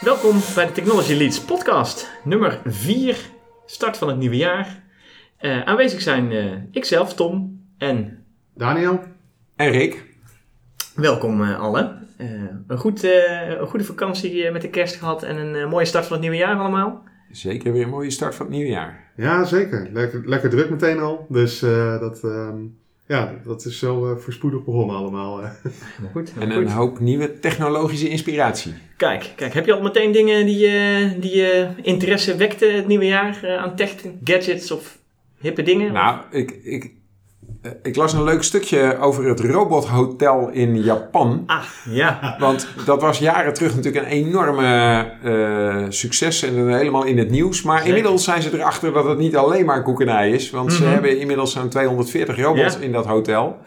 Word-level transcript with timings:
Welkom 0.00 0.36
bij 0.54 0.66
de 0.66 0.72
Technology 0.72 1.14
Leads 1.14 1.40
podcast, 1.44 2.10
nummer 2.24 2.60
4, 2.64 3.18
start 3.66 3.96
van 3.96 4.08
het 4.08 4.16
nieuwe 4.16 4.36
jaar. 4.36 4.82
Eh, 5.38 5.62
aanwezig 5.62 6.00
zijn 6.00 6.32
eh, 6.32 6.52
ikzelf, 6.70 7.14
Tom 7.14 7.60
en 7.78 8.24
Daniel? 8.54 9.00
En 9.56 9.70
Rick? 9.70 10.04
welkom 10.94 11.42
eh, 11.42 11.60
allen. 11.60 12.08
Eh, 12.16 12.28
een, 12.66 12.78
goed, 12.78 13.04
eh, 13.04 13.48
een 13.48 13.66
goede 13.66 13.84
vakantie 13.84 14.44
eh, 14.44 14.52
met 14.52 14.62
de 14.62 14.70
kerst 14.70 14.96
gehad 14.96 15.22
en 15.22 15.36
een 15.36 15.54
eh, 15.54 15.70
mooie 15.70 15.84
start 15.84 16.04
van 16.04 16.12
het 16.12 16.20
nieuwe 16.22 16.36
jaar 16.36 16.56
allemaal. 16.58 17.02
Zeker 17.30 17.72
weer 17.72 17.82
een 17.82 17.88
mooie 17.88 18.10
start 18.10 18.34
van 18.34 18.46
het 18.46 18.54
nieuwe 18.54 18.70
jaar. 18.70 19.10
Ja, 19.16 19.44
zeker. 19.44 19.88
Lekker, 19.92 20.28
lekker 20.28 20.50
druk 20.50 20.70
meteen 20.70 20.98
al. 20.98 21.26
Dus 21.28 21.62
eh, 21.62 22.00
dat, 22.00 22.24
ehm, 22.24 22.56
ja, 23.08 23.34
dat 23.44 23.64
is 23.64 23.78
zo 23.78 24.10
eh, 24.12 24.16
voorspoedig 24.18 24.64
begonnen 24.64 24.96
allemaal. 24.96 25.42
eh. 25.42 25.50
Helemaal 25.62 26.12
goed, 26.24 26.32
En 26.38 26.50
een 26.50 26.62
goed. 26.62 26.72
hoop 26.72 27.00
nieuwe 27.00 27.38
technologische 27.38 28.08
inspiratie. 28.08 28.72
Kijk, 28.96 29.32
kijk, 29.36 29.54
heb 29.54 29.66
je 29.66 29.72
al 29.74 29.82
meteen 29.82 30.12
dingen 30.12 30.46
die, 30.46 30.66
eh, 30.66 31.10
die 31.20 31.36
je 31.36 31.68
interesse 31.82 32.36
wekte 32.36 32.66
het 32.66 32.86
nieuwe 32.86 33.06
jaar 33.06 33.56
aan 33.58 33.76
tech, 33.76 33.94
gadgets 34.24 34.70
of 34.70 34.98
hippe 35.40 35.62
dingen? 35.62 35.92
Nou, 35.92 36.18
ik, 36.30 36.50
ik, 36.62 36.90
ik 37.82 37.96
las 37.96 38.12
een 38.12 38.24
leuk 38.24 38.42
stukje 38.42 38.98
over 39.00 39.24
het 39.28 39.40
robothotel 39.40 40.48
in 40.52 40.82
Japan. 40.82 41.42
Ah, 41.46 41.62
ja. 41.90 42.36
Want 42.38 42.68
dat 42.84 43.00
was 43.02 43.18
jaren 43.18 43.54
terug 43.54 43.74
natuurlijk 43.76 44.04
een 44.06 44.10
enorme 44.12 45.04
eh, 45.22 45.84
succes 45.88 46.42
en 46.42 46.68
helemaal 46.76 47.04
in 47.04 47.18
het 47.18 47.30
nieuws. 47.30 47.62
Maar 47.62 47.76
Zeker. 47.78 47.88
inmiddels 47.96 48.24
zijn 48.24 48.42
ze 48.42 48.54
erachter 48.58 48.92
dat 48.92 49.04
het 49.04 49.18
niet 49.18 49.36
alleen 49.36 49.64
maar 49.64 49.82
koekenij 49.82 50.30
is. 50.30 50.50
Want 50.50 50.72
ze 50.72 50.82
Mhm. 50.82 50.92
hebben 50.92 51.18
inmiddels 51.18 51.52
zo'n 51.52 51.68
240 51.68 52.36
robots 52.36 52.74
Ja. 52.74 52.80
in 52.80 52.92
dat 52.92 53.06
hotel. 53.06 53.58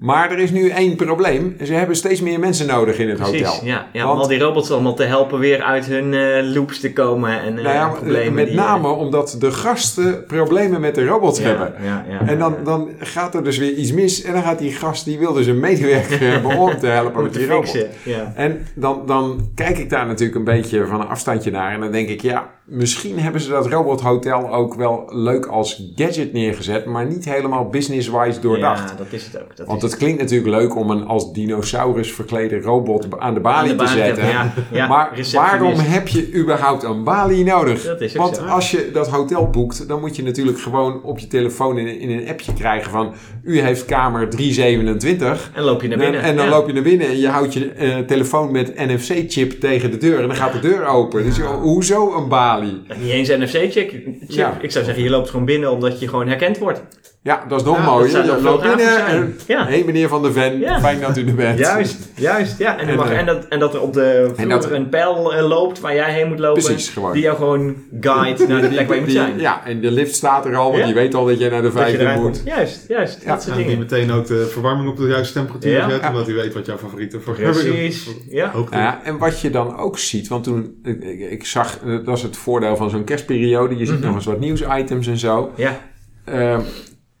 Maar 0.00 0.30
er 0.30 0.38
is 0.38 0.50
nu 0.50 0.68
één 0.68 0.96
probleem. 0.96 1.56
Ze 1.64 1.72
hebben 1.74 1.96
steeds 1.96 2.20
meer 2.20 2.38
mensen 2.40 2.66
nodig 2.66 2.98
in 2.98 3.08
het 3.08 3.18
Precies, 3.18 3.46
hotel. 3.46 3.66
ja. 3.66 3.86
ja 3.92 4.02
om 4.02 4.08
Want- 4.08 4.20
al 4.22 4.28
die 4.28 4.38
robots 4.38 4.70
allemaal 4.70 4.94
te 4.94 5.02
helpen 5.02 5.38
weer 5.38 5.62
uit 5.62 5.86
hun 5.86 6.14
eh, 6.14 6.54
loops 6.54 6.80
te 6.80 6.92
komen 6.92 7.40
en 7.42 7.58
eh, 7.58 7.64
Nou 7.64 7.74
ja, 7.76 7.88
problemen. 7.88 8.34
met 8.34 8.46
die, 8.46 8.56
name 8.56 8.88
omdat 8.88 9.36
de 9.40 9.50
gasten 9.52 10.24
problemen 10.26 10.80
met 10.80 10.94
de 10.94 11.06
robots 11.06 11.38
ja, 11.38 11.44
hebben. 11.46 11.74
Ja, 11.84 12.04
ja, 12.08 12.26
En 12.28 12.38
dan, 12.38 12.54
dan 12.64 12.88
gaat 12.98 13.34
er 13.34 13.44
dus 13.44 13.58
weer 13.58 13.72
iets 13.72 13.92
mis. 13.92 14.22
En 14.22 14.32
dan 14.32 14.42
gaat 14.42 14.58
die 14.58 14.72
gast, 14.72 15.04
die 15.04 15.18
wil 15.18 15.32
dus 15.32 15.46
een 15.46 15.60
medewerker 15.60 16.20
hebben 16.32 16.56
om 16.56 16.78
te 16.78 16.86
helpen 16.86 17.16
om 17.16 17.22
met 17.22 17.34
die 17.34 17.46
robot. 17.46 17.70
fixen. 17.70 17.90
Ja. 18.02 18.32
En 18.36 18.66
dan, 18.74 19.02
dan 19.06 19.48
kijk 19.54 19.78
ik 19.78 19.90
daar 19.90 20.06
natuurlijk 20.06 20.38
een 20.38 20.44
beetje 20.44 20.86
van 20.86 21.00
een 21.00 21.08
afstandje 21.08 21.50
naar. 21.50 21.72
En 21.72 21.80
dan 21.80 21.92
denk 21.92 22.08
ik, 22.08 22.20
ja, 22.22 22.50
misschien 22.68 23.18
hebben 23.18 23.40
ze 23.40 23.48
dat 23.50 23.66
robothotel 23.66 24.52
ook 24.54 24.74
wel 24.74 25.04
leuk 25.12 25.46
als 25.46 25.92
gadget 25.96 26.32
neergezet. 26.32 26.84
Maar 26.84 27.06
niet 27.06 27.24
helemaal 27.24 27.68
business-wise 27.68 28.40
doordacht. 28.40 28.90
Ja, 28.90 28.96
dat 28.96 29.06
is 29.10 29.24
het 29.24 29.42
ook. 29.42 29.56
Dat 29.56 29.66
Want 29.66 29.82
het 29.82 29.96
klinkt 29.96 30.20
natuurlijk 30.20 30.50
leuk 30.50 30.76
om 30.76 30.90
een 30.90 31.06
als 31.06 31.32
dinosaurus 31.32 32.12
verklede 32.12 32.60
robot 32.60 33.06
aan 33.18 33.34
de 33.34 33.40
balie 33.40 33.70
Aan 33.70 33.76
de 33.76 33.84
te 33.84 33.90
zetten. 33.90 34.24
hebben, 34.24 34.64
ja, 34.70 34.78
ja, 34.78 34.86
maar 34.86 35.20
waarom 35.32 35.74
heb 35.78 36.08
je 36.08 36.34
überhaupt 36.34 36.82
een 36.82 37.04
balie 37.04 37.44
nodig? 37.44 37.82
Dat 37.84 38.00
is 38.00 38.16
ook 38.16 38.22
Want 38.22 38.36
zo. 38.36 38.44
als 38.44 38.70
je 38.70 38.90
dat 38.92 39.08
hotel 39.08 39.50
boekt, 39.50 39.88
dan 39.88 40.00
moet 40.00 40.16
je 40.16 40.22
natuurlijk 40.22 40.58
gewoon 40.58 41.02
op 41.02 41.18
je 41.18 41.26
telefoon 41.26 41.78
in, 41.78 42.00
in 42.00 42.10
een 42.10 42.28
appje 42.28 42.52
krijgen 42.52 42.90
van... 42.90 43.12
U 43.48 43.60
heeft 43.60 43.84
kamer 43.84 44.28
327. 44.28 45.50
En 45.54 45.62
loop 45.62 45.82
je 45.82 45.88
naar 45.88 45.98
binnen. 45.98 46.20
En, 46.20 46.26
en 46.26 46.36
dan 46.36 46.44
ja. 46.44 46.50
loop 46.50 46.66
je 46.66 46.72
naar 46.72 46.82
binnen 46.82 47.06
en 47.06 47.18
je 47.18 47.28
houdt 47.28 47.52
je 47.52 47.70
eh, 47.70 47.98
telefoon 47.98 48.52
met 48.52 48.74
NFC-chip 48.76 49.60
tegen 49.60 49.90
de 49.90 49.96
deur. 49.96 50.20
En 50.20 50.26
dan 50.26 50.36
gaat 50.36 50.52
de 50.52 50.60
deur 50.60 50.86
open. 50.86 51.24
Dus 51.24 51.36
joh, 51.36 51.60
hoezo 51.60 52.16
een 52.16 52.28
balie? 52.28 52.82
Niet 53.00 53.10
eens 53.10 53.28
NFC-check. 53.28 53.90
chip. 53.90 54.06
Ja. 54.28 54.58
Ik 54.60 54.70
zou 54.70 54.84
zeggen, 54.84 55.02
je 55.02 55.10
loopt 55.10 55.30
gewoon 55.30 55.44
binnen 55.44 55.70
omdat 55.70 56.00
je 56.00 56.08
gewoon 56.08 56.28
herkend 56.28 56.58
wordt. 56.58 56.82
Ja, 57.28 57.44
dat 57.48 57.60
is 57.60 57.66
nog 57.66 57.76
Ja, 57.76 57.84
mooier. 57.84 58.24
Je 58.24 58.42
loopt 58.42 58.62
binnen 58.62 59.06
en... 59.06 59.36
Ja. 59.46 59.66
Hé 59.66 59.82
meneer 59.86 60.08
Van 60.08 60.22
der 60.22 60.32
Ven, 60.32 60.58
Ja. 60.58 60.80
fijn 60.80 61.00
dat 61.00 61.16
u 61.16 61.26
er 61.26 61.34
bent. 61.34 61.58
Juist, 61.58 61.96
juist. 62.14 62.58
Ja. 62.58 62.70
En, 62.78 62.78
dan 62.78 62.88
En, 62.88 62.96
mag, 62.96 63.10
eh, 63.10 63.18
en, 63.18 63.26
dat, 63.26 63.46
en 63.48 63.58
dat 63.58 63.74
er 63.74 63.80
op 63.80 63.92
de 63.92 64.30
vloer 64.36 64.48
dat- 64.48 64.70
een 64.70 64.88
pijl 64.88 65.34
eh, 65.34 65.46
loopt 65.48 65.80
waar 65.80 65.94
jij 65.94 66.12
heen 66.12 66.28
moet 66.28 66.38
lopen. 66.38 66.62
Precies, 66.62 66.88
gewoon. 66.88 67.12
Die 67.12 67.22
jou 67.22 67.36
gewoon 67.36 67.76
guide 68.00 68.46
naar 68.46 68.60
de 68.60 68.68
plek 68.68 68.86
waar 68.86 68.96
je 68.96 69.02
moet 69.02 69.12
zijn. 69.12 69.38
ja, 69.40 69.64
en 69.66 69.80
de 69.80 69.90
lift 69.90 70.14
staat 70.14 70.44
er 70.46 70.56
al, 70.56 70.64
want 70.66 70.78
Ja. 70.78 70.84
die 70.84 70.94
weet 70.94 71.14
al 71.14 71.24
dat 71.26 71.38
je 71.38 71.50
naar 71.50 71.62
de 71.62 71.70
vijfde 71.70 72.04
moet. 72.14 72.22
komt. 72.22 72.42
Juist, 72.44 72.84
juist. 72.88 73.22
Ja, 73.24 73.28
dat 73.32 73.42
soort 73.42 73.52
En 73.52 73.58
die 73.62 73.66
dingen. 73.70 73.80
meteen 73.82 74.10
ook 74.12 74.26
de 74.26 74.46
verwarming 74.46 74.88
op 74.88 74.96
de 74.96 75.06
juiste 75.06 75.32
temperatuur 75.32 75.72
Ja. 75.72 75.90
zet. 75.90 76.06
Omdat 76.08 76.26
hij 76.26 76.34
weet 76.34 76.54
wat 76.54 76.66
jouw 76.66 76.78
favoriete 76.78 77.20
voor 77.20 77.34
Precies. 77.34 78.08
Ja. 78.30 78.52
Ja, 78.70 79.00
en 79.04 79.18
wat 79.18 79.40
je 79.40 79.50
dan 79.50 79.76
ook 79.76 79.98
ziet, 79.98 80.28
want 80.28 80.44
toen 80.44 80.74
ik, 80.84 81.02
ik, 81.04 81.30
ik 81.30 81.44
zag, 81.46 81.78
eh, 81.86 82.04
dat 82.04 82.16
is 82.16 82.22
het 82.22 82.36
voordeel 82.36 82.76
van 82.76 82.90
zo'n 82.90 83.04
kerstperiode, 83.04 83.76
je 83.76 83.86
ziet 83.86 83.96
Mhm. 83.98 84.06
nog 84.06 84.14
eens 84.14 84.24
wat 84.24 84.40
nieuwsitems 84.40 85.06
en 85.06 85.18
zo. 85.18 85.50
Ja. 85.56 85.76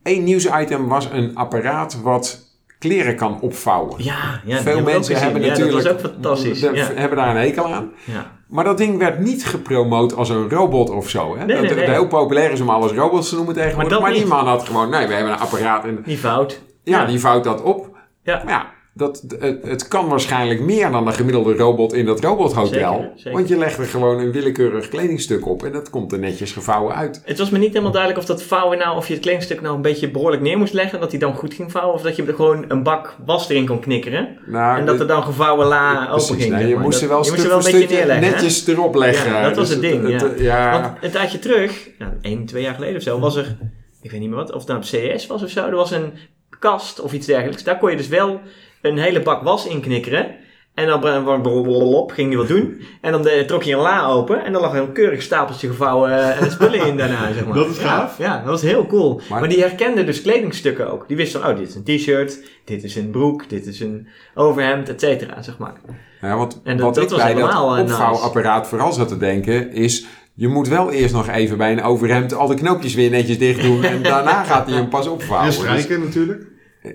Eén 0.08 0.24
nieuwsitem 0.24 0.88
was 0.88 1.08
een 1.12 1.30
apparaat 1.36 2.00
wat 2.02 2.46
kleren 2.78 3.16
kan 3.16 3.40
opvouwen. 3.40 4.04
Ja, 4.04 4.40
ja. 4.44 4.58
Veel 4.58 4.82
mensen 4.82 5.16
hebben 5.16 5.42
ja, 5.42 5.48
natuurlijk 5.48 5.84
Dat 5.84 5.92
was 5.92 6.04
ook 6.04 6.12
fantastisch. 6.12 6.60
de- 6.60 6.70
Ja. 6.74 6.84
hebben 6.94 7.18
daar 7.18 7.30
een 7.30 7.42
hekel 7.42 7.74
aan. 7.74 7.90
Ja. 8.04 8.36
Maar 8.48 8.64
dat 8.64 8.78
ding 8.78 8.98
werd 8.98 9.18
niet 9.18 9.46
gepromoot 9.46 10.14
als 10.14 10.28
een 10.28 10.48
robot 10.50 10.90
of 10.90 11.08
zo. 11.08 11.36
Hè? 11.36 11.44
Nee, 11.44 11.62
dat 11.66 11.76
nee, 11.76 11.90
heel 11.90 12.06
populair 12.06 12.50
is 12.50 12.60
om 12.60 12.68
alles 12.70 12.92
robots 12.92 13.28
te 13.28 13.34
noemen 13.36 13.54
tegenwoordig. 13.54 13.90
Maar 13.92 14.00
Maar, 14.00 14.12
die 14.12 14.26
man 14.26 14.46
had 14.46 14.62
gewoon, 14.66 14.90
nee, 14.90 15.06
we 15.06 15.14
hebben 15.14 15.32
een 15.32 15.38
apparaat 15.38 15.84
en 15.84 16.02
Die 16.04 16.18
fout. 16.18 16.60
ja, 16.82 17.04
die 17.04 17.20
vouwt 17.20 17.44
dat 17.44 17.62
op. 17.62 17.96
Ja. 18.22 18.42
Maar 18.44 18.52
ja, 18.52 18.66
dat, 18.98 19.24
het, 19.38 19.62
het 19.62 19.88
kan 19.88 20.08
waarschijnlijk 20.08 20.60
meer 20.60 20.90
dan 20.90 21.04
de 21.04 21.12
gemiddelde 21.12 21.54
robot 21.54 21.92
in 21.92 22.06
dat 22.06 22.20
robothotel. 22.20 22.92
Zeker, 22.94 23.10
zeker. 23.14 23.32
Want 23.32 23.48
je 23.48 23.56
legt 23.56 23.78
er 23.78 23.84
gewoon 23.84 24.18
een 24.18 24.32
willekeurig 24.32 24.88
kledingstuk 24.88 25.46
op 25.46 25.62
en 25.64 25.72
dat 25.72 25.90
komt 25.90 26.12
er 26.12 26.18
netjes 26.18 26.52
gevouwen 26.52 26.94
uit. 26.94 27.22
Het 27.24 27.38
was 27.38 27.50
me 27.50 27.58
niet 27.58 27.68
helemaal 27.68 27.90
duidelijk 27.92 28.20
of 28.22 28.26
dat 28.28 28.42
vouwen 28.42 28.78
nou, 28.78 28.96
of 28.96 29.06
je 29.06 29.12
het 29.12 29.22
kledingstuk 29.22 29.60
nou 29.60 29.74
een 29.76 29.82
beetje 29.82 30.10
behoorlijk 30.10 30.42
neer 30.42 30.58
moest 30.58 30.72
leggen, 30.72 31.00
dat 31.00 31.10
hij 31.10 31.20
dan 31.20 31.34
goed 31.34 31.54
ging 31.54 31.70
vouwen, 31.72 31.94
of 31.94 32.02
dat 32.02 32.16
je 32.16 32.24
er 32.24 32.34
gewoon 32.34 32.64
een 32.68 32.82
bak 32.82 33.16
was 33.24 33.48
erin 33.48 33.66
kon 33.66 33.80
knikkeren. 33.80 34.38
Nou, 34.46 34.78
en 34.78 34.86
dat 34.86 35.00
er 35.00 35.06
dan 35.06 35.22
gevouwen 35.22 35.66
la 35.66 35.92
open 36.02 36.08
precies, 36.26 36.28
ging. 36.36 36.50
nee, 36.50 36.58
zeg 36.60 36.68
je 36.68 36.74
maar. 36.74 36.84
moest 36.84 37.00
Dat- 37.00 37.02
er 37.02 37.14
wel 37.16 37.24
je 37.24 37.30
moest 37.30 37.42
er 37.42 37.48
wel 37.48 37.58
een 37.58 37.64
beetje 37.64 37.78
stukje 37.78 37.96
neerleggen. 37.96 38.24
hè? 38.26 38.30
netjes 38.34 38.66
erop 38.66 38.94
leggen. 38.94 39.32
Ja, 39.32 39.42
dat 39.42 39.56
was 39.56 39.66
Dus 39.66 39.76
het 39.76 39.80
ding, 39.84 40.08
ja. 40.20 40.32
ja. 40.38 40.80
Want 40.80 41.04
een 41.04 41.10
tijdje 41.10 41.38
terug, 41.38 41.88
nou, 41.98 42.12
één, 42.20 42.46
twee 42.46 42.62
jaar 42.62 42.74
geleden 42.74 42.96
of 42.96 43.02
zo, 43.02 43.18
was 43.18 43.36
er, 43.36 43.56
ik 44.02 44.10
weet 44.10 44.20
niet 44.20 44.28
meer 44.28 44.38
wat, 44.38 44.52
of 44.52 44.58
het 44.58 44.68
nou 44.68 44.80
op 44.80 44.86
CS 45.16 45.26
was 45.26 45.42
of 45.42 45.50
zo, 45.50 45.66
er 45.66 45.74
was 45.74 45.90
een 45.90 46.12
kast 46.58 47.00
of 47.00 47.12
iets 47.12 47.26
dergelijks. 47.26 47.62
Daar 47.64 47.78
kon 47.78 47.90
je 47.90 47.96
dus 47.96 48.08
wel 48.08 48.40
een 48.82 48.98
hele 48.98 49.22
bak 49.22 49.42
was 49.42 49.66
in 49.66 49.80
knikkeren. 49.80 50.34
En 50.74 50.86
dan 50.86 51.00
br- 51.00 51.08
br- 51.22 51.40
blablabla, 51.40 52.14
ging 52.14 52.28
hij 52.28 52.36
wat 52.36 52.48
doen. 52.48 52.80
En 53.00 53.12
dan 53.12 53.28
trok 53.46 53.62
je 53.62 53.72
een 53.72 53.78
la 53.80 54.06
open. 54.06 54.44
En 54.44 54.52
dan 54.52 54.62
lag 54.62 54.74
een 54.74 54.92
keurig 54.92 55.22
stapeltje 55.22 55.68
gevouwen 55.68 56.34
eh, 56.36 56.50
spullen 56.50 56.86
in 56.86 56.96
daarna, 56.96 57.32
zeg 57.32 57.44
maar. 57.46 57.54
Dat 57.62 57.68
is 57.68 57.78
gaaf. 57.78 58.18
Ja, 58.18 58.36
dat 58.36 58.46
was 58.46 58.62
heel 58.62 58.86
cool. 58.86 59.20
Maar, 59.28 59.40
Maar- 59.40 59.48
die 59.48 59.60
herkende 59.60 60.04
dus 60.04 60.22
kledingstukken 60.22 60.92
ook. 60.92 61.08
Die 61.08 61.16
wist 61.16 61.32
van, 61.36 61.50
oh, 61.50 61.56
dit 61.56 61.68
is 61.68 61.74
een 61.74 61.84
t-shirt. 61.84 62.38
Dit 62.64 62.84
is 62.84 62.96
een 62.96 63.10
broek. 63.10 63.48
Dit 63.48 63.66
is 63.66 63.80
een 63.80 64.08
overhemd, 64.34 64.88
et 64.88 65.00
cetera, 65.00 65.42
zeg 65.42 65.58
maar. 65.58 65.74
Ja, 66.20 66.36
want 66.36 66.60
En 66.64 66.76
dat- 66.76 66.86
wat 66.86 66.94
dat 66.94 67.04
ik 67.04 67.10
was 67.10 67.18
bij 67.22 67.34
dat 67.34 67.42
helemaal, 67.42 67.76
eh, 67.76 67.82
nice. 67.82 67.94
opvouwapparaat 67.94 68.68
vooral 68.68 68.92
zat 68.92 69.08
te 69.08 69.16
denken 69.16 69.72
is... 69.72 70.06
Je 70.34 70.48
moet 70.48 70.68
wel 70.68 70.90
eerst 70.92 71.14
nog 71.14 71.28
even 71.28 71.56
bij 71.58 71.72
een 71.72 71.82
overhemd 71.82 72.34
al 72.34 72.46
de 72.46 72.54
knoopjes 72.54 72.94
weer 72.94 73.10
netjes 73.10 73.38
dicht 73.38 73.62
doen. 73.62 73.84
en 73.84 74.02
daarna 74.12 74.42
gaat 74.44 74.66
hij 74.66 74.76
hem 74.76 74.88
pas 74.88 75.06
opvouwen. 75.08 75.48
En 75.48 75.54
Dus- 75.54 75.58
strijken 75.82 76.00
natuurlijk. 76.04 76.46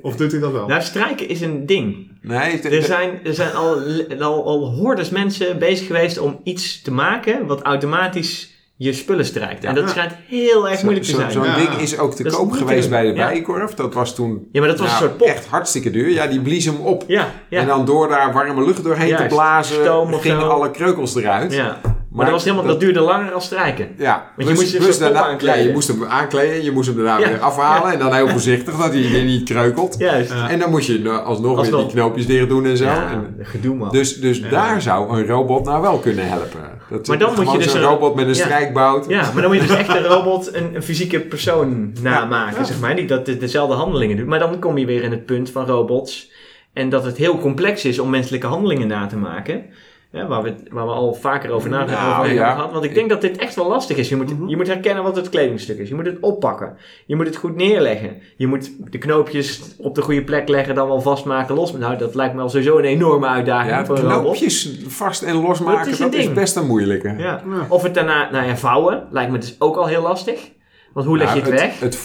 Of 0.01 0.15
doet 0.15 0.31
hij 0.31 0.39
dat 0.39 0.51
wel? 0.51 0.67
Nou, 0.67 0.81
strijken 0.81 1.29
is 1.29 1.41
een 1.41 1.65
ding. 1.65 2.11
nee, 2.21 2.51
het- 2.51 2.65
Er 2.65 2.83
zijn, 2.83 3.19
er 3.23 3.33
zijn 3.33 3.53
al, 3.53 3.77
al, 4.19 4.45
al 4.45 4.73
hordes 4.75 5.09
mensen 5.09 5.59
bezig 5.59 5.87
geweest 5.87 6.17
om 6.19 6.39
iets 6.43 6.81
te 6.81 6.91
maken 6.91 7.45
wat 7.47 7.61
automatisch 7.61 8.51
je 8.75 8.93
spullen 8.93 9.25
strijkt. 9.25 9.63
En 9.63 9.75
Ja. 9.75 9.81
dat 9.81 9.89
schijnt 9.89 10.13
heel 10.27 10.67
erg 10.69 10.77
Zo- 10.77 10.83
moeilijk 10.83 11.05
te 11.05 11.11
zo- 11.11 11.17
zijn. 11.19 11.31
Zo'n 11.31 11.43
Ja. 11.43 11.55
ding 11.55 11.69
is 11.73 11.97
ook 11.97 12.13
te 12.15 12.23
Dat 12.23 12.35
koop 12.35 12.51
geweest 12.51 12.89
bij 12.89 13.01
de 13.01 13.13
Ja. 13.13 13.27
Bijenkorf. 13.27 13.73
Dat 13.73 13.93
was 13.93 14.15
toen 14.15 14.47
ja, 14.51 14.59
maar 14.59 14.69
dat 14.69 14.79
was 14.79 14.87
nou, 14.91 15.01
een 15.03 15.07
soort 15.09 15.17
pop. 15.19 15.27
echt 15.27 15.45
hartstikke 15.45 15.91
duur. 15.91 16.09
Ja, 16.09 16.27
die 16.27 16.41
blies 16.41 16.65
hem 16.65 16.75
op. 16.79 17.03
Ja, 17.07 17.31
ja. 17.49 17.59
En 17.59 17.67
dan 17.67 17.85
door 17.85 18.07
daar 18.07 18.33
warme 18.33 18.63
lucht 18.65 18.83
doorheen 18.83 19.07
Juist. 19.07 19.29
te 19.29 19.35
blazen, 19.35 19.75
Stoom 19.83 20.13
gingen 20.13 20.49
alle 20.51 20.71
kreukels 20.71 21.15
eruit. 21.15 21.61
Maar, 22.13 22.25
dat, 22.25 22.33
was 22.33 22.43
helemaal, 22.43 22.65
dat, 22.65 22.79
duurde 22.79 22.99
langer 22.99 23.31
dan 23.31 23.41
strijken. 23.41 23.87
Ja, 23.97 24.31
Want 24.35 24.49
je 24.49 24.55
moest 24.55 24.71
je 24.71 24.79
ja, 24.79 24.85
moest 24.85 24.99
hem 24.99 25.15
aankleden, 25.15 26.63
je 26.63 26.71
moest 26.71 26.87
hem 26.87 26.95
daarna 26.95 27.17
Ja. 27.19 27.27
weer 27.27 27.39
afhalen 27.39 27.91
en 27.93 27.99
dan 27.99 28.13
heel 28.13 28.27
voorzichtig 28.27 28.75
dat 28.77 28.93
hij 28.93 29.09
weer 29.11 29.23
niet 29.23 29.43
kreukelt. 29.49 29.95
Juist. 29.97 30.31
Ja. 30.31 30.49
En 30.49 30.59
dan 30.59 30.69
moest 30.69 30.87
je 30.87 30.99
nou 30.99 31.23
alsnog, 31.25 31.57
Alsnog. 31.57 31.79
weer 31.79 31.85
die 31.89 31.95
knoopjes 31.95 32.25
dicht 32.25 32.49
doen 32.49 32.65
en 32.65 32.77
zo. 32.77 32.83
Ja, 32.83 33.11
En 33.11 33.35
gedoe 33.45 33.75
man. 33.75 33.89
dus 33.89 34.19
dus 34.19 34.37
Ja. 34.37 34.49
daar 34.49 34.81
zou 34.81 35.17
een 35.19 35.27
robot 35.27 35.65
nou 35.65 35.81
wel 35.81 35.97
kunnen 35.97 36.27
helpen. 36.27 36.59
Dat 36.89 37.07
Maar 37.07 37.17
dan 37.17 37.33
moet 37.35 37.51
je 37.51 37.57
dus 37.57 37.73
een- 37.73 37.81
robot 37.81 38.15
met 38.15 38.25
een 38.27 38.33
ja. 38.33 38.43
strijkbout. 38.43 39.05
Ja, 39.07 39.21
maar 39.33 39.41
dan 39.41 39.51
moet 39.51 39.61
je 39.61 39.67
dus 39.67 39.77
echt 39.77 39.95
een 39.95 40.03
robot, 40.15 40.55
een, 40.55 40.75
een 40.75 40.83
fysieke 40.83 41.19
persoon 41.19 41.93
namaken, 42.01 42.57
Ja. 42.59 42.63
zeg 42.63 42.79
maar. 42.79 42.95
Die 42.95 43.05
dat 43.07 43.25
de- 43.25 43.37
dezelfde 43.37 43.75
handelingen 43.75 44.17
doet. 44.17 44.25
Maar 44.27 44.39
dan 44.39 44.59
kom 44.59 44.77
je 44.77 44.85
weer 44.85 45.03
in 45.03 45.11
het 45.11 45.25
punt 45.25 45.49
van 45.49 45.65
robots. 45.65 46.31
En 46.73 46.89
dat 46.89 47.05
het 47.05 47.17
heel 47.17 47.39
complex 47.39 47.85
is 47.85 47.99
om 47.99 48.09
menselijke 48.09 48.47
handelingen 48.47 48.87
na 48.87 49.05
te 49.07 49.17
maken. 49.17 49.65
Ja, 50.15 50.27
waar, 50.27 50.43
we, 50.43 50.53
waar 50.71 50.85
we 50.85 50.91
al 50.91 51.13
vaker 51.13 51.51
over 51.51 51.69
na 51.69 51.77
Nou, 51.85 51.89
over 51.91 52.15
hebben 52.15 52.33
ja. 52.33 52.53
gehad. 52.53 52.71
Want 52.71 52.83
ik 52.83 52.93
denk 52.93 53.09
dat 53.09 53.21
dit 53.21 53.37
echt 53.37 53.55
wel 53.55 53.67
lastig 53.67 53.97
is. 53.97 54.09
Je 54.09 54.15
moet, 54.15 54.39
Mhm. 54.39 54.47
je 54.47 54.55
moet 54.57 54.67
herkennen 54.67 55.03
wat 55.03 55.15
het 55.15 55.29
kledingstuk 55.29 55.77
is. 55.77 55.89
Je 55.89 55.95
moet 55.95 56.05
het 56.05 56.17
oppakken. 56.19 56.77
Je 57.05 57.15
moet 57.15 57.25
het 57.25 57.35
goed 57.35 57.55
neerleggen. 57.55 58.21
Je 58.37 58.47
moet 58.47 58.71
de 58.91 58.97
knoopjes 58.97 59.61
op 59.77 59.95
de 59.95 60.01
goede 60.01 60.23
plek 60.23 60.47
leggen, 60.47 60.75
dan 60.75 60.87
wel 60.87 61.01
vastmaken, 61.01 61.55
los. 61.55 61.73
Nou, 61.73 61.97
dat 61.97 62.15
lijkt 62.15 62.35
me 62.35 62.41
al 62.41 62.49
sowieso 62.49 62.77
een 62.77 62.83
enorme 62.83 63.27
uitdaging 63.27 63.71
Ja, 63.71 63.85
voor 63.85 63.97
een 63.97 64.03
robot. 64.03 64.21
knoopjes 64.21 64.79
vast 64.87 65.21
en 65.21 65.35
losmaken, 65.35 65.89
Dat 65.89 65.99
dat 65.99 66.13
is 66.13 66.33
best 66.33 66.55
een 66.55 66.67
moeilijke. 66.67 67.07
Ja. 67.07 67.15
Ja. 67.17 67.41
Of 67.69 67.83
het 67.83 67.93
daarna, 67.93 68.31
nou 68.31 68.45
ja, 68.47 68.57
vouwen 68.57 69.07
lijkt 69.11 69.31
me 69.31 69.37
dus 69.37 69.55
ook 69.59 69.75
al 69.75 69.85
heel 69.85 70.01
lastig. 70.01 70.51
Want 70.93 71.05
hoe 71.05 71.17
leg 71.17 71.33
je 71.33 71.39
Nou, 71.41 71.51
het 71.51 71.61
weg? 71.61 71.79
Het 71.79 71.95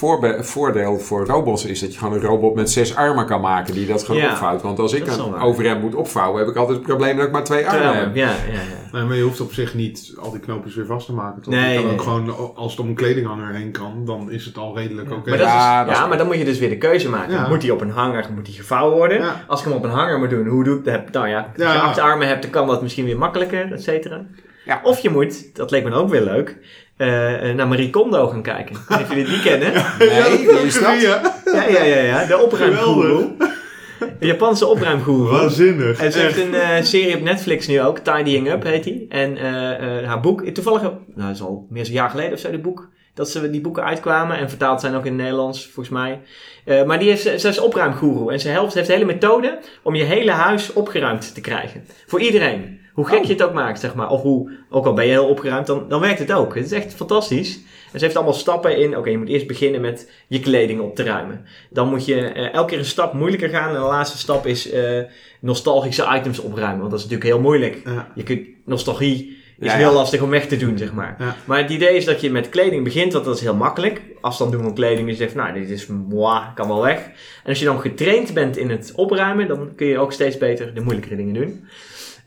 voordeel 0.46 0.99
voor 0.99 1.26
robots 1.26 1.64
is 1.64 1.81
dat 1.81 1.93
je 1.93 1.99
gewoon 1.99 2.14
een 2.14 2.20
robot 2.20 2.55
met 2.55 2.70
zes 2.70 2.96
armen 2.96 3.26
kan 3.26 3.40
maken 3.40 3.75
die 3.75 3.87
dat 3.87 4.02
gewoon 4.05 4.20
Ja, 4.20 4.31
opvouwt. 4.31 4.62
Want 4.62 4.79
als 4.79 4.93
ik 4.93 5.06
een 5.06 5.35
overhemd 5.35 5.81
moet 5.81 5.94
opvouwen, 5.94 6.38
heb 6.40 6.49
ik 6.49 6.56
altijd 6.56 6.76
het 6.79 6.87
probleem 6.87 7.17
dat 7.17 7.26
ik 7.26 7.32
maar 7.32 7.44
twee 7.44 7.69
armen 7.69 7.96
heb. 7.96 8.14
Ja, 8.17 8.26
ja, 8.29 8.52
ja. 8.52 8.88
Nee, 8.93 9.02
maar 9.02 9.17
je 9.17 9.23
hoeft 9.23 9.40
op 9.40 9.52
zich 9.52 9.75
niet 9.75 10.14
al 10.20 10.31
die 10.31 10.40
knoopjes 10.40 10.75
weer 10.75 10.87
vast 10.87 11.06
te 11.06 11.12
maken. 11.12 11.43
Toch? 11.43 11.55
Nee, 11.55 11.69
je 11.69 11.75
kan 11.75 11.85
nee. 11.85 11.93
ook 11.93 12.02
gewoon, 12.02 12.55
als 12.56 12.70
het 12.70 12.81
om 12.81 12.88
een 12.88 12.94
kledinghanger 12.94 13.55
heen 13.55 13.70
kan, 13.70 14.02
dan 14.05 14.31
is 14.31 14.44
het 14.44 14.58
al 14.58 14.76
redelijk 14.76 15.11
oké. 15.12 15.31
Maar, 15.31 15.38
Ja, 15.38 15.87
is, 15.90 16.08
maar 16.08 16.19
dan 16.19 16.26
moet 16.26 16.37
je 16.37 16.44
dus 16.44 16.58
weer 16.58 16.69
de 16.69 16.79
keuze 16.79 17.08
maken. 17.08 17.32
Ja. 17.32 17.49
Moet 17.49 17.61
die 17.61 17.73
op 17.73 17.81
een 17.81 17.90
hanger, 17.90 18.26
moet 18.35 18.46
die 18.46 18.55
gevouwen 18.55 18.96
worden? 18.96 19.19
Ja. 19.20 19.44
Als 19.46 19.61
ik 19.61 19.67
hem 19.67 19.76
op 19.76 19.85
een 19.85 19.90
hanger 19.90 20.19
moet 20.19 20.31
doen, 20.31 20.46
hoe 20.46 20.64
doe 20.64 20.79
ik 20.79 20.85
dat? 20.85 21.11
Nou 21.12 21.29
ja, 21.29 21.38
als 21.38 21.62
Ja. 21.62 21.73
je 21.73 21.79
acht 21.81 21.99
armen 21.99 22.26
hebt, 22.29 22.43
dan 22.43 22.50
kan 22.50 22.67
dat 22.67 22.82
misschien 22.82 23.05
weer 23.05 23.19
makkelijker, 23.19 23.73
et 23.73 23.82
cetera. 23.82 24.25
Ja. 24.64 24.81
Of 24.82 24.99
je 24.99 25.11
moet, 25.11 25.56
dat 25.56 25.70
leek 25.70 25.85
me 25.85 25.93
ook 25.93 26.08
weer 26.08 26.23
leuk, 26.23 26.56
eh, 26.98 27.50
eh, 27.50 27.56
naar 27.56 27.68
Marie 27.68 27.90
Kondo 27.90 28.26
gaan 28.28 28.42
kijken. 28.42 28.76
Ik 28.76 28.88
weet 28.88 28.98
niet 28.98 29.08
of 29.08 29.14
jullie 29.14 29.24
die 29.26 29.42
kennen. 29.42 29.72
Nee, 29.98 30.46
wie 30.46 30.66
is 30.66 30.74
dat? 30.80 31.00
Ja, 31.00 31.20
Ja, 31.44 31.68
ja, 31.68 31.82
ja, 31.82 32.00
ja. 32.00 32.24
De 32.26 32.38
opruimgoeroe. 32.38 33.30
De 34.18 34.26
Japanse 34.26 34.66
opruimgoeroe. 34.66 35.28
Waanzinnig. 35.28 36.00
En 36.00 36.12
ze 36.12 36.18
heeft 36.18 36.38
een 36.38 36.54
eh, 36.54 36.82
serie 36.82 37.16
op 37.16 37.22
Netflix 37.22 37.66
nu 37.66 37.80
ook, 37.80 37.98
Tidying 37.98 38.50
Up 38.50 38.62
heet 38.62 38.84
die. 38.84 39.06
En 39.08 39.36
eh, 39.36 39.98
eh, 39.98 40.06
haar 40.06 40.20
boek, 40.20 40.44
toevallig, 40.44 40.82
nou 40.82 40.94
dat 41.14 41.30
is 41.30 41.42
al 41.42 41.66
meer 41.70 41.82
dan 41.82 41.92
een 41.92 41.98
jaar 41.98 42.10
geleden 42.10 42.32
of 42.32 42.38
zo, 42.38 42.50
die 42.50 42.58
boek. 42.58 42.88
Dat 43.14 43.30
ze 43.30 43.50
die 43.50 43.60
boeken 43.60 43.84
uitkwamen 43.84 44.38
en 44.38 44.48
vertaald 44.48 44.80
zijn 44.80 44.94
ook 44.94 45.04
in 45.04 45.12
het 45.12 45.20
Nederlands, 45.20 45.64
volgens 45.64 45.88
mij. 45.88 46.20
Eh, 46.64 46.84
maar 46.84 46.98
die 46.98 47.08
heeft, 47.08 47.22
ze 47.40 47.48
is 47.48 47.58
opruimgoeroe 47.58 48.32
en 48.32 48.40
ze 48.40 48.48
helpt, 48.48 48.72
ze 48.72 48.78
heeft 48.78 48.90
een 48.90 48.96
hele 48.96 49.12
methode 49.12 49.58
om 49.82 49.94
je 49.94 50.04
hele 50.04 50.30
huis 50.30 50.72
opgeruimd 50.72 51.34
te 51.34 51.40
krijgen. 51.40 51.84
Voor 52.06 52.20
iedereen. 52.20 52.80
Hoe 52.98 53.06
gek 53.06 53.18
Oh. 53.18 53.24
je 53.24 53.32
het 53.32 53.42
ook 53.42 53.52
maakt, 53.52 53.80
zeg 53.80 53.94
maar. 53.94 54.10
Of 54.10 54.22
hoe, 54.22 54.50
ook 54.70 54.86
al 54.86 54.92
ben 54.92 55.04
je 55.04 55.10
heel 55.10 55.28
opgeruimd, 55.28 55.66
dan, 55.66 55.84
dan 55.88 56.00
werkt 56.00 56.18
het 56.18 56.32
ook. 56.32 56.54
Het 56.54 56.64
is 56.64 56.72
echt 56.72 56.94
fantastisch. 56.94 57.60
En 57.92 57.98
ze 57.98 58.04
heeft 58.04 58.16
allemaal 58.16 58.34
stappen 58.34 58.78
in. 58.78 58.96
Oké, 58.96 59.10
je 59.10 59.18
moet 59.18 59.28
eerst 59.28 59.46
beginnen 59.46 59.80
met 59.80 60.10
je 60.26 60.40
kleding 60.40 60.80
op 60.80 60.94
te 60.94 61.02
ruimen. 61.02 61.44
Dan 61.70 61.88
moet 61.88 62.06
je 62.06 62.20
eh, 62.20 62.54
elke 62.54 62.68
keer 62.70 62.78
een 62.78 62.84
stap 62.84 63.12
moeilijker 63.12 63.48
gaan. 63.48 63.68
En 63.68 63.74
de 63.74 63.86
laatste 63.86 64.18
stap 64.18 64.46
is 64.46 64.70
eh, 64.70 65.00
nostalgische 65.40 66.06
items 66.16 66.38
opruimen. 66.38 66.78
Want 66.78 66.90
dat 66.90 66.98
is 66.98 67.04
natuurlijk 67.04 67.32
heel 67.32 67.42
moeilijk. 67.42 67.80
Ja. 67.84 68.12
Je 68.14 68.22
kunt, 68.22 68.46
nostalgie 68.64 69.36
is 69.58 69.66
Ja, 69.66 69.72
ja. 69.72 69.78
heel 69.78 69.92
lastig 69.92 70.20
om 70.20 70.30
weg 70.30 70.46
te 70.46 70.56
doen, 70.56 70.78
zeg 70.78 70.92
maar. 70.92 71.16
Ja. 71.18 71.36
Maar 71.44 71.58
het 71.58 71.70
idee 71.70 71.96
is 71.96 72.04
dat 72.04 72.20
je 72.20 72.30
met 72.30 72.48
kleding 72.48 72.84
begint, 72.84 73.12
want 73.12 73.24
dat 73.24 73.36
is 73.36 73.40
heel 73.40 73.54
makkelijk. 73.54 74.00
Afstand 74.20 74.52
doen 74.52 74.62
van 74.62 74.74
kleding 74.74 75.08
is 75.08 75.18
even, 75.18 75.36
nou, 75.36 75.52
dit 75.52 75.70
is 75.70 75.86
moi, 75.86 76.42
kan 76.54 76.68
wel 76.68 76.82
weg. 76.82 76.98
En 77.44 77.48
als 77.48 77.58
je 77.58 77.64
dan 77.64 77.80
getraind 77.80 78.34
bent 78.34 78.56
in 78.56 78.70
het 78.70 78.92
opruimen, 78.94 79.48
dan 79.48 79.74
kun 79.76 79.86
je 79.86 79.98
ook 79.98 80.12
steeds 80.12 80.38
beter 80.38 80.74
de 80.74 80.80
moeilijkere 80.80 81.16
dingen 81.16 81.34
doen. 81.34 81.66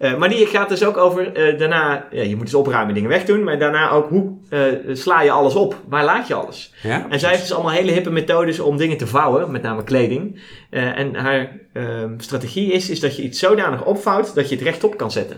Eh, 0.02 0.18
maar 0.18 0.30
die 0.30 0.46
gaat 0.46 0.70
dus 0.70 0.84
ook 0.84 0.98
over 0.98 1.34
eh, 1.34 1.60
daarna, 1.60 2.08
ja, 2.12 2.24
je 2.24 2.36
moet 2.36 2.46
dus 2.46 2.54
opruimen, 2.54 2.94
dingen 2.94 3.10
wegdoen, 3.10 3.44
maar 3.44 3.60
daarna 3.60 3.90
ook 3.90 4.10
hoe 4.10 4.32
eh, 4.50 4.62
sla 4.94 5.22
je 5.22 5.32
alles 5.32 5.56
op? 5.56 5.76
Waar 5.88 6.04
laat 6.04 6.28
je 6.28 6.34
alles? 6.34 6.74
Ja? 6.84 7.06
En 7.10 7.20
zij 7.20 7.30
heeft 7.30 7.42
dus 7.42 7.54
allemaal 7.54 7.72
hele 7.72 7.92
hippe 7.92 8.12
methodes 8.12 8.60
om 8.60 8.78
dingen 8.78 8.98
te 8.98 9.08
vouwen, 9.08 9.52
met 9.52 9.62
name 9.62 9.84
kleding. 9.84 10.42
En 10.70 11.16
haar 11.16 11.60
ehm, 11.74 12.14
strategie 12.18 12.72
is, 12.72 12.90
is 12.90 13.00
dat 13.00 13.16
je 13.16 13.24
iets 13.24 13.40
zodanig 13.40 13.86
opvouwt 13.86 14.36
dat 14.36 14.50
je 14.50 14.56
het 14.56 14.64
rechtop 14.64 14.98
kan 14.98 15.12
zetten. 15.12 15.38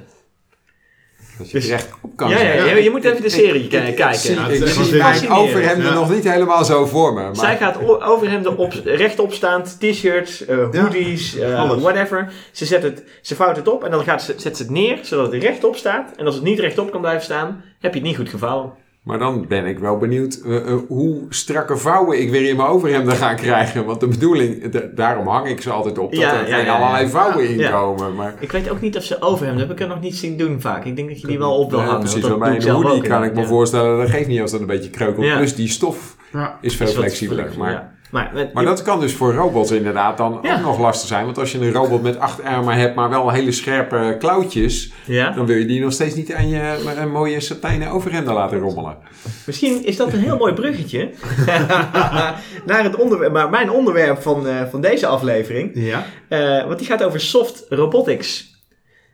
Dat 1.38 1.51
je 1.51 1.57
Dus- 1.59 1.69
recht 1.69 1.89
op 2.01 2.12
kan 2.15 2.30
ja, 2.30 2.39
ja, 2.39 2.65
je 2.75 2.89
moet 2.89 3.03
even 3.03 3.21
de 3.21 3.30
serie 3.30 3.63
Ik- 3.63 3.69
kijken. 3.69 4.07
Ik, 4.09 4.13
zie- 4.15 4.35
Ja, 4.35 4.44
het 4.50 4.62
ik 4.62 4.68
zie 4.68 4.97
mijn 4.97 5.30
overhemden 5.30 5.85
Ja. 5.88 5.94
nog 5.94 6.09
niet 6.09 6.24
helemaal 6.30 6.65
zo 6.65 6.85
voor 6.85 7.13
me. 7.13 7.21
Maar 7.21 7.35
Zij 7.35 7.57
gaat 7.57 8.01
overhemden 8.01 8.57
op, 8.57 8.74
rechtop 8.83 9.33
staand, 9.33 9.80
t-shirts, 9.80 10.45
eh, 10.45 10.57
Ja, 10.71 10.81
hoodies, 10.81 11.38
eh, 11.38 11.71
whatever. 11.80 12.31
Ze, 12.51 12.65
zet 12.65 12.83
het, 12.83 13.03
ze 13.21 13.35
vouwt 13.35 13.56
het 13.56 13.68
op 13.68 13.83
en 13.83 13.91
dan 13.91 14.03
gaat 14.03 14.21
ze, 14.24 14.33
zet 14.38 14.57
ze 14.57 14.63
het 14.63 14.71
neer, 14.71 15.00
zodat 15.01 15.31
het 15.31 15.44
rechtop 15.44 15.75
staat. 15.75 16.12
En 16.18 16.25
als 16.25 16.35
het 16.35 16.44
niet 16.44 16.59
rechtop 16.59 16.91
kan 16.91 17.01
blijven 17.01 17.24
staan, 17.24 17.63
heb 17.79 17.94
je 17.94 18.00
het 18.00 18.07
niet 18.07 18.18
goed 18.18 18.29
gevouwen. 18.29 18.71
Maar 19.03 19.19
dan 19.19 19.45
ben 19.47 19.65
ik 19.65 19.79
wel 19.79 19.97
benieuwd 19.97 20.33
eh, 20.45 20.55
eh, 20.55 20.77
hoe 20.88 21.21
strakke 21.29 21.77
vouwen 21.77 22.21
ik 22.21 22.29
weer 22.29 22.50
in 22.50 22.55
mijn 22.55 22.67
overhemden 22.69 23.15
ga 23.15 23.33
krijgen. 23.33 23.85
Want 23.85 24.00
de 24.00 24.07
bedoeling, 24.07 24.69
da- 24.69 24.89
daarom 24.95 25.27
hang 25.27 25.47
ik 25.47 25.61
ze 25.61 25.69
altijd 25.69 25.97
op, 25.97 26.11
dat 26.11 26.19
Ja, 26.21 26.33
er 26.33 26.47
ja, 26.50 26.55
geen 26.55 26.65
ja, 26.65 26.71
ja. 26.71 26.77
allerlei 26.79 27.09
vouwen 27.09 27.50
in 27.50 27.57
Ja. 27.57 27.71
komen. 27.71 28.15
Maar 28.15 28.33
Ik 28.39 28.51
weet 28.51 28.69
ook 28.69 28.81
niet 28.81 28.97
of 28.97 29.03
ze 29.03 29.21
overhemden 29.21 29.67
heb 29.67 29.71
ik 29.77 29.81
er 29.83 29.88
nog 29.88 30.01
niet 30.01 30.15
zien 30.15 30.38
doen 30.38 30.61
vaak. 30.61 30.85
Ik 30.85 30.95
denk 30.95 31.07
dat 31.09 31.21
je 31.21 31.27
die 31.27 31.38
wel 31.38 31.55
op 31.57 31.69
wil 31.69 31.79
Ja, 31.79 31.85
hangen. 31.85 32.00
precies, 32.00 32.21
want 32.27 32.39
bij 32.39 32.55
een 32.55 32.69
hoodie 32.69 33.01
kan 33.01 33.23
ik 33.23 33.33
me 33.35 33.45
voorstellen, 33.45 33.97
dat 33.97 34.09
geeft 34.09 34.27
niet 34.27 34.41
als 34.41 34.51
dat 34.51 34.59
een 34.59 34.65
beetje 34.65 34.89
kreukelt. 34.89 35.25
Ja. 35.25 35.38
Plus 35.38 35.55
die 35.55 35.67
stof 35.67 36.15
Ja. 36.33 36.57
is 36.61 36.75
veel 36.75 36.88
Is 36.88 36.94
flexibeler. 36.94 37.51
Maar, 37.57 37.71
ja. 37.71 37.91
Maar, 38.13 38.31
met- 38.33 38.54
maar 38.54 38.65
dat 38.65 38.81
kan 38.81 39.00
dus 39.00 39.13
voor 39.13 39.33
robots 39.33 39.71
inderdaad 39.71 40.18
dan 40.18 40.39
Ja. 40.42 40.56
ook 40.56 40.62
nog 40.62 40.80
lastig 40.80 41.07
zijn. 41.07 41.25
Want 41.25 41.38
als 41.38 41.51
je 41.51 41.57
een 41.60 41.71
robot 41.71 42.01
met 42.01 42.19
acht 42.19 42.44
armen 42.44 42.75
hebt, 42.75 42.95
maar 42.95 43.10
wel 43.10 43.30
hele 43.30 43.51
scherpe 43.51 44.15
klauwtjes, 44.19 44.92
ja. 45.06 45.30
dan 45.30 45.45
wil 45.45 45.56
je 45.56 45.65
die 45.65 45.81
nog 45.81 45.94
steeds 45.94 46.15
niet 46.15 46.33
aan 46.33 46.50
je 46.50 46.94
een 46.98 47.12
mooie 47.12 47.39
satijnen 47.39 47.88
overhemden 47.89 48.33
laten 48.33 48.57
rommelen. 48.60 48.98
Misschien 49.45 49.86
is 49.86 49.98
dat 49.98 50.13
een 50.13 50.19
heel 50.19 50.38
mooi 50.38 50.54
bruggetje 50.54 51.10
naar 52.65 52.83
het 52.83 52.95
onderwerp, 52.95 53.33
maar 53.33 53.50
mijn 53.50 53.71
onderwerp 53.71 54.21
van, 54.21 54.48
eh, 54.48 54.56
van 54.71 54.81
deze 54.81 55.07
aflevering. 55.07 55.71
Ja. 55.74 56.06
Eh, 56.27 56.65
want 56.65 56.77
die 56.80 56.88
gaat 56.88 57.04
over 57.04 57.19
soft 57.19 57.65
robotics. 57.69 58.51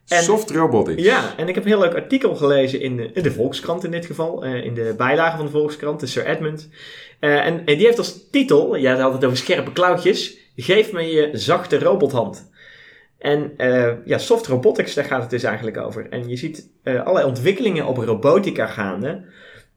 En- 0.09 0.23
Soft 0.23 0.49
robotics. 0.51 1.03
Ja, 1.03 1.33
en 1.37 1.47
ik 1.47 1.55
heb 1.55 1.63
een 1.63 1.69
heel 1.69 1.79
leuk 1.79 1.93
artikel 1.95 2.35
gelezen 2.35 2.81
in 2.81 2.97
de, 2.97 3.09
in 3.13 3.23
de 3.23 3.31
Volkskrant 3.31 3.83
in 3.83 3.91
dit 3.91 4.05
geval. 4.05 4.43
eh, 4.45 4.63
in 4.65 4.73
de 4.73 4.93
bijlage 4.97 5.37
van 5.37 5.45
de 5.45 5.51
Volkskrant, 5.51 5.99
de 5.99 6.05
Sir 6.07 6.25
Edmund. 6.25 6.69
Eh, 7.19 7.45
en, 7.45 7.65
en 7.65 7.77
die 7.77 7.85
heeft 7.85 7.97
als 7.97 8.29
titel, 8.31 8.77
jij 8.77 8.95
had 8.95 9.13
het 9.13 9.25
over 9.25 9.37
scherpe 9.37 9.71
klauwtjes. 9.71 10.37
Geef 10.55 10.91
me 10.91 11.01
je 11.01 11.29
zachte 11.33 11.79
robothand. 11.79 12.49
En 13.19 13.53
eh, 13.57 13.91
ja, 14.05 14.17
soft 14.17 14.47
robotics, 14.47 14.93
daar 14.93 15.05
gaat 15.05 15.21
het 15.21 15.29
dus 15.29 15.43
eigenlijk 15.43 15.77
over. 15.77 16.07
En 16.09 16.29
je 16.29 16.35
ziet 16.35 16.69
allerlei 16.83 17.25
ontwikkelingen 17.25 17.85
op 17.85 17.97
robotica 17.97 18.65
gaande. 18.67 19.23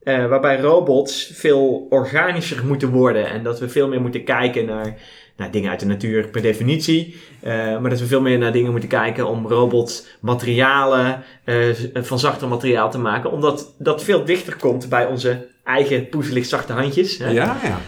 Eh, 0.05 0.27
waarbij 0.27 0.61
robots 0.61 1.31
veel 1.35 1.87
organischer 1.91 2.67
moeten 2.67 2.91
worden. 2.91 3.27
En 3.27 3.43
dat 3.43 3.61
we 3.61 3.69
veel 3.69 3.89
meer 3.89 4.01
moeten 4.01 4.25
kijken 4.25 4.67
naar, 4.67 4.95
naar 5.37 5.51
dingen 5.51 5.71
uit 5.71 5.81
de 5.81 5.87
natuur 5.87 6.29
per 6.29 6.43
definitie. 6.43 7.17
Eh, 7.41 7.79
maar 7.81 7.91
dat 7.91 8.01
we 8.01 8.07
veel 8.07 8.21
meer 8.21 8.39
naar 8.39 8.53
dingen 8.53 8.71
moeten 8.71 8.89
kijken 8.89 9.29
om 9.29 9.47
robots 9.47 10.07
materialen 10.21 11.23
eh, 11.45 11.57
van 11.95 12.19
zachter 12.19 12.49
materiaal 12.49 12.91
te 12.91 12.99
maken. 12.99 13.31
Omdat 13.31 13.75
dat 13.79 14.05
veel 14.05 14.25
dichter 14.25 14.57
komt 14.57 14.89
bij 14.89 15.07
onze 15.07 15.51
eigen 15.65 16.09
poezelig 16.09 16.45
zachte 16.47 16.73
handjes. 16.73 17.19
Hè? 17.19 17.31
Ja, 17.31 17.57
ja. 17.63 17.79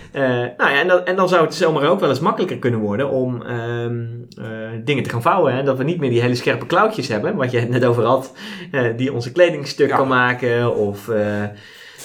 Nou 0.56 0.70
ja, 0.70 0.81
en, 0.81 0.88
dan, 0.88 1.05
en 1.05 1.17
dan 1.17 1.28
zou 1.28 1.44
het 1.44 1.55
zomaar 1.55 1.88
ook 1.88 2.00
wel 2.00 2.08
eens 2.08 2.20
makkelijker 2.20 2.58
kunnen 2.58 2.81
worden 2.81 3.10
om 3.10 3.43
ehm, 3.43 4.05
eh, 4.38 4.46
dingen 4.84 5.02
te 5.02 5.10
gaan 5.10 5.22
vouwen. 5.22 5.55
Hè? 5.55 5.62
Dat 5.62 5.78
we 5.78 5.84
niet 5.84 5.99
meer 5.99 6.10
die 6.10 6.20
hele 6.20 6.34
scherpe 6.34 6.67
klauwtjes 6.67 7.08
hebben, 7.08 7.37
wat 7.37 7.50
je 7.50 7.58
het 7.58 7.69
net 7.69 7.84
over 7.84 8.05
had, 8.05 8.32
die 8.96 9.12
onze 9.12 9.32
kledingstuk 9.32 9.88
Ja. 9.88 9.96
kan 9.96 10.08
maken. 10.08 10.76
Of 10.76 11.08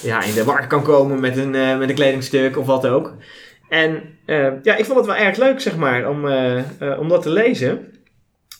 ja, 0.01 0.23
in 0.23 0.33
de 0.33 0.43
war 0.43 0.67
kan 0.67 0.83
komen 0.83 1.19
met 1.19 1.37
een, 1.37 1.55
eh, 1.55 1.77
met 1.77 1.89
een 1.89 1.95
kledingstuk 1.95 2.57
of 2.57 2.65
wat 2.65 2.87
ook. 2.87 3.15
En 3.69 4.17
eh, 4.25 4.51
ja, 4.63 4.75
ik 4.75 4.85
vond 4.85 4.97
het 4.97 5.05
wel 5.05 5.15
erg 5.15 5.37
leuk, 5.37 5.59
zeg 5.59 5.75
maar, 5.75 6.09
om, 6.09 6.27
eh, 6.27 6.63
om 6.99 7.09
dat 7.09 7.21
te 7.21 7.29
lezen. 7.29 7.93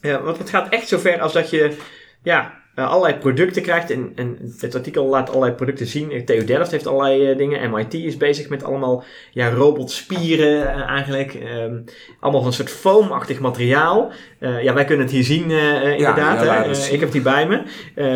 Want 0.01 0.37
het 0.37 0.49
gaat 0.49 0.69
echt 0.69 0.87
zover 0.87 1.19
als 1.19 1.33
dat 1.33 1.49
je 1.49 1.77
ja, 2.23 2.58
eh, 2.79 2.89
allerlei 2.89 3.15
producten 3.19 3.61
krijgt. 3.61 3.91
En, 3.91 4.11
en 4.15 4.37
het 4.59 4.75
artikel 4.75 5.05
laat 5.05 5.29
allerlei 5.29 5.53
producten 5.53 5.87
zien. 5.87 6.25
TU 6.25 6.45
Delft 6.45 6.71
heeft 6.71 6.87
allerlei 6.87 7.31
eh, 7.31 7.37
dingen. 7.37 7.71
MIT 7.71 7.93
is 7.93 8.17
bezig 8.17 8.49
met 8.49 8.63
allemaal 8.63 9.03
ja, 9.31 9.49
robotspieren 9.49 10.73
eh, 10.73 10.89
eigenlijk. 10.89 11.33
Ehm, 11.33 11.77
allemaal 12.19 12.41
van 12.41 12.49
een 12.49 12.55
soort 12.55 12.69
foamachtig 12.69 13.39
materiaal. 13.39 14.11
Ja, 14.39 14.73
wij 14.73 14.85
kunnen 14.85 15.05
het 15.05 15.15
hier 15.15 15.23
zien 15.23 15.41
inderdaad. 15.41 16.43
ja, 16.43 16.63
hè. 16.63 16.73
zien. 16.73 16.93
ik 16.93 16.99
heb 16.99 17.11
die 17.11 17.21
bij 17.21 17.47
me. 17.47 17.61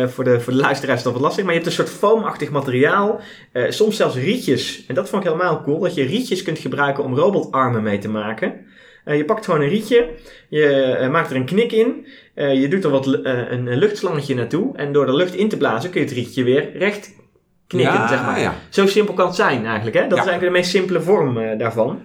Voor, 0.08 0.24
de, 0.24 0.40
voor 0.40 0.52
de 0.52 0.58
luisteraars 0.58 0.98
is 0.98 1.04
dat 1.04 1.12
wat 1.12 1.22
lastig. 1.22 1.44
Maar 1.44 1.54
je 1.54 1.60
hebt 1.60 1.70
een 1.70 1.84
soort 1.84 1.96
foamachtig 1.96 2.50
materiaal. 2.50 3.20
Soms 3.68 3.96
zelfs 3.96 4.16
rietjes. 4.16 4.84
En 4.86 4.94
dat 4.94 5.08
vond 5.08 5.24
ik 5.24 5.30
helemaal 5.30 5.62
cool. 5.62 5.78
Dat 5.78 5.94
je 5.94 6.04
rietjes 6.04 6.42
kunt 6.42 6.58
gebruiken 6.58 7.04
om 7.04 7.14
robotarmen 7.14 7.82
mee 7.82 7.98
te 7.98 8.08
maken. 8.08 8.54
Eh, 9.04 9.16
je 9.16 9.24
pakt 9.24 9.44
gewoon 9.44 9.60
een 9.60 9.68
rietje. 9.68 10.08
Je 10.48 10.66
eh, 10.66 11.10
maakt 11.10 11.30
er 11.30 11.36
een 11.36 11.44
knik 11.44 11.72
in. 11.72 12.06
Eh, 12.34 12.60
je 12.60 12.68
doet 12.68 12.84
er 12.84 12.90
wat, 12.90 13.06
een, 13.22 13.76
luchtslangetje 13.78 14.34
naartoe. 14.34 14.76
En 14.76 14.92
door 14.92 15.06
de 15.06 15.14
lucht 15.14 15.34
in 15.34 15.48
te 15.48 15.56
blazen 15.56 15.90
kun 15.90 16.00
je 16.00 16.06
het 16.06 16.14
rietje 16.16 16.44
weer 16.44 16.76
recht 16.78 17.12
knikken, 17.66 17.94
ja, 17.94 18.08
zeg 18.08 18.24
maar. 18.24 18.40
ja. 18.40 18.54
Zo 18.68 18.86
simpel 18.86 19.14
kan 19.14 19.26
het 19.26 19.34
zijn 19.36 19.66
eigenlijk. 19.66 19.96
Hè? 19.96 20.02
Dat 20.02 20.18
Ja. 20.18 20.24
is 20.24 20.28
eigenlijk 20.30 20.52
de 20.54 20.58
meest 20.60 20.70
simpele 20.70 21.00
vorm 21.00 21.58
daarvan. 21.58 22.00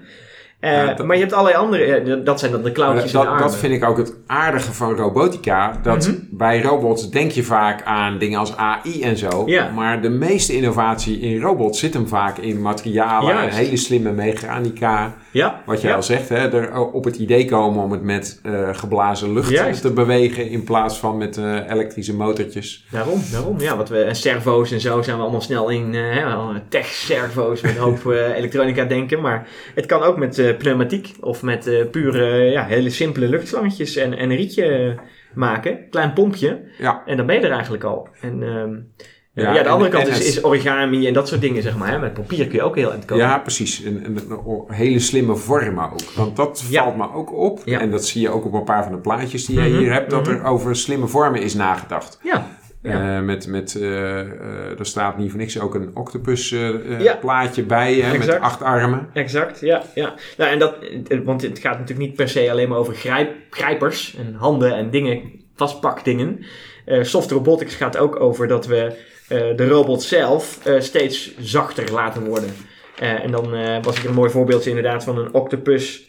Dat- 0.59 1.05
Maar 1.05 1.15
je 1.15 1.21
hebt 1.21 1.33
allerlei 1.33 1.57
andere... 1.63 2.23
dat 2.23 2.39
zijn 2.39 2.51
dan 2.51 2.63
de 2.63 2.71
klauwtjes 2.71 3.13
en 3.13 3.19
de 3.19 3.25
dat, 3.25 3.39
dat 3.39 3.55
vind 3.57 3.73
ik 3.73 3.83
ook 3.83 3.97
het 3.97 4.13
aardige 4.27 4.73
van 4.73 4.95
robotica. 4.95 5.79
Dat 5.83 6.07
Mhm. 6.07 6.15
bij 6.31 6.61
robots 6.61 7.09
denk 7.09 7.31
je 7.31 7.43
vaak 7.43 7.83
aan 7.83 8.17
dingen 8.17 8.39
als 8.39 8.55
AI 8.57 9.01
en 9.01 9.17
zo. 9.17 9.45
Maar 9.75 10.01
de 10.01 10.09
meeste 10.09 10.55
innovatie 10.55 11.19
in 11.19 11.41
robots 11.41 11.79
zit 11.79 11.93
hem 11.93 12.07
vaak 12.07 12.37
in 12.37 12.61
materialen. 12.61 13.33
Juist. 13.35 13.57
Hele 13.57 13.77
slimme 13.77 14.11
mechanica. 14.11 15.15
Ja, 15.31 15.61
Wat 15.65 15.81
jij 15.81 15.89
ja. 15.89 15.95
al 15.95 16.03
zegt, 16.03 16.29
hè, 16.29 16.35
er 16.35 16.81
op 16.81 17.03
het 17.03 17.15
idee 17.15 17.45
komen 17.45 17.83
om 17.83 17.91
het 17.91 18.01
met 18.01 18.39
eh, 18.43 18.69
geblazen 18.71 19.33
lucht 19.33 19.49
Juist. 19.49 19.81
te 19.81 19.93
bewegen. 19.93 20.49
In 20.49 20.63
plaats 20.63 20.99
van 20.99 21.17
met 21.17 21.37
eh, 21.37 21.69
elektrische 21.69 22.15
motortjes. 22.15 22.85
Daarom, 22.91 23.21
daarom. 23.31 23.59
Ja, 23.59 23.77
wat 23.77 23.89
we, 23.89 24.01
en 24.01 24.15
servo's 24.15 24.71
en 24.71 24.79
zo 24.79 25.01
zijn 25.01 25.15
we 25.15 25.21
allemaal 25.21 25.41
snel 25.41 25.69
in 25.69 25.95
eh, 25.95 26.55
tech-servo's 26.69 27.61
met 27.61 27.75
een 27.75 27.81
hoop 27.81 28.05
elektronica 28.37 28.85
denken. 28.85 29.21
Maar 29.21 29.47
het 29.75 29.85
kan 29.85 30.01
ook 30.01 30.17
met 30.17 30.55
pneumatiek 30.57 31.15
of 31.21 31.43
met 31.43 31.87
pure, 31.91 32.51
ja, 32.51 32.65
hele 32.65 32.89
simpele 32.89 33.27
luchtslangetjes 33.27 33.95
en, 33.95 34.17
en 34.17 34.29
een 34.29 34.37
rietje 34.37 34.99
maken. 35.33 35.89
Klein 35.89 36.13
pompje. 36.13 36.61
Ja. 36.77 37.03
En 37.05 37.17
dan 37.17 37.25
ben 37.25 37.35
je 37.35 37.41
er 37.41 37.51
eigenlijk 37.51 37.83
al. 37.83 38.07
En 38.21 38.43
ehm, 38.43 38.75
Ja, 39.41 39.53
de 39.53 39.59
en- 39.59 39.65
andere 39.67 39.89
kant 39.89 40.07
en 40.07 40.13
is, 40.13 40.27
is 40.27 40.43
origami 40.43 41.07
en 41.07 41.13
dat 41.13 41.27
soort 41.27 41.41
dingen, 41.41 41.61
zeg 41.61 41.77
maar. 41.77 41.91
Hè. 41.91 41.99
Met 41.99 42.13
papier 42.13 42.47
kun 42.47 42.55
je 42.55 42.63
ook 42.63 42.75
heel 42.75 42.91
eind 42.91 43.05
komen. 43.05 43.25
Ja, 43.25 43.37
precies. 43.37 43.83
En, 43.83 44.17
hele 44.67 44.99
slimme 44.99 45.35
vormen 45.35 45.91
ook. 45.91 46.11
Want 46.15 46.35
dat 46.35 46.63
Ja. 46.69 46.83
valt 46.83 46.97
me 46.97 47.13
ook 47.13 47.33
op. 47.33 47.61
Ja. 47.65 47.79
En 47.79 47.91
dat 47.91 48.05
zie 48.05 48.21
je 48.21 48.29
ook 48.29 48.45
op 48.45 48.53
een 48.53 48.63
paar 48.63 48.83
van 48.83 48.91
de 48.91 48.97
plaatjes 48.97 49.45
die 49.45 49.61
je 49.61 49.69
Mhm, 49.69 49.77
hier 49.77 49.93
hebt. 49.93 50.09
Dat 50.09 50.25
mhm. 50.25 50.35
er 50.35 50.43
over 50.43 50.75
slimme 50.75 51.07
vormen 51.07 51.41
is 51.41 51.53
nagedacht. 51.53 52.19
ja. 52.23 52.47
Eh, 52.81 53.19
met, 53.19 53.47
met, 53.47 53.75
eh, 53.75 54.19
eh, 54.19 54.79
er 54.79 54.85
staat 54.85 55.17
niet 55.17 55.29
voor 55.29 55.39
niks 55.39 55.59
ook 55.59 55.75
een 55.75 55.91
octopus 55.93 56.55
plaatje 57.21 57.63
bij. 57.63 57.93
Hè, 57.95 58.17
met 58.17 58.39
acht 58.39 58.61
armen. 58.61 59.09
Exact, 59.13 59.59
ja. 59.59 59.81
ja. 59.95 60.13
Nou, 60.37 60.51
en 60.51 60.59
dat, 60.59 60.75
want 61.23 61.41
het 61.41 61.59
gaat 61.59 61.79
natuurlijk 61.79 62.07
niet 62.07 62.15
per 62.15 62.29
se 62.29 62.51
alleen 62.51 62.69
maar 62.69 62.77
over 62.77 62.93
grijp, 62.95 63.31
grijpers 63.49 64.15
en 64.17 64.33
handen 64.33 64.75
en 64.75 64.89
dingen, 64.89 65.21
vastpakdingen. 65.55 66.45
Soft 67.01 67.31
robotics 67.31 67.75
gaat 67.75 67.97
ook 67.97 68.19
over 68.19 68.47
dat 68.47 68.65
we 68.67 68.93
de 69.29 69.67
robot 69.67 70.03
zelf 70.03 70.65
eh, 70.65 70.79
steeds 70.79 71.37
zachter 71.39 71.91
laten 71.91 72.25
worden. 72.25 72.49
Eh, 72.99 73.23
en 73.23 73.31
dan 73.31 73.55
eh, 73.55 73.83
was 73.83 73.97
ik 73.97 74.03
een 74.03 74.13
mooi 74.13 74.31
voorbeeldje 74.31 74.69
inderdaad 74.69 75.03
van 75.03 75.17
een 75.17 75.33
octopus. 75.33 76.07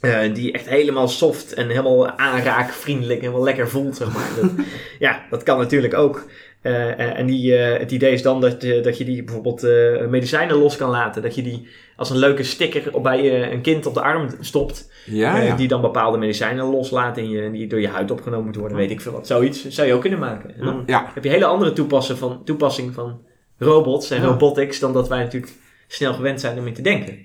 eh, 0.00 0.34
die 0.34 0.52
echt 0.52 0.68
helemaal 0.68 1.08
soft 1.08 1.54
en 1.54 1.68
helemaal 1.68 2.10
aanraakvriendelijk, 2.10 3.20
helemaal 3.20 3.42
lekker 3.42 3.68
voelt, 3.68 3.96
zeg 3.96 4.12
maar. 4.12 4.28
Dat, 4.40 4.50
ja, 4.98 5.26
dat 5.30 5.42
kan 5.42 5.58
natuurlijk 5.58 5.94
ook. 5.94 6.24
Eh, 6.66 6.90
eh, 6.90 7.18
en 7.18 7.26
die, 7.26 7.56
eh, 7.56 7.78
het 7.78 7.90
idee 7.92 8.12
is 8.12 8.22
dan 8.22 8.40
dat, 8.40 8.62
je- 8.62 8.80
dat 8.80 8.98
je 8.98 9.04
die 9.04 9.24
bijvoorbeeld 9.24 9.62
medicijnen 10.10 10.56
los 10.56 10.76
kan 10.76 10.90
laten. 10.90 11.22
Dat 11.22 11.34
je 11.34 11.42
die 11.42 11.68
als 11.96 12.10
een 12.10 12.16
leuke 12.16 12.42
sticker 12.42 12.94
op 12.94 13.02
bij 13.02 13.52
een 13.52 13.60
kind 13.60 13.86
op 13.86 13.94
de 13.94 14.00
arm 14.02 14.28
stopt. 14.40 14.92
Ja, 15.04 15.36
ja. 15.42 15.56
Die 15.56 15.68
dan 15.68 15.80
bepaalde 15.80 16.18
medicijnen 16.18 16.64
loslaat 16.64 17.16
en 17.18 17.30
je, 17.30 17.50
die 17.50 17.66
door 17.66 17.80
je 17.80 17.88
huid 17.88 18.10
opgenomen 18.10 18.42
moeten 18.44 18.60
worden. 18.60 18.78
Weet 18.80 18.90
ik 18.90 19.00
veel 19.00 19.12
wat. 19.12 19.26
Zoiets 19.26 19.68
zou 19.68 19.88
je 19.88 19.94
ook 19.94 20.00
kunnen 20.00 20.18
maken. 20.18 20.54
En 20.58 20.64
dan 20.64 20.82
ja. 20.86 21.10
heb 21.14 21.24
je 21.24 21.30
hele 21.30 21.44
andere 21.44 21.72
toepassing 21.72 22.18
van, 22.18 22.44
toepassing 22.44 22.94
van 22.94 23.20
robots 23.58 24.10
en 24.10 24.22
robotics 24.24 24.78
dan 24.78 24.92
dat 24.92 25.08
wij 25.08 25.22
natuurlijk 25.22 25.52
snel 25.88 26.14
gewend 26.14 26.40
zijn 26.40 26.58
om 26.58 26.66
in 26.66 26.74
te 26.74 26.82
denken. 26.82 27.18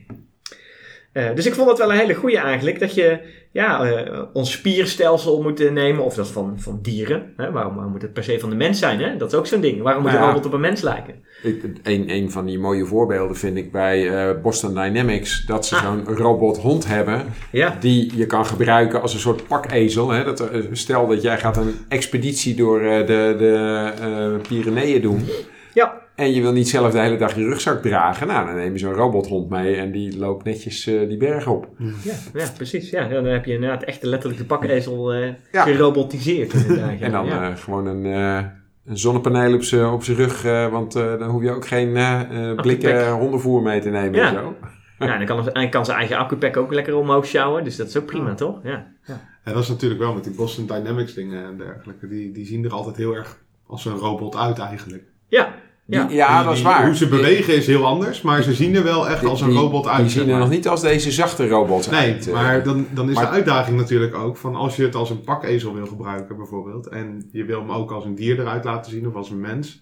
Eh, 1.12 1.36
dus 1.36 1.46
ik 1.46 1.53
vond 1.53 1.68
dat 1.68 1.77
wel 1.77 1.91
een 1.91 1.98
hele 1.98 2.13
goede 2.13 2.38
eigenlijk, 2.38 2.80
dat 2.80 2.94
je 2.94 3.20
ja, 3.51 3.84
eh, 3.86 4.22
ons 4.34 4.51
spierstelsel 4.51 5.41
moet 5.41 5.72
nemen, 5.72 6.03
of 6.03 6.13
dat 6.15 6.27
van, 6.27 6.53
van 6.58 6.80
dieren. 6.82 7.34
Hè? 7.38 7.51
Waarom, 7.51 7.74
waarom 7.74 7.91
moet 7.91 8.01
het 8.01 8.13
per 8.13 8.24
se 8.24 8.39
van 8.39 8.50
de 8.50 8.56
mens 8.56 8.80
zijn? 8.80 9.00
Hè? 9.01 9.18
Dat 9.18 9.32
is 9.32 9.38
ook 9.38 9.48
zo'n 9.48 9.62
ding. 9.62 9.82
Waarom 9.82 10.01
moet 10.01 10.12
Nou 10.12 10.24
een 10.24 10.27
ja. 10.30 10.34
robot 10.36 10.48
op 10.50 10.53
een 10.53 10.62
mens 10.62 10.82
lijken? 10.82 11.13
Ik- 11.44 11.63
Een, 11.84 12.10
een 12.10 12.32
van 12.32 12.46
die 12.46 12.60
mooie 12.60 12.86
voorbeelden 12.86 13.36
vind 13.38 13.58
ik 13.58 13.72
bij 13.72 14.10
eh, 14.30 14.41
Boston 14.41 14.74
Dynamics. 14.74 15.46
Dat 15.46 15.65
ze 15.65 15.75
Ah. 15.75 15.82
zo'n 15.84 16.15
robothond 16.15 16.88
hebben. 16.88 17.25
Ja, 17.51 17.77
Die 17.80 18.18
je 18.18 18.25
kan 18.25 18.46
gebruiken 18.46 19.01
als 19.01 19.13
een 19.13 19.20
soort 19.20 19.48
pakezel. 19.48 20.10
Hè? 20.10 20.24
Dat, 20.24 20.50
stel 20.72 21.08
dat 21.08 21.22
jij 21.22 21.38
gaat 21.38 21.58
een 21.58 21.74
expeditie 21.89 22.56
door 22.56 22.80
de, 22.80 23.36
de 23.38 24.39
Pyreneeën 24.48 25.01
doen. 25.01 25.25
ja. 25.74 26.00
En 26.21 26.33
je 26.33 26.41
wil 26.41 26.51
niet 26.51 26.69
zelf 26.69 26.91
de 26.91 26.99
hele 26.99 27.17
dag 27.17 27.35
je 27.35 27.43
rugzak 27.43 27.81
dragen. 27.81 28.27
Nou, 28.27 28.45
dan 28.45 28.55
neem 28.55 28.71
je 28.73 28.79
zo'n 28.79 28.93
robothond 28.93 29.49
mee 29.49 29.75
en 29.75 29.91
die 29.91 30.17
loopt 30.17 30.43
netjes 30.45 30.87
eh, 30.87 31.07
die 31.07 31.17
berg 31.17 31.47
op. 31.47 31.67
Ja, 32.03 32.13
ja, 32.33 32.47
precies. 32.55 32.89
Ja, 32.89 33.07
dan 33.07 33.25
heb 33.25 33.45
je 33.45 33.53
inderdaad 33.53 33.83
echt 33.83 34.03
letterlijk 34.03 34.41
de 34.41 34.45
pakezel 34.47 35.13
eh 35.13 35.33
Ja. 35.51 35.63
gerobotiseerd. 35.63 36.53
Inderdaad, 36.53 36.91
ja. 36.99 37.05
En 37.05 37.11
dan 37.11 37.25
ja. 37.25 37.49
eh, 37.49 37.55
gewoon 37.57 37.85
een, 37.85 38.05
eh, 38.05 38.45
een 38.85 38.97
zonnepaneel 38.97 39.53
op 39.53 39.63
zijn 39.63 39.85
op 39.85 40.01
rug. 40.03 40.45
eh, 40.45 40.67
want 40.67 40.95
eh, 40.95 41.19
dan 41.19 41.29
hoef 41.29 41.41
je 41.43 41.51
ook 41.51 41.67
geen 41.67 41.95
eh, 41.95 42.49
eh, 42.49 42.55
blikken 42.55 43.11
hondenvoer 43.11 43.61
mee 43.61 43.79
te 43.81 43.89
nemen 43.89 44.19
Ja. 44.19 44.27
en 44.27 44.33
zo. 44.33 44.55
Ja, 44.99 45.17
dan 45.17 45.25
kan, 45.25 45.49
hij 45.53 45.69
kan 45.69 45.85
zijn 45.85 45.97
eigen 45.97 46.17
accupack 46.17 46.57
ook 46.57 46.73
lekker 46.73 46.95
omhoog 46.95 47.25
sjouwen. 47.25 47.63
Dus 47.63 47.75
dat 47.75 47.87
is 47.87 47.97
ook 47.97 48.05
prima, 48.05 48.29
Ja. 48.29 48.35
toch? 48.35 48.59
Ja. 48.63 48.87
ja. 49.05 49.29
En 49.43 49.53
dat 49.53 49.63
is 49.63 49.69
natuurlijk 49.69 50.01
wel 50.01 50.13
met 50.13 50.23
die 50.23 50.33
Boston 50.33 50.65
Dynamics 50.67 51.13
dingen 51.13 51.45
en 51.45 51.57
dergelijke. 51.57 52.07
Die, 52.07 52.31
die 52.31 52.45
zien 52.45 52.65
er 52.65 52.71
altijd 52.71 52.95
heel 52.95 53.15
erg 53.15 53.37
als 53.67 53.85
een 53.85 53.95
robot 53.97 54.35
uit 54.35 54.59
eigenlijk. 54.59 55.03
Ja, 55.27 55.53
ja. 55.91 56.03
Die- 56.07 56.15
ja 56.15 56.38
Die- 56.38 56.45
dat 56.48 56.55
is 56.55 56.62
waar. 56.62 56.86
Hoe 56.86 56.95
ze 56.95 57.07
bewegen 57.07 57.55
is 57.55 57.67
heel 57.67 57.86
anders, 57.86 58.21
maar 58.21 58.41
ze 58.43 58.53
zien 58.53 58.75
er 58.75 58.83
wel 58.83 59.10
echt 59.10 59.19
Die- 59.19 59.29
als 59.29 59.41
een 59.41 59.51
robot 59.53 59.88
uit. 59.88 60.01
Die 60.01 60.10
zeg 60.10 60.24
zien 60.24 60.31
er 60.33 60.39
nog 60.39 60.50
niet 60.50 60.67
als 60.67 60.81
deze 60.81 61.12
zachte 61.12 61.48
robots 61.48 61.88
Nee, 61.89 62.00
uit. 62.13 62.27
eh. 62.27 62.33
maar 62.33 62.63
dan, 62.63 62.88
dan 62.93 63.10
is 63.10 63.15
maar- 63.15 63.25
de 63.25 63.29
uitdaging 63.31 63.77
natuurlijk 63.77 64.15
ook 64.15 64.38
van 64.38 64.55
als 64.55 64.75
je 64.75 64.83
het 64.83 64.95
als 64.95 65.10
een 65.10 65.21
pakezel 65.21 65.74
wil 65.74 65.86
gebruiken 65.88 66.38
bijvoorbeeld. 66.38 66.88
En 66.88 67.29
je 67.31 67.45
wil 67.45 67.60
hem 67.60 67.71
ook 67.71 67.91
als 67.91 68.05
een 68.05 68.15
dier 68.15 68.39
eruit 68.39 68.63
laten 68.63 68.91
zien 68.91 69.07
of 69.07 69.15
als 69.15 69.29
een 69.29 69.39
mens. 69.39 69.81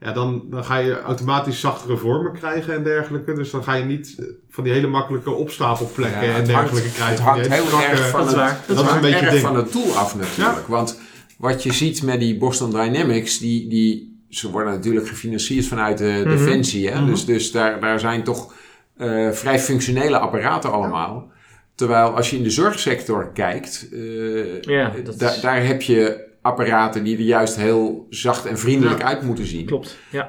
Ja, 0.00 0.12
dan, 0.12 0.42
dan 0.50 0.64
ga 0.64 0.76
je 0.76 1.00
automatisch 1.00 1.60
zachtere 1.60 1.96
vormen 1.96 2.32
krijgen 2.32 2.74
en 2.74 2.82
dergelijke. 2.82 3.32
Dus 3.32 3.50
dan 3.50 3.62
ga 3.64 3.74
je 3.74 3.84
niet 3.84 4.14
eh, 4.18 4.24
van 4.50 4.64
die 4.64 4.72
hele 4.72 4.86
makkelijke 4.86 5.30
opstapelplekken 5.30 6.26
Ja, 6.28 6.34
en 6.34 6.44
dergelijke 6.44 6.78
hangt- 6.80 6.94
krijgen. 6.94 7.14
Het 7.14 7.24
hangt 7.24 7.48
heel 7.48 7.64
strakke- 7.66 7.86
erg 7.86 8.08
van 8.08 8.20
Dat 8.20 8.28
is 8.28 8.34
het, 8.34 8.42
waar. 8.42 8.50
Dat 8.66 8.68
is 8.68 8.74
Dat 8.74 8.76
is 8.76 8.82
waar. 8.84 8.94
een 8.94 9.00
beetje 9.10 9.18
erg 9.26 9.30
ding. 9.30 9.42
van 9.46 9.56
het 9.56 9.72
tool 9.72 9.92
af 9.96 10.16
natuurlijk. 10.16 10.66
Want 10.66 11.00
wat 11.38 11.62
je 11.62 11.72
ziet 11.72 12.02
met 12.02 12.20
die 12.20 12.38
Boston 12.38 12.70
Dynamics, 12.70 13.38
die, 13.38 13.68
die, 13.68 14.07
ze 14.28 14.50
worden 14.50 14.72
natuurlijk 14.72 15.08
gefinancierd 15.08 15.66
vanuit 15.66 15.98
de 15.98 16.20
Mhm. 16.24 16.28
Defensie. 16.36 16.88
Hè? 16.90 17.00
Mhm. 17.00 17.06
Dus, 17.10 17.24
dus 17.24 17.52
daar, 17.52 17.80
daar 17.80 18.00
zijn 18.00 18.22
toch 18.22 18.54
eh, 18.96 19.30
vrij 19.30 19.58
functionele 19.60 20.18
apparaten 20.18 20.72
allemaal. 20.72 21.30
Terwijl 21.74 22.08
als 22.16 22.30
je 22.30 22.36
in 22.36 22.42
de 22.42 22.50
zorgsector 22.50 23.30
kijkt, 23.32 23.88
eh, 23.92 24.60
Ja, 24.62 24.92
dat 25.04 25.18
da- 25.18 25.30
is- 25.30 25.40
daar 25.40 25.64
heb 25.66 25.82
je 25.82 26.26
apparaten 26.42 27.04
die 27.04 27.16
er 27.16 27.22
juist 27.22 27.56
heel 27.56 28.06
zacht 28.10 28.46
en 28.46 28.58
vriendelijk 28.58 29.00
Ja. 29.00 29.04
uit 29.06 29.22
moeten 29.22 29.46
zien. 29.46 29.66
Klopt. 29.66 29.98
Ja. 30.10 30.28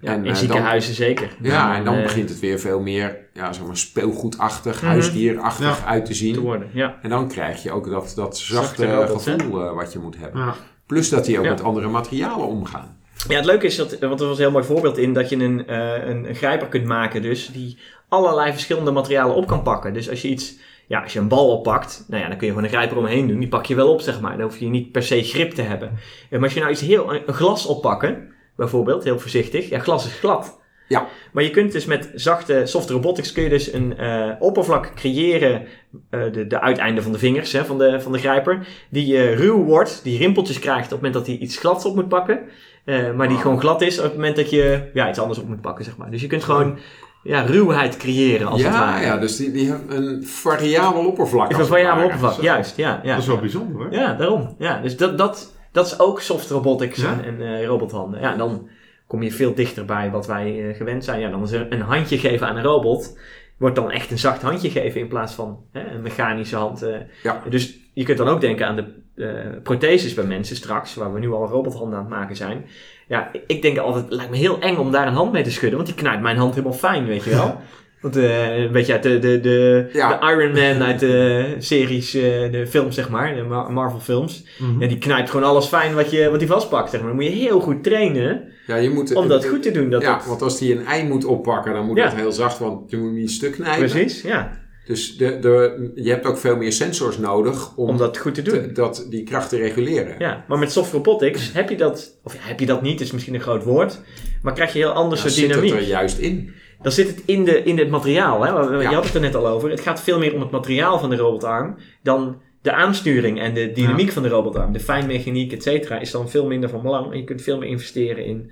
ja 0.00 0.12
En, 0.12 0.24
in 0.24 0.30
eh, 0.30 0.36
ziekenhuizen 0.36 0.94
zeker. 0.94 1.36
Ja, 1.42 1.76
en 1.76 1.84
dan 1.84 1.96
eh, 1.96 2.02
begint 2.02 2.28
het 2.28 2.40
weer 2.40 2.58
veel 2.58 2.80
meer 2.80 3.16
ja, 3.32 3.52
zeg 3.52 3.66
maar 3.66 3.76
speelgoedachtig, 3.76 4.76
Mhm. 4.76 4.86
huisdierachtig 4.90 5.84
uit 5.86 6.04
te 6.06 6.14
zien. 6.14 6.34
te 6.34 6.40
worden. 6.40 6.68
Ja. 6.72 6.98
En 7.02 7.10
dan 7.10 7.28
krijg 7.28 7.62
je 7.62 7.72
ook 7.72 7.90
dat, 7.90 8.12
dat 8.16 8.38
Zachte 8.38 8.82
zachte 8.86 9.12
gevoel 9.18 9.64
eh, 9.66 9.74
wat 9.74 9.92
je 9.92 9.98
moet 9.98 10.16
hebben. 10.18 10.54
Plus 10.86 11.08
dat 11.08 11.24
die 11.24 11.38
ook 11.38 11.44
met 11.44 11.62
andere 11.62 11.88
materialen 11.88 12.46
omgaan. 12.46 12.96
Ja, 13.28 13.36
het 13.36 13.44
leuke 13.44 13.66
is, 13.66 13.76
dat, 13.76 13.98
want 13.98 14.20
er 14.20 14.26
was 14.26 14.36
een 14.36 14.42
heel 14.42 14.52
mooi 14.52 14.64
voorbeeld 14.64 14.98
in, 14.98 15.12
dat 15.12 15.28
je 15.28 15.36
een, 15.36 15.66
eh, 15.66 16.06
een, 16.06 16.28
een 16.28 16.34
grijper 16.34 16.68
kunt 16.68 16.84
maken 16.84 17.22
dus, 17.22 17.46
die 17.46 17.78
allerlei 18.08 18.52
verschillende 18.52 18.90
materialen 18.90 19.34
op 19.34 19.46
kan 19.46 19.62
pakken. 19.62 19.92
Dus 19.92 20.10
als 20.10 20.22
je 20.22 20.28
iets, 20.28 20.58
ja, 20.86 21.02
als 21.02 21.12
je 21.12 21.18
een 21.18 21.28
bal 21.28 21.50
oppakt, 21.50 22.04
nou 22.08 22.22
ja, 22.22 22.28
dan 22.28 22.36
kun 22.36 22.46
je 22.46 22.52
gewoon 22.52 22.68
een 22.68 22.76
grijper 22.76 22.96
omheen 22.96 23.28
doen. 23.28 23.38
Die 23.38 23.48
pak 23.48 23.66
je 23.66 23.74
wel 23.74 23.92
op, 23.92 24.00
zeg 24.00 24.20
maar. 24.20 24.36
Dan 24.36 24.46
hoef 24.46 24.58
je 24.58 24.66
niet 24.66 24.92
per 24.92 25.02
se 25.02 25.22
grip 25.22 25.50
te 25.50 25.62
hebben. 25.62 25.98
Maar 26.30 26.42
als 26.42 26.54
je 26.54 26.60
nou 26.60 26.72
iets 26.72 26.80
heel, 26.80 27.14
een 27.14 27.34
glas 27.34 27.66
oppakken, 27.66 28.34
bijvoorbeeld, 28.56 29.04
heel 29.04 29.18
voorzichtig. 29.18 29.68
Ja, 29.68 29.78
glas 29.78 30.06
is 30.06 30.18
glad. 30.18 30.64
Ja. 30.88 31.06
Maar 31.32 31.42
je 31.42 31.50
kunt 31.50 31.72
dus 31.72 31.84
met 31.84 32.10
zachte 32.14 32.62
soft 32.64 32.90
robotics 32.90 33.32
kun 33.32 33.42
je 33.42 33.48
dus 33.48 33.72
een 33.72 33.98
eh, 33.98 34.30
oppervlak 34.38 34.92
creëren, 34.94 35.66
eh, 36.10 36.32
de, 36.32 36.46
de 36.46 36.60
uiteinden 36.60 37.02
van 37.02 37.12
de 37.12 37.18
vingers 37.18 37.52
hè, 37.52 37.64
van, 37.64 37.78
de, 37.78 38.00
van 38.00 38.12
de 38.12 38.18
grijper, 38.18 38.66
die 38.90 39.34
ruw 39.34 39.64
wordt, 39.64 40.00
die 40.02 40.18
rimpeltjes 40.18 40.58
krijgt 40.58 40.84
op 40.84 40.90
het 40.90 41.00
moment 41.00 41.14
dat 41.14 41.26
hij 41.26 41.36
iets 41.36 41.56
glads 41.56 41.84
op 41.84 41.94
moet 41.94 42.08
pakken, 42.08 42.40
eh, 42.86 43.12
maar 43.12 43.28
die 43.28 43.38
gewoon 43.38 43.60
glad 43.60 43.82
is 43.82 43.98
op 43.98 44.04
het 44.04 44.14
moment 44.14 44.36
dat 44.36 44.50
je 44.50 44.90
ja, 44.94 45.08
iets 45.08 45.18
anders 45.18 45.38
op 45.38 45.48
moet 45.48 45.60
pakken, 45.60 45.84
zeg 45.84 45.96
maar. 45.96 46.10
Dus 46.10 46.20
je 46.20 46.26
kunt 46.26 46.44
gewoon 46.44 46.78
ja, 47.22 47.40
ruwheid 47.42 47.96
creëren 47.96 48.46
als 48.46 48.62
het 48.62 48.72
ja, 48.72 48.78
ware. 48.80 49.04
ja, 49.04 49.18
dus 49.18 49.36
die, 49.36 49.50
die 49.52 49.68
hebben 49.68 49.96
een 49.96 50.24
variabel 50.26 51.06
oppervlak. 51.06 51.50
Een 51.52 51.58
het 51.58 51.66
variabel 51.66 52.04
oppervlak, 52.04 52.32
Zo. 52.32 52.42
juist. 52.42 52.76
Ja, 52.76 53.00
ja, 53.02 53.10
Dat 53.12 53.20
is 53.20 53.26
wel 53.26 53.34
ja. 53.34 53.40
bijzonder 53.40 53.76
hoor. 53.82 53.92
Ja, 53.92 54.14
daarom. 54.14 54.54
Ja, 54.58 54.80
dus 54.80 54.96
dat, 54.96 55.18
dat, 55.18 55.52
dat 55.72 55.86
is 55.86 55.98
ook 56.00 56.20
soft 56.20 56.50
robotics 56.50 57.00
Ja. 57.02 57.12
en, 57.24 57.24
en 57.40 57.58
eh, 57.58 57.66
robothanden. 57.66 58.20
Ja, 58.20 58.36
dan 58.36 58.68
kom 59.06 59.22
je 59.22 59.32
veel 59.32 59.54
dichter 59.54 59.84
bij 59.84 60.10
wat 60.10 60.26
wij 60.26 60.68
eh, 60.68 60.76
gewend 60.76 61.04
zijn. 61.04 61.20
Ja, 61.20 61.30
dan 61.30 61.42
is 61.42 61.52
er 61.52 61.66
een 61.72 61.80
handje 61.80 62.18
geven 62.18 62.48
aan 62.48 62.56
een 62.56 62.62
robot. 62.62 63.18
Wordt 63.56 63.76
dan 63.76 63.90
echt 63.90 64.10
een 64.10 64.18
zacht 64.18 64.42
handje 64.42 64.70
geven 64.70 65.00
in 65.00 65.08
plaats 65.08 65.34
van 65.34 65.58
hè, 65.72 65.90
een 65.90 66.02
mechanische 66.02 66.56
hand. 66.56 66.82
eh. 66.82 66.96
Ja. 67.22 67.42
Dus 67.48 67.78
je 67.94 68.04
kunt 68.04 68.18
dan 68.18 68.28
ook 68.28 68.40
denken 68.40 68.66
aan 68.66 68.76
de 68.76 68.84
eh, 69.16 69.62
protheses 69.62 70.14
bij 70.14 70.24
mensen 70.24 70.56
straks, 70.56 70.94
waar 70.94 71.12
we 71.12 71.18
nu 71.18 71.32
al 71.32 71.46
robothanden 71.46 71.98
aan 71.98 72.04
het 72.04 72.14
maken 72.14 72.36
zijn. 72.36 72.66
Ja, 73.08 73.30
ik 73.46 73.62
denk 73.62 73.78
altijd, 73.78 74.04
het 74.04 74.14
lijkt 74.14 74.30
me 74.30 74.36
heel 74.36 74.60
eng 74.60 74.76
om 74.76 74.90
daar 74.92 75.06
een 75.06 75.12
hand 75.14 75.32
mee 75.32 75.42
te 75.42 75.50
schudden, 75.50 75.76
want 75.78 75.88
die 75.88 75.98
knijpt 75.98 76.22
mijn 76.22 76.36
hand 76.36 76.54
helemaal 76.54 76.78
fijn, 76.78 77.06
weet 77.06 77.24
je 77.24 77.30
wel. 77.30 77.60
Want 78.06 78.18
eh, 78.18 78.56
een 78.58 78.72
beetje 78.72 78.92
uit 78.92 79.02
de, 79.02 79.18
de, 79.18 79.40
de, 79.40 79.88
Ja. 79.92 80.18
de 80.18 80.26
Iron 80.32 80.52
Man 80.52 80.86
uit 80.86 81.00
de 81.00 81.44
series, 81.58 82.14
eh, 82.14 82.22
de 82.52 82.66
films 82.68 82.94
zeg 82.94 83.08
maar, 83.08 83.34
de 83.34 83.42
Mar- 83.42 83.72
Marvel 83.72 84.00
films. 84.00 84.44
Mhm. 84.58 84.80
Ja, 84.82 84.88
die 84.88 84.98
knijpt 84.98 85.30
gewoon 85.30 85.48
alles 85.48 85.66
fijn 85.66 85.94
wat 85.94 86.10
je, 86.10 86.30
wat 86.30 86.38
hij 86.40 86.48
vastpakt. 86.48 86.90
Zeg 86.90 87.00
maar. 87.00 87.08
Dan 87.08 87.18
moet 87.18 87.26
je 87.28 87.30
heel 87.38 87.60
goed 87.60 87.84
trainen 87.84 88.42
Ja, 88.66 88.76
je 88.76 88.90
moet, 88.90 89.14
om 89.14 89.28
dat 89.28 89.46
goed 89.46 89.62
te 89.62 89.70
doen. 89.70 89.90
Dat 89.90 90.02
ja, 90.02 90.20
want 90.26 90.42
als 90.42 90.58
die 90.58 90.72
een 90.78 90.86
ei 90.86 91.04
moet 91.08 91.24
oppakken, 91.24 91.72
dan 91.72 91.86
moet 91.86 91.96
dat 91.96 92.14
heel 92.14 92.32
zacht, 92.32 92.58
want 92.58 92.90
je 92.90 92.96
moet 92.96 93.06
hem 93.06 93.16
niet 93.16 93.30
stuk 93.30 93.52
knijpen. 93.52 93.88
Precies, 93.90 94.22
ja. 94.22 94.64
Dus 94.86 95.16
de, 95.16 95.38
de, 95.38 95.90
je 95.94 96.10
hebt 96.10 96.26
ook 96.26 96.38
veel 96.38 96.56
meer 96.56 96.72
sensors 96.72 97.18
nodig 97.18 97.76
om, 97.76 97.88
Om 97.88 97.96
dat 97.96 98.18
goed 98.18 98.34
te 98.34 98.42
doen. 98.42 98.54
te- 98.62 98.72
dat, 98.72 99.06
die 99.10 99.22
kracht 99.22 99.48
te 99.48 99.56
reguleren. 99.56 100.14
Ja, 100.18 100.44
maar 100.48 100.58
met 100.58 100.72
soft 100.72 100.92
robotics 100.92 101.52
heb 101.52 101.68
je 101.70 101.76
dat, 101.76 102.18
of 102.24 102.36
heb 102.38 102.60
je 102.60 102.66
dat 102.66 102.82
niet, 102.82 103.00
is 103.00 103.12
misschien 103.12 103.34
een 103.34 103.40
groot 103.40 103.64
woord, 103.64 104.00
maar 104.42 104.52
krijg 104.54 104.72
je 104.72 104.78
heel 104.78 104.90
ander 104.90 105.08
Dan 105.10 105.18
soort 105.18 105.32
zit 105.32 105.50
het 105.50 105.60
dynamiek. 105.60 105.80
er 105.82 105.88
juist 105.88 106.18
in. 106.18 106.50
Dan 106.86 106.94
zit 106.94 107.08
het 107.08 107.22
in, 107.26 107.44
de, 107.44 107.62
in 107.62 107.78
het 107.78 107.88
materiaal. 107.90 108.42
Hè? 108.42 108.76
Je 108.76 108.82
Ja. 108.82 108.92
had 108.92 109.04
het 109.04 109.14
er 109.14 109.20
net 109.20 109.34
al 109.34 109.46
over. 109.48 109.70
Het 109.70 109.80
gaat 109.80 110.02
veel 110.02 110.18
meer 110.18 110.34
om 110.34 110.40
het 110.40 110.50
materiaal 110.50 110.98
van 110.98 111.10
de 111.10 111.16
robotarm 111.16 111.76
dan 112.02 112.40
de 112.62 112.72
aansturing 112.72 113.40
en 113.40 113.54
de 113.54 113.72
dynamiek 113.72 114.10
van 114.12 114.22
de 114.22 114.28
robotarm. 114.28 114.72
De 114.72 114.80
fijnmechaniek, 114.80 115.52
et 115.52 115.62
cetera, 115.62 116.00
is 116.00 116.10
dan 116.10 116.30
veel 116.30 116.46
minder 116.46 116.68
van 116.68 116.82
belang. 116.82 117.12
En 117.12 117.18
je 117.18 117.24
kunt 117.24 117.42
veel 117.42 117.58
meer 117.58 117.68
investeren 117.68 118.24
in 118.24 118.50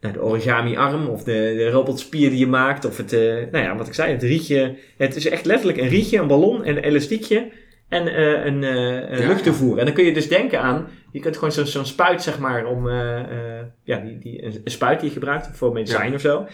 nou, 0.00 0.14
de 0.14 0.22
origami-arm 0.22 1.06
of 1.08 1.22
de, 1.24 1.32
de 1.56 1.70
robotspier 1.70 2.30
die 2.30 2.38
je 2.38 2.46
maakt. 2.46 2.84
Of 2.84 2.96
het, 2.96 3.12
eh, 3.12 3.20
nou 3.50 3.64
ja, 3.64 3.76
wat 3.76 3.86
ik 3.86 3.94
zei, 3.94 4.12
het 4.12 4.22
rietje. 4.22 4.76
Het 4.96 5.16
is 5.16 5.28
echt 5.28 5.44
letterlijk 5.44 5.78
een 5.78 5.88
rietje, 5.88 6.18
een 6.18 6.26
ballon 6.26 6.64
en 6.64 6.76
een 6.76 6.82
elastiekje. 6.82 7.50
en 7.88 8.06
eh, 8.14 8.44
een 8.44 8.64
eh, 8.64 9.10
een 9.10 9.20
Ja, 9.20 9.26
luchttoevoer. 9.28 9.78
En 9.78 9.84
dan 9.84 9.94
kun 9.94 10.04
je 10.04 10.12
dus 10.12 10.28
denken 10.28 10.60
aan, 10.60 10.88
je 11.12 11.20
kunt 11.20 11.34
gewoon 11.34 11.52
zo- 11.52 11.64
zo'n 11.64 11.86
spuit, 11.86 12.22
zeg 12.22 12.38
maar, 12.38 12.66
om, 12.66 12.88
eh, 12.88 13.18
eh, 13.20 13.64
ja, 13.84 13.98
die, 13.98 14.18
die, 14.18 14.44
een, 14.44 14.60
spuit 14.64 14.98
die 15.00 15.08
je 15.08 15.14
gebruikt 15.14 15.48
voor 15.52 15.72
medicijn 15.72 16.14
of 16.14 16.20
zo. 16.20 16.46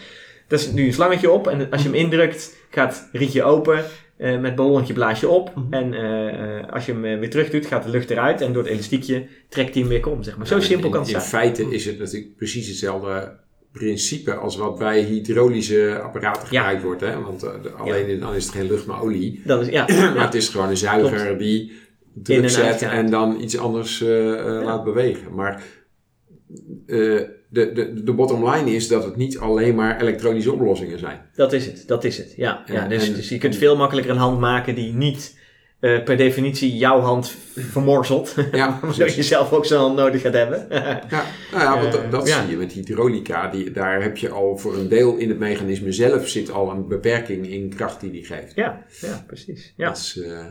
Daar 0.49 0.59
is 0.59 0.73
nu 0.73 0.87
een 0.87 0.93
slangetje 0.93 1.31
op 1.31 1.47
en 1.49 1.71
als 1.71 1.83
je 1.83 1.88
hem 1.88 1.97
indrukt, 1.99 2.57
gaat 2.71 2.95
het 2.95 3.21
rietje 3.21 3.43
open, 3.43 3.85
eh, 4.17 4.38
met 4.41 4.55
ballonnetje 4.55 4.93
blaas 4.95 5.21
je 5.21 5.29
op. 5.29 5.55
Mhm. 5.55 5.73
En 5.75 5.95
eh, 5.95 6.59
eh, 6.59 6.73
als 6.73 6.87
je 6.87 6.93
hem 6.93 7.03
weer 7.21 7.31
terug 7.31 7.50
doet, 7.50 7.67
gaat 7.67 7.83
de 7.85 7.91
lucht 7.91 8.11
eruit 8.11 8.41
en 8.41 8.53
door 8.53 8.62
het 8.62 8.73
elastiekje 8.73 9.26
trekt 9.49 9.73
hij 9.75 9.81
hem 9.83 9.91
weer 9.91 10.07
om, 10.11 10.23
zeg 10.23 10.37
maar. 10.37 10.47
Zo 10.47 10.57
Ja, 10.57 10.62
simpel 10.62 10.87
in- 10.87 10.91
kan 10.93 11.00
het 11.00 11.11
in, 11.11 11.17
zijn. 11.21 11.29
feite 11.31 11.71
is 11.75 11.85
het 11.85 11.99
natuurlijk 11.99 12.37
precies 12.37 12.69
hetzelfde 12.69 13.37
principe 13.73 14.35
als 14.35 14.57
wat 14.57 14.79
bij 14.79 15.00
hydraulische 15.03 16.00
apparaten 16.03 16.43
Ja. 16.50 16.59
gebruikt 16.61 16.83
wordt. 16.83 17.00
Hè? 17.00 17.21
Want 17.21 17.47
alleen 17.79 18.09
in- 18.09 18.21
dan 18.21 18.35
is 18.35 18.45
het 18.45 18.55
geen 18.55 18.67
lucht, 18.67 18.87
maar 18.87 19.03
olie. 19.03 19.41
Dat 19.45 19.61
is, 19.61 19.69
ja, 19.69 19.87
Maar 20.15 20.25
het 20.25 20.35
is 20.35 20.49
gewoon 20.49 20.69
een 20.69 20.76
zuiger 20.76 21.38
die 21.38 21.61
In 22.15 22.23
druk 22.23 22.43
en 22.43 22.50
zet 22.50 22.83
en 22.83 23.11
dan 23.11 23.41
iets 23.41 23.59
anders 23.59 24.00
laat 24.62 24.85
bewegen. 24.85 25.35
Maar 25.35 25.62
de, 27.49 27.73
de, 27.73 28.03
de 28.03 28.12
bottom 28.12 28.49
line 28.50 28.71
is 28.75 28.88
dat 28.88 29.05
het 29.05 29.17
niet 29.17 29.38
alleen 29.38 29.75
maar 29.75 30.00
elektronische 30.00 30.53
oplossingen 30.53 30.99
zijn. 30.99 31.21
Dat 31.35 31.53
is 31.53 31.67
het, 31.67 31.85
dat 31.87 32.05
is 32.05 32.19
het. 32.19 32.35
Ja, 32.37 32.62
ja, 32.67 32.75
Ja, 32.75 32.88
dus, 32.88 33.09
en- 33.09 33.15
dus 33.15 33.29
je 33.29 33.38
kunt 33.38 33.57
veel 33.57 33.76
makkelijker 33.76 34.12
een 34.12 34.19
hand 34.19 34.41
maken 34.41 34.75
die 34.75 34.93
niet 34.93 35.38
eh, 35.81 36.03
per 36.03 36.17
definitie 36.17 36.76
jouw 36.76 37.00
hand 37.00 37.35
vermorzelt. 37.55 38.35
Ja, 38.53 38.79
Waardoor 38.83 39.11
je 39.11 39.23
zelf 39.23 39.53
ook 39.53 39.67
zo'n 39.67 39.79
hand 39.79 39.97
nodig 39.97 40.21
gaat 40.23 40.33
hebben. 40.33 40.67
Ja, 40.71 41.00
nou 41.53 41.62
ja, 41.62 41.81
want 41.83 41.95
Eh, 41.97 42.11
dat, 42.11 42.29
zie 42.29 42.50
je 42.50 42.57
met 42.57 42.73
hydraulica. 42.73 43.49
Die, 43.50 43.71
daar 43.71 44.03
heb 44.03 44.17
je 44.17 44.29
al 44.29 44.57
voor 44.59 44.76
een 44.76 44.88
deel 44.88 45.17
in 45.17 45.29
het 45.29 45.38
mechanisme 45.38 45.93
zelf 45.93 46.29
zit 46.29 46.50
al 46.50 46.71
een 46.71 46.88
beperking 46.88 47.50
in 47.50 47.75
kracht 47.76 48.00
die 48.00 48.11
die 48.11 48.25
geeft. 48.25 48.53
ja, 48.55 48.85
ja, 49.00 49.25
precies. 49.26 49.73
Ja. 49.76 49.87
Dat 49.88 49.97
is, 49.97 50.19
eh, 50.21 50.45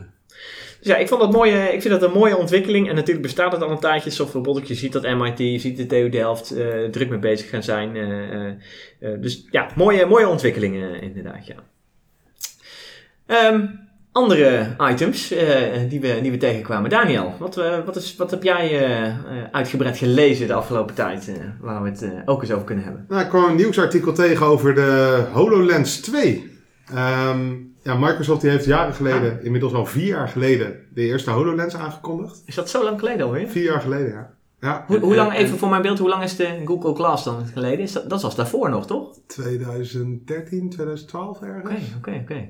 Dus 0.86 0.94
ja, 0.94 0.96
ik, 0.96 1.08
vond 1.08 1.20
dat 1.20 1.32
mooie, 1.32 1.72
ik 1.72 1.82
vind 1.82 2.00
dat 2.00 2.02
een 2.02 2.18
mooie 2.18 2.36
ontwikkeling. 2.36 2.88
En 2.88 2.94
natuurlijk 2.94 3.26
bestaat 3.26 3.52
het 3.52 3.62
al 3.62 3.70
een 3.70 3.78
tijdje. 3.78 4.10
Software 4.10 4.44
Robotics, 4.44 4.68
je 4.68 4.74
ziet 4.74 4.92
dat 4.92 5.02
MIT, 5.02 5.38
je 5.38 5.58
ziet 5.58 5.76
de 5.76 5.86
TU 5.86 6.08
Delft 6.08 6.50
eh, 6.50 6.84
druk 6.90 7.08
mee 7.08 7.18
bezig 7.18 7.48
gaan 7.48 7.62
zijn. 7.62 7.96
eh, 7.96 8.46
eh, 8.46 9.20
dus 9.20 9.46
ja, 9.50 9.68
mooie, 9.74 10.06
mooie 10.06 10.28
ontwikkelingen 10.28 11.02
inderdaad, 11.02 11.46
ja. 11.46 11.54
Ehm, 13.26 13.66
andere 14.12 14.76
items 14.78 15.28
die, 15.88 16.00
we, 16.00 16.18
die 16.22 16.30
we 16.30 16.36
tegenkwamen. 16.36 16.90
Daniel, 16.90 17.34
wat, 17.38 17.54
wat, 17.84 17.96
is, 17.96 18.16
wat 18.16 18.30
heb 18.30 18.42
jij 18.42 18.82
uitgebreid 19.52 19.98
gelezen 19.98 20.46
de 20.46 20.52
afgelopen 20.52 20.94
tijd? 20.94 21.32
waar 21.60 21.82
we 21.82 21.88
het 21.88 22.12
ook 22.24 22.42
eens 22.42 22.52
over 22.52 22.64
kunnen 22.64 22.84
hebben? 22.84 23.04
Nou, 23.08 23.22
ik 23.22 23.28
kwam 23.28 23.44
een 23.44 23.56
nieuwsartikel 23.56 24.12
tegen 24.12 24.46
over 24.46 24.74
de 24.74 25.24
HoloLens 25.32 26.00
2. 26.00 26.50
Ehm, 26.94 27.52
ja, 27.86 27.94
Microsoft 27.98 28.40
die 28.40 28.50
heeft 28.50 28.64
jaren 28.64 28.94
geleden, 28.94 29.44
inmiddels 29.44 29.72
al 29.72 29.86
vier 29.86 30.06
jaar 30.06 30.28
geleden, 30.28 30.76
de 30.94 31.02
eerste 31.02 31.30
HoloLens 31.30 31.76
aangekondigd. 31.76 32.42
Is 32.46 32.54
dat 32.54 32.70
zo 32.70 32.84
lang 32.84 32.98
geleden 32.98 33.26
alweer? 33.26 33.48
Vier 33.48 33.64
jaar 33.64 33.80
geleden, 33.80 34.08
ja. 34.08 34.34
Ja, 34.60 34.84
Hoe, 34.86 34.98
hoe 34.98 35.14
lang, 35.14 35.32
en- 35.32 35.36
even 35.36 35.58
voor 35.58 35.68
mijn 35.68 35.82
beeld, 35.82 35.98
hoe 35.98 36.08
lang 36.08 36.22
is 36.22 36.36
de 36.36 36.62
Google 36.64 36.94
Glass 36.94 37.24
dan 37.24 37.46
geleden? 37.52 37.78
Is 37.78 37.92
dat, 37.92 38.10
dat 38.10 38.22
was 38.22 38.34
daarvoor 38.36 38.70
nog, 38.70 38.86
toch? 38.86 39.08
2013, 39.26 40.70
2012 40.70 41.40
ergens. 41.42 41.80
Oké, 41.98 42.10
oké, 42.12 42.22
oké. 42.22 42.48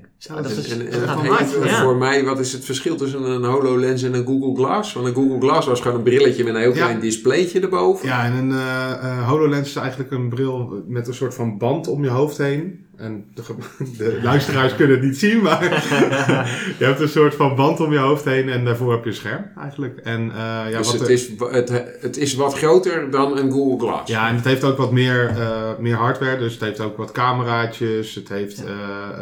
Voor 1.83 1.95
mij, 1.95 2.23
wat 2.23 2.39
is 2.39 2.53
het 2.53 2.65
verschil 2.65 2.95
tussen 2.95 3.23
een 3.23 3.43
HoloLens 3.43 4.03
en 4.03 4.13
een 4.13 4.25
Google 4.25 4.55
Glass? 4.63 4.93
Want 4.93 5.07
een 5.07 5.13
Google 5.13 5.39
Glass 5.39 5.67
was 5.67 5.81
gewoon 5.81 5.97
een 5.97 6.03
brilletje 6.03 6.43
met 6.43 6.53
een 6.55 6.59
heel 6.61 6.69
Ja. 6.75 6.83
klein 6.85 6.99
displaytje 6.99 7.59
erboven. 7.59 8.07
Ja, 8.07 8.25
en 8.25 8.33
een 8.33 8.51
eh, 8.51 8.91
eh, 8.91 9.27
HoloLens 9.29 9.67
is 9.69 9.75
eigenlijk 9.75 10.11
een 10.11 10.29
bril 10.29 10.83
met 10.87 11.07
een 11.07 11.13
soort 11.13 11.33
van 11.33 11.57
band 11.57 11.87
om 11.87 12.03
je 12.03 12.09
hoofd 12.09 12.37
heen. 12.37 12.85
En 12.97 13.25
de, 13.33 13.43
de 13.97 14.19
luisteraars 14.23 14.75
kunnen 14.75 14.95
het 14.97 15.05
niet 15.05 15.17
zien, 15.17 15.41
maar 15.41 15.63
je 16.79 16.85
hebt 16.85 16.99
een 16.99 17.09
soort 17.09 17.35
van 17.35 17.55
band 17.55 17.79
om 17.79 17.91
je 17.91 17.97
hoofd 17.99 18.25
heen 18.25 18.49
en 18.49 18.65
daarvoor 18.65 18.91
heb 18.91 19.03
je 19.03 19.09
een 19.09 19.15
scherm 19.15 19.45
eigenlijk. 19.59 19.97
En, 19.97 20.31
eh, 20.31 20.37
ja, 20.71 20.77
dus 20.77 20.85
wat 20.91 20.93
het, 20.99 21.01
er- 21.07 21.09
is, 21.13 21.29
het, 21.51 21.69
het 22.01 22.17
is 22.17 22.33
wat 22.35 22.57
groter 22.57 23.11
dan 23.11 23.37
een 23.37 23.51
Google 23.51 23.87
Glass. 23.87 24.11
Ja, 24.11 24.29
en 24.29 24.35
het 24.35 24.45
heeft 24.45 24.63
ook 24.63 24.77
wat 24.77 24.91
meer, 24.91 25.27
eh, 25.27 25.69
meer 25.79 25.95
hardware. 25.95 26.37
Dus 26.37 26.53
het 26.53 26.61
heeft 26.61 26.79
ook 26.79 26.97
wat 26.97 27.11
cameraatjes. 27.11 28.15
Het 28.15 28.29
heeft 28.29 28.63
eh, 28.65 28.73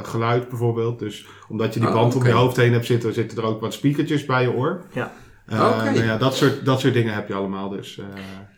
geluid 0.03 0.50
bijvoorbeeld. 0.50 1.00
Dus 1.00 1.25
omdat 1.48 1.74
je 1.74 1.79
die 1.79 1.89
Oh, 1.89 1.96
band 1.96 2.13
om 2.15 2.20
oké. 2.20 2.29
je 2.29 2.36
hoofd 2.36 2.55
heen 2.58 2.74
hebt 2.74 2.86
zitten, 2.86 3.13
zitten 3.13 3.38
er 3.38 3.44
ook 3.44 3.62
wat 3.62 3.74
speakertjes 3.74 4.25
bij 4.25 4.41
je 4.41 4.51
oor. 4.53 4.82
Ja. 4.91 5.13
Eh, 5.47 5.83
nou 5.83 6.03
ja, 6.03 6.17
dat, 6.17 6.35
soort, 6.35 6.65
dat 6.65 6.79
soort 6.79 6.93
dingen 6.93 7.13
heb 7.13 7.27
je 7.27 7.33
allemaal. 7.33 7.69
Dus, 7.69 7.97
eh, 7.97 8.05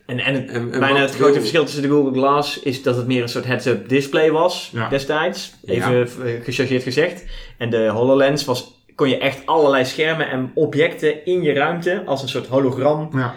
En, 0.06 0.20
en, 0.20 0.36
En- 0.50 0.72
en 0.72 0.80
bijna 0.80 1.00
het 1.00 1.16
grote 1.16 1.32
wil- 1.32 1.40
verschil 1.42 1.64
tussen 1.64 1.82
de 1.82 1.88
Google 1.90 2.14
Glass 2.20 2.60
is 2.60 2.84
dat 2.84 2.96
het 2.96 3.08
meer 3.08 3.22
een 3.22 3.30
soort 3.30 3.46
heads-up 3.46 3.90
display 3.90 4.32
was 4.32 4.70
Ja. 4.74 4.90
destijds. 4.90 5.54
Even 5.66 5.96
Ja. 5.98 6.04
eh, 6.26 6.44
gechargeerd 6.44 6.84
gezegd. 6.84 7.24
En 7.58 7.70
de 7.70 7.88
HoloLens 7.88 8.46
was, 8.46 8.84
kon 8.96 9.10
je 9.10 9.18
echt 9.18 9.46
allerlei 9.46 9.86
schermen 9.86 10.30
en 10.30 10.52
objecten 10.54 11.26
in 11.26 11.42
je 11.42 11.54
ruimte 11.54 12.04
als 12.06 12.22
een 12.22 12.30
soort 12.30 12.48
hologram 12.48 13.10
ja. 13.14 13.36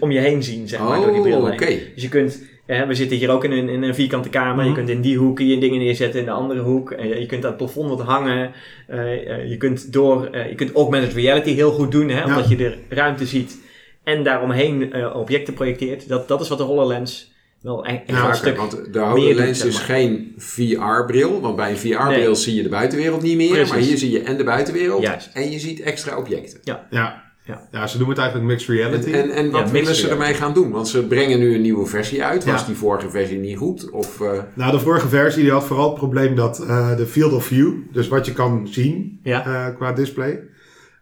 om 0.00 0.10
je 0.10 0.18
heen 0.20 0.42
zien, 0.42 0.68
zeg 0.68 0.80
maar, 0.80 1.00
door 1.00 1.12
die 1.12 1.20
bril 1.22 1.40
Oh. 1.40 1.58
Dus 1.58 1.78
je 1.94 2.08
kunt, 2.08 2.42
we 2.66 2.94
zitten 2.94 3.16
hier 3.16 3.30
ook 3.30 3.44
in 3.44 3.52
een, 3.52 3.68
in 3.68 3.82
een 3.82 3.94
vierkante 3.94 4.28
kamer. 4.28 4.56
Mhm. 4.64 4.66
Je 4.68 4.74
kunt 4.74 4.88
in 4.88 5.00
die 5.00 5.16
hoek 5.16 5.38
je 5.38 5.58
dingen 5.58 5.78
neerzetten, 5.78 6.20
in 6.20 6.26
de 6.26 6.30
andere 6.32 6.60
hoek. 6.60 6.90
Eh, 6.90 7.18
je 7.18 7.26
kunt 7.26 7.42
aan 7.44 7.48
het 7.48 7.58
plafond 7.58 7.88
wat 7.88 8.00
hangen. 8.00 8.52
Eh, 8.86 9.30
eh, 9.30 9.48
je 9.50 9.56
kunt 9.56 9.92
door, 9.92 10.26
eh, 10.26 10.48
je 10.48 10.54
kunt 10.54 10.72
augmented 10.72 11.12
reality 11.14 11.54
heel 11.54 11.70
goed 11.72 11.90
doen, 11.92 12.08
hè, 12.08 12.24
omdat 12.24 12.48
je 12.48 12.56
de 12.56 12.74
ruimte 12.88 13.26
ziet 13.26 13.58
en 14.04 14.22
daaromheen 14.22 14.92
eh, 14.92 15.16
objecten 15.16 15.54
projecteert. 15.54 16.08
Dat, 16.08 16.28
dat 16.28 16.40
is 16.40 16.48
wat 16.48 16.58
de 16.58 16.64
HoloLens 16.64 17.32
wel 17.60 17.84
echt 17.84 18.00
Ja, 18.06 18.18
een 18.18 18.24
oké, 18.26 18.34
stuk... 18.34 18.56
want 18.56 18.92
de 18.92 18.98
HoloLens 18.98 19.58
doet, 19.58 19.68
is 19.68 19.74
maar. 19.76 19.84
geen 19.84 20.34
VR-bril. 20.36 21.40
Want 21.40 21.56
bij 21.56 21.70
een 21.70 21.76
VR-bril 21.76 22.08
Nee. 22.26 22.34
zie 22.34 22.54
je 22.54 22.62
de 22.62 22.68
buitenwereld 22.68 23.22
niet 23.22 23.36
meer. 23.36 23.48
Precies. 23.50 23.70
Maar 23.70 23.78
hier 23.78 23.98
zie 23.98 24.10
je 24.10 24.20
en 24.22 24.36
de 24.36 24.44
buitenwereld. 24.44 25.02
Juist. 25.02 25.30
En 25.34 25.50
je 25.50 25.58
ziet 25.58 25.80
extra 25.80 26.16
objecten. 26.16 26.58
Ja. 26.62 26.86
Ja. 26.90 27.31
Ja. 27.70 27.86
ze 27.86 27.96
noemen 27.98 28.14
het 28.16 28.24
eigenlijk 28.24 28.52
mixed 28.52 28.68
reality. 28.76 29.12
en, 29.12 29.30
en 29.30 29.50
wat 29.50 29.66
Ja, 29.66 29.70
willen 29.72 29.94
ze 29.94 30.08
ermee 30.08 30.34
gaan 30.34 30.54
doen? 30.54 30.70
Want 30.70 30.88
ze 30.88 31.06
brengen 31.06 31.38
nu 31.38 31.54
een 31.54 31.60
nieuwe 31.60 31.86
versie 31.86 32.24
uit. 32.24 32.44
Was 32.44 32.60
Ja. 32.60 32.66
die 32.66 32.76
vorige 32.76 33.10
versie 33.10 33.38
niet 33.38 33.56
goed? 33.58 33.90
Of, 33.90 34.20
eh, 34.20 34.42
Nou, 34.54 34.72
de 34.72 34.78
vorige 34.80 35.08
versie 35.08 35.42
die 35.42 35.52
had 35.52 35.64
vooral 35.64 35.88
het 35.88 35.98
probleem 35.98 36.34
dat 36.34 36.58
eh, 36.60 36.96
de 36.96 37.06
field 37.06 37.32
of 37.32 37.44
view, 37.44 37.72
dus 37.92 38.08
wat 38.08 38.26
je 38.26 38.32
kan 38.32 38.68
zien 38.68 39.20
Ja. 39.22 39.44
eh, 39.68 39.76
qua 39.76 39.92
display, 39.92 40.40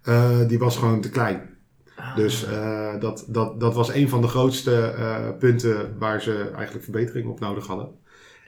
eh, 0.03 0.38
die 0.48 0.59
was 0.59 0.76
gewoon 0.76 1.00
te 1.00 1.11
klein. 1.11 1.48
Ah. 1.96 2.16
Dus 2.16 2.46
eh, 2.46 2.88
dat, 3.00 3.24
dat, 3.29 3.61
dat 3.61 3.74
was 3.74 3.92
een 3.94 4.09
van 4.09 4.20
de 4.20 4.29
grootste 4.29 4.81
eh, 4.81 5.16
punten 5.38 5.94
waar 5.98 6.22
ze 6.22 6.50
eigenlijk 6.55 6.85
verbetering 6.85 7.29
op 7.29 7.40
nodig 7.40 7.66
hadden. 7.66 7.88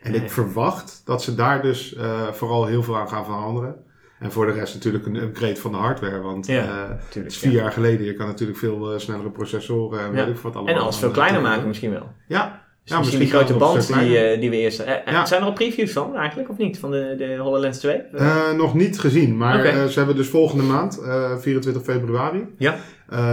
En 0.03 0.11
Nee. 0.13 0.21
ik 0.21 0.31
verwacht 0.31 1.03
dat 1.05 1.23
ze 1.23 1.35
daar 1.35 1.63
dus 1.63 1.95
eh, 1.95 2.29
vooral 2.33 2.67
heel 2.67 2.83
veel 2.83 2.97
aan 2.99 3.09
gaan 3.09 3.25
veranderen. 3.25 3.75
En 4.23 4.33
voor 4.33 4.47
de 4.47 4.53
rest 4.53 4.75
natuurlijk 4.75 5.07
een 5.07 5.17
upgrade 5.17 5.57
van 5.57 5.71
de 5.73 5.77
hardware. 5.79 6.21
Want 6.21 6.47
Ja, 6.47 6.63
eh, 6.63 6.91
tuurlijk, 7.11 7.35
is 7.35 7.39
vier 7.41 7.53
ja. 7.53 7.63
jaar 7.63 7.73
geleden. 7.73 8.07
Je 8.07 8.15
kan 8.15 8.27
natuurlijk 8.27 8.59
veel 8.59 8.93
eh, 8.93 8.99
snellere 8.99 9.31
processoren 9.31 10.01
en 10.01 10.07
Ja. 10.07 10.25
weet 10.25 10.35
ik 10.35 10.41
wat 10.41 10.55
allemaal. 10.57 10.75
En 10.75 10.81
alles 10.81 10.97
veel 10.99 11.11
kleiner 11.11 11.41
maken 11.41 11.67
misschien 11.69 11.91
wel. 11.91 12.09
Ja. 12.27 12.61
Dus 12.85 12.93
Ja, 12.93 12.99
misschien 12.99 13.19
die 13.21 13.29
grote 13.29 13.55
band 13.55 13.87
die, 13.87 14.19
eh, 14.19 14.41
die 14.41 14.51
we 14.51 14.57
eerst... 14.57 14.77
Zijn 15.25 15.41
er 15.41 15.43
al 15.43 15.53
previews 15.53 15.93
van 15.93 16.17
eigenlijk, 16.17 16.51
of 16.51 16.57
niet? 16.57 16.79
Van 16.79 16.91
de, 16.91 17.15
de 17.19 17.37
HoloLens 17.37 17.79
2? 17.79 17.97
Eh, 17.97 18.53
nog 18.53 18.75
niet 18.75 19.01
gezien, 19.01 19.37
maar 19.37 19.89
ze 19.89 19.99
hebben 19.99 20.17
dus 20.17 20.29
volgende 20.29 20.65
maand, 20.65 20.99
eh, 20.99 21.37
24 21.39 21.83
februari. 21.83 22.47
Ja. 22.59 22.77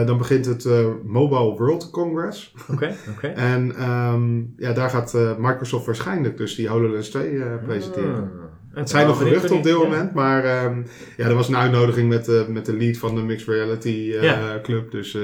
Dan 0.06 0.18
begint 0.18 0.46
het 0.46 0.68
Mobile 1.06 1.56
World 1.58 1.90
Congress. 1.90 2.54
Oké, 2.72 2.96
oké. 3.16 3.28
En 3.28 3.76
ehm, 3.76 4.38
ja, 4.58 4.74
daar 4.74 4.90
gaat 4.90 5.18
Microsoft 5.38 5.86
waarschijnlijk 5.86 6.38
dus 6.38 6.56
die 6.56 6.68
HoloLens 6.68 7.10
2 7.10 7.44
eh, 7.44 7.46
presenteren. 7.66 8.32
Het 8.80 8.90
zijn 8.90 9.08
nog 9.08 9.18
geruchten 9.18 9.56
op 9.56 9.64
dit 9.64 9.74
moment, 9.78 10.14
maar 10.14 10.44
ehm, 10.44 10.82
ja, 11.18 11.26
er 11.28 11.36
was 11.36 11.48
een 11.48 11.58
uitnodiging 11.58 12.10
met, 12.10 12.28
eh, 12.28 12.48
met 12.48 12.66
de 12.66 12.74
lead 12.78 12.98
van 12.98 13.16
de 13.16 13.22
Mixed 13.22 13.48
Reality 13.48 14.14
eh. 14.22 14.54
Club. 14.64 14.92
Dus 14.92 15.16
eh, 15.16 15.22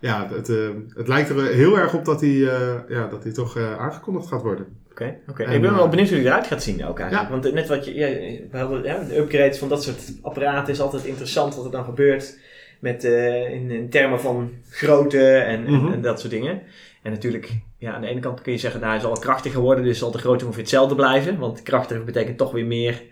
ja, 0.00 0.28
het, 0.32 0.46
het 0.94 1.08
lijkt 1.08 1.28
er 1.28 1.44
heel 1.46 1.78
erg 1.78 1.94
op 1.94 2.04
dat 2.04 2.22
eh, 2.22 2.40
ja, 2.88 3.06
dat 3.10 3.22
die 3.22 3.32
toch 3.32 3.58
aangekondigd 3.58 4.26
gaat 4.26 4.42
worden. 4.42 4.66
Oké, 4.90 5.16
oké. 5.28 5.42
Ik 5.50 5.60
ben 5.60 5.74
wel 5.74 5.88
benieuwd 5.88 6.08
hoe 6.08 6.18
die 6.18 6.26
eruit 6.26 6.46
gaat 6.46 6.62
zien 6.62 6.84
ook 6.84 6.98
eigenlijk. 6.98 7.30
Ja. 7.32 7.40
Want 7.40 7.54
net 7.54 7.68
wat 7.68 7.84
je, 7.84 7.94
ja, 7.94 8.06
we 8.50 8.58
hadden, 8.58 8.82
ja, 8.82 9.04
de 9.08 9.18
upgrades 9.18 9.58
van 9.58 9.68
dat 9.68 9.82
soort 9.82 10.12
apparaten 10.22 10.72
is 10.72 10.80
altijd 10.80 11.04
interessant 11.04 11.54
wat 11.56 11.64
er 11.64 11.70
dan 11.70 11.84
gebeurt. 11.84 12.38
Met, 12.80 13.04
in, 13.04 13.70
in 13.70 13.88
termen 13.90 14.20
van 14.20 14.50
grootte 14.70 15.28
en, 15.28 15.66
en- 15.66 15.72
Mhm. 15.72 15.92
en, 15.92 16.00
dat 16.02 16.20
soort 16.20 16.32
dingen. 16.32 16.62
En 17.02 17.10
natuurlijk, 17.12 17.52
ja, 17.86 17.94
aan 17.94 18.00
de 18.00 18.06
ene 18.06 18.20
kant 18.20 18.42
kun 18.42 18.52
je 18.52 18.58
zeggen, 18.58 18.80
nou, 18.80 18.92
hij 18.92 19.00
zal 19.00 19.10
al 19.10 19.18
krachtiger 19.18 19.60
worden, 19.60 19.84
dus 19.84 19.98
zal 19.98 20.10
de 20.10 20.18
grootte 20.18 20.44
ongeveer 20.44 20.62
hetzelfde 20.62 20.94
blijven. 20.94 21.38
Want 21.38 21.62
krachtiger 21.62 22.04
betekent 22.04 22.38
toch 22.38 22.52
weer 22.52 22.66
meer 22.66 23.02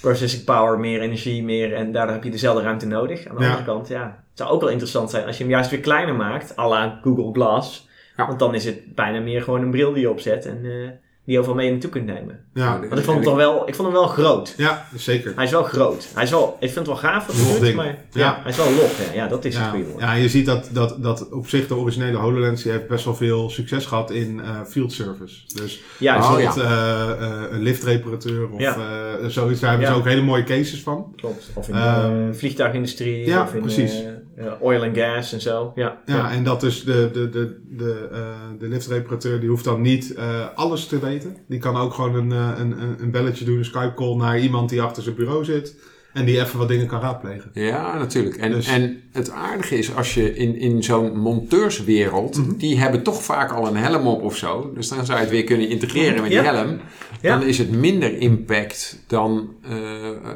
processing 0.00 0.44
power, 0.44 0.78
meer 0.78 1.00
energie, 1.00 1.42
meer. 1.44 1.74
En 1.74 1.92
daardoor 1.92 2.14
heb 2.14 2.24
je 2.24 2.30
dezelfde 2.30 2.62
ruimte 2.62 2.86
nodig. 2.86 3.26
Aan 3.26 3.36
de 3.36 3.42
Ja. 3.42 3.48
andere 3.48 3.66
kant, 3.66 3.88
ja, 3.88 4.04
het 4.28 4.38
zou 4.38 4.50
ook 4.50 4.60
wel 4.60 4.70
interessant 4.70 5.10
zijn 5.10 5.26
als 5.26 5.36
je 5.36 5.42
hem 5.42 5.52
juist 5.52 5.70
weer 5.70 5.80
kleiner 5.80 6.14
maakt, 6.14 6.58
à 6.58 6.68
la 6.68 6.98
Google 7.02 7.32
Glass. 7.32 7.88
Ja. 8.16 8.26
Want 8.26 8.38
dan 8.38 8.54
is 8.54 8.64
het 8.64 8.94
bijna 8.94 9.20
meer 9.20 9.42
gewoon 9.42 9.62
een 9.62 9.70
bril 9.70 9.92
die 9.92 10.00
je 10.02 10.10
opzet 10.10 10.46
en 10.46 10.60
eh, 10.64 10.90
die 11.30 11.38
je 11.38 11.44
overal 11.44 11.60
mee 11.60 11.70
naartoe 11.70 11.90
kunt 11.90 12.06
nemen. 12.06 12.40
Ja, 12.54 12.70
Want 12.80 12.98
ik 12.98 13.04
vond 13.04 13.16
hem 13.16 13.22
toch 13.24 13.36
wel, 13.36 13.68
ik 13.68 13.74
vond 13.74 13.88
hem 13.88 13.96
wel 13.96 14.06
groot. 14.06 14.54
ja 14.56 14.86
zeker. 14.96 15.32
Hij 15.36 15.44
is 15.44 15.50
wel 15.50 15.62
groot. 15.62 16.08
Hij 16.14 16.22
is 16.22 16.30
wel, 16.30 16.56
ik 16.60 16.70
vind 16.70 16.74
het 16.74 16.86
wel 16.86 16.96
gaaf 16.96 17.26
hij 17.60 17.74
maar 17.74 17.86
ja, 17.86 17.94
Ja. 18.12 18.38
hij 18.42 18.50
is 18.50 18.56
wel 18.56 18.70
log. 18.70 18.90
hè. 18.96 19.14
Ja, 19.14 19.26
dat 19.28 19.44
is 19.44 19.54
het 19.54 19.64
Ja, 19.64 19.70
goede 19.70 19.84
woord. 19.86 20.00
ja, 20.00 20.12
je 20.12 20.28
ziet 20.28 20.46
dat, 20.46 20.68
dat, 20.72 21.02
dat 21.02 21.28
op 21.32 21.48
zich 21.48 21.66
de 21.66 21.74
originele 21.76 22.16
HoloLens 22.16 22.62
die 22.62 22.72
heeft 22.72 22.88
best 22.88 23.04
wel 23.04 23.14
veel 23.14 23.50
succes 23.50 23.86
gehad 23.86 24.10
in 24.10 24.40
eh, 24.40 24.60
field 24.68 24.92
service. 24.92 25.36
Dus 25.54 25.80
bijvoorbeeld 25.98 26.56
eh, 26.56 27.10
eh, 27.10 27.42
een 27.50 27.62
liftreparateur 27.62 28.50
of 28.50 28.60
Ja. 28.60 28.76
eh, 28.76 29.26
zoiets. 29.28 29.60
Daar 29.60 29.70
hebben 29.70 29.88
Ja. 29.88 29.94
ze 29.94 30.00
ook 30.00 30.06
hele 30.06 30.22
mooie 30.22 30.44
cases 30.44 30.82
van. 30.82 31.12
klopt. 31.16 31.50
Of 31.54 31.68
in 31.68 31.74
Ehm, 31.74 32.26
de 32.30 32.34
vliegtuigindustrie. 32.34 33.26
ja, 33.26 33.42
of 33.42 33.54
in, 33.54 33.60
precies. 33.60 33.92
Eh, 34.40 34.62
oil 34.62 34.82
and 34.82 34.96
gas 34.96 35.32
en 35.32 35.40
zo. 35.40 35.72
Ja, 35.74 36.00
Ja, 36.06 36.32
en 36.32 36.44
dat 36.44 36.60
dus 36.60 36.84
de, 36.84 37.10
de, 37.12 37.28
de, 37.28 37.60
de, 37.68 38.08
eh, 38.12 38.20
de 38.58 38.68
liftreparateur 38.68 39.40
die 39.40 39.48
hoeft 39.48 39.64
dan 39.64 39.80
niet 39.80 40.14
eh, 40.14 40.46
alles 40.54 40.86
te 40.86 40.98
weten. 40.98 41.36
Die 41.48 41.58
kan 41.58 41.76
ook 41.76 41.94
gewoon 41.94 42.14
een, 42.14 42.30
een, 42.30 42.80
een, 42.80 42.96
een 43.02 43.10
belletje 43.10 43.44
doen, 43.44 43.58
een 43.58 43.64
Skype 43.64 43.94
call 43.94 44.16
naar 44.16 44.38
iemand 44.38 44.68
die 44.68 44.82
achter 44.82 45.02
zijn 45.02 45.14
bureau 45.14 45.44
zit. 45.44 45.74
En 46.12 46.24
die 46.24 46.40
even 46.40 46.58
wat 46.58 46.68
dingen 46.68 46.86
kan 46.86 47.00
raadplegen. 47.00 47.50
Ja, 47.54 47.98
natuurlijk. 47.98 48.36
En, 48.36 48.50
Dus- 48.50 48.66
en 48.68 49.02
het 49.12 49.30
aardige 49.30 49.78
is 49.78 49.94
als 49.96 50.14
je 50.14 50.34
in, 50.36 50.56
in 50.58 50.82
zo'n 50.82 51.18
monteurswereld, 51.18 52.36
Mhm. 52.36 52.56
die 52.56 52.78
hebben 52.78 53.02
toch 53.02 53.22
vaak 53.22 53.52
al 53.52 53.66
een 53.66 53.76
helm 53.76 54.06
op 54.06 54.22
of 54.22 54.36
zo. 54.36 54.70
Dus 54.74 54.88
dan 54.88 55.04
zou 55.06 55.18
je 55.18 55.24
het 55.24 55.32
weer 55.32 55.44
kunnen 55.44 55.68
integreren 55.68 56.20
met 56.22 56.30
die 56.30 56.42
Ja. 56.42 56.54
helm. 56.54 56.80
Ja. 57.20 57.38
Dan 57.38 57.48
is 57.48 57.58
het 57.58 57.70
minder 57.70 58.18
impact 58.18 59.02
dan. 59.06 59.48
eh, 59.62 59.76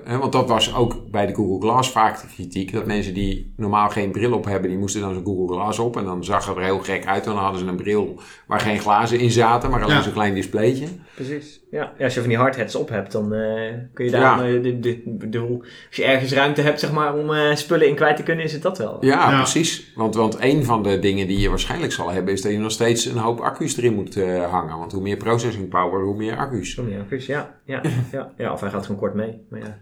hè, 0.04 0.18
want 0.18 0.32
dat 0.32 0.48
was 0.48 0.74
ook 0.74 1.10
bij 1.10 1.26
de 1.26 1.34
Google 1.34 1.68
Glass 1.68 1.90
vaak 1.90 2.20
de 2.20 2.26
kritiek. 2.34 2.72
Dat 2.72 2.86
mensen 2.86 3.14
die 3.14 3.52
normaal 3.56 3.88
geen 3.88 4.10
bril 4.10 4.32
op 4.32 4.44
hebben, 4.44 4.70
die 4.70 4.78
moesten 4.78 5.00
dan 5.00 5.14
zo'n 5.14 5.24
Google 5.24 5.56
Glass 5.56 5.78
op. 5.78 5.96
En 5.96 6.04
dan 6.04 6.24
zag 6.24 6.46
het 6.46 6.56
er 6.56 6.62
heel 6.62 6.78
gek 6.78 7.06
uit. 7.06 7.24
Dan 7.24 7.36
hadden 7.36 7.60
ze 7.60 7.66
een 7.66 7.76
bril 7.76 8.20
waar 8.46 8.60
geen 8.60 8.78
glazen 8.78 9.18
in 9.18 9.30
zaten, 9.30 9.70
maar 9.70 9.82
alleen 9.82 9.96
Ja. 9.96 10.02
zo'n 10.02 10.12
klein 10.12 10.34
displaytje. 10.34 10.86
precies. 11.14 11.60
Ja. 11.74 11.92
ja, 11.98 12.04
als 12.04 12.14
je 12.14 12.20
van 12.20 12.28
die 12.28 12.38
hardheads 12.38 12.74
op 12.74 12.88
hebt, 12.88 13.12
dan 13.12 13.32
eh, 13.34 13.72
kun 13.94 14.04
je 14.04 14.10
daar... 14.10 14.20
Ja. 14.20 14.54
eh, 14.54 14.62
de, 14.62 14.80
de, 14.80 15.02
bedoel, 15.06 15.58
als 15.88 15.96
je 15.96 16.04
ergens 16.04 16.32
ruimte 16.32 16.60
hebt 16.60 16.80
zeg 16.80 16.92
maar, 16.92 17.14
om 17.14 17.34
eh, 17.34 17.54
spullen 17.54 17.88
in 17.88 17.94
kwijt 17.94 18.16
te 18.16 18.22
kunnen, 18.22 18.44
is 18.44 18.52
het 18.52 18.62
dat 18.62 18.78
wel. 18.78 18.96
Ja, 19.00 19.30
Ja. 19.30 19.36
precies. 19.36 19.92
Want, 19.94 20.14
want 20.14 20.36
een 20.40 20.64
van 20.64 20.82
de 20.82 20.98
dingen 20.98 21.26
die 21.26 21.38
je 21.40 21.48
waarschijnlijk 21.48 21.92
zal 21.92 22.10
hebben, 22.10 22.32
is 22.34 22.42
dat 22.42 22.52
je 22.52 22.58
nog 22.58 22.70
steeds 22.70 23.04
een 23.04 23.16
hoop 23.18 23.40
accu's 23.40 23.76
erin 23.76 23.94
moet 23.94 24.16
eh, 24.16 24.50
hangen. 24.50 24.78
Want 24.78 24.92
hoe 24.92 25.02
meer 25.02 25.16
processing 25.16 25.68
power, 25.68 26.02
hoe 26.02 26.16
meer 26.16 26.36
accu's. 26.36 26.74
Zo, 26.74 26.84
ja, 26.88 27.02
precies. 27.08 27.26
Ja, 27.26 27.54
ja, 27.64 27.80
ja, 28.12 28.30
ja, 28.36 28.52
of 28.52 28.60
hij 28.60 28.70
gaat 28.70 28.86
gewoon 28.86 29.00
kort 29.00 29.14
mee. 29.14 29.46
Maar 29.50 29.60
ja. 29.60 29.78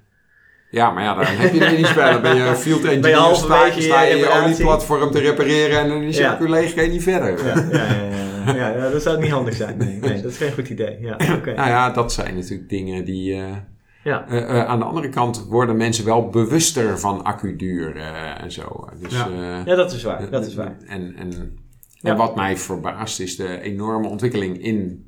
Ja, 0.70 0.90
maar 0.90 1.02
ja, 1.02 1.14
dan 1.14 1.24
heb 1.26 1.52
je 1.52 1.64
er 1.64 1.76
niet 1.76 1.86
spelen. 1.86 2.12
Dan 2.12 2.22
ben 2.22 2.36
je 2.36 2.54
field 2.54 2.84
engineer, 2.84 3.16
sta, 3.34 3.70
sta 3.70 4.02
je 4.02 4.10
je 4.10 4.16
je 4.16 4.22
reparatie. 4.22 4.44
olieplatform 4.54 5.10
te 5.10 5.18
repareren 5.20 5.78
en 5.78 5.88
dan 5.88 6.02
is 6.02 6.16
je 6.16 6.22
Ja. 6.22 6.30
accu 6.32 6.48
leeg, 6.48 6.72
ga 6.72 6.80
je 6.80 6.88
niet 6.88 7.02
verder. 7.02 7.46
Ja, 7.46 7.54
ja, 7.54 7.62
ja, 7.72 7.84
ja, 8.10 8.31
ja, 8.46 8.68
ja, 8.68 8.90
dat 8.90 9.02
zou 9.02 9.20
niet 9.20 9.30
handig 9.30 9.54
zijn. 9.54 9.76
Nee, 9.76 9.98
nee, 9.98 10.22
dat 10.22 10.30
is 10.30 10.36
geen 10.36 10.52
goed 10.52 10.68
idee. 10.68 10.96
Ja, 11.00 11.12
oké. 11.12 11.54
Nou 11.54 11.68
ja, 11.68 11.90
dat 11.90 12.12
zijn 12.12 12.34
natuurlijk 12.34 12.68
dingen 12.68 13.04
die... 13.04 13.34
eh, 13.34 13.56
Ja. 14.04 14.26
eh, 14.28 14.38
eh, 14.60 14.66
aan 14.68 14.78
de 14.78 14.84
andere 14.84 15.08
kant 15.08 15.46
worden 15.48 15.76
mensen 15.76 16.04
wel 16.04 16.28
bewuster 16.28 16.98
van 16.98 17.24
accuduur 17.24 17.96
eh 17.96 18.42
en 18.42 18.52
zo. 18.52 18.88
Dus, 19.00 19.12
Ja. 19.12 19.62
ja, 19.64 19.74
dat 19.74 19.92
is 19.92 20.02
waar. 20.02 20.30
Dat 20.30 20.46
is 20.46 20.54
waar. 20.54 20.76
En, 20.86 21.14
en, 21.16 21.58
Ja. 21.94 22.16
wat 22.16 22.36
mij 22.36 22.56
verbaast 22.56 23.20
is 23.20 23.36
de 23.36 23.60
enorme 23.60 24.08
ontwikkeling 24.08 24.62
in 24.62 25.06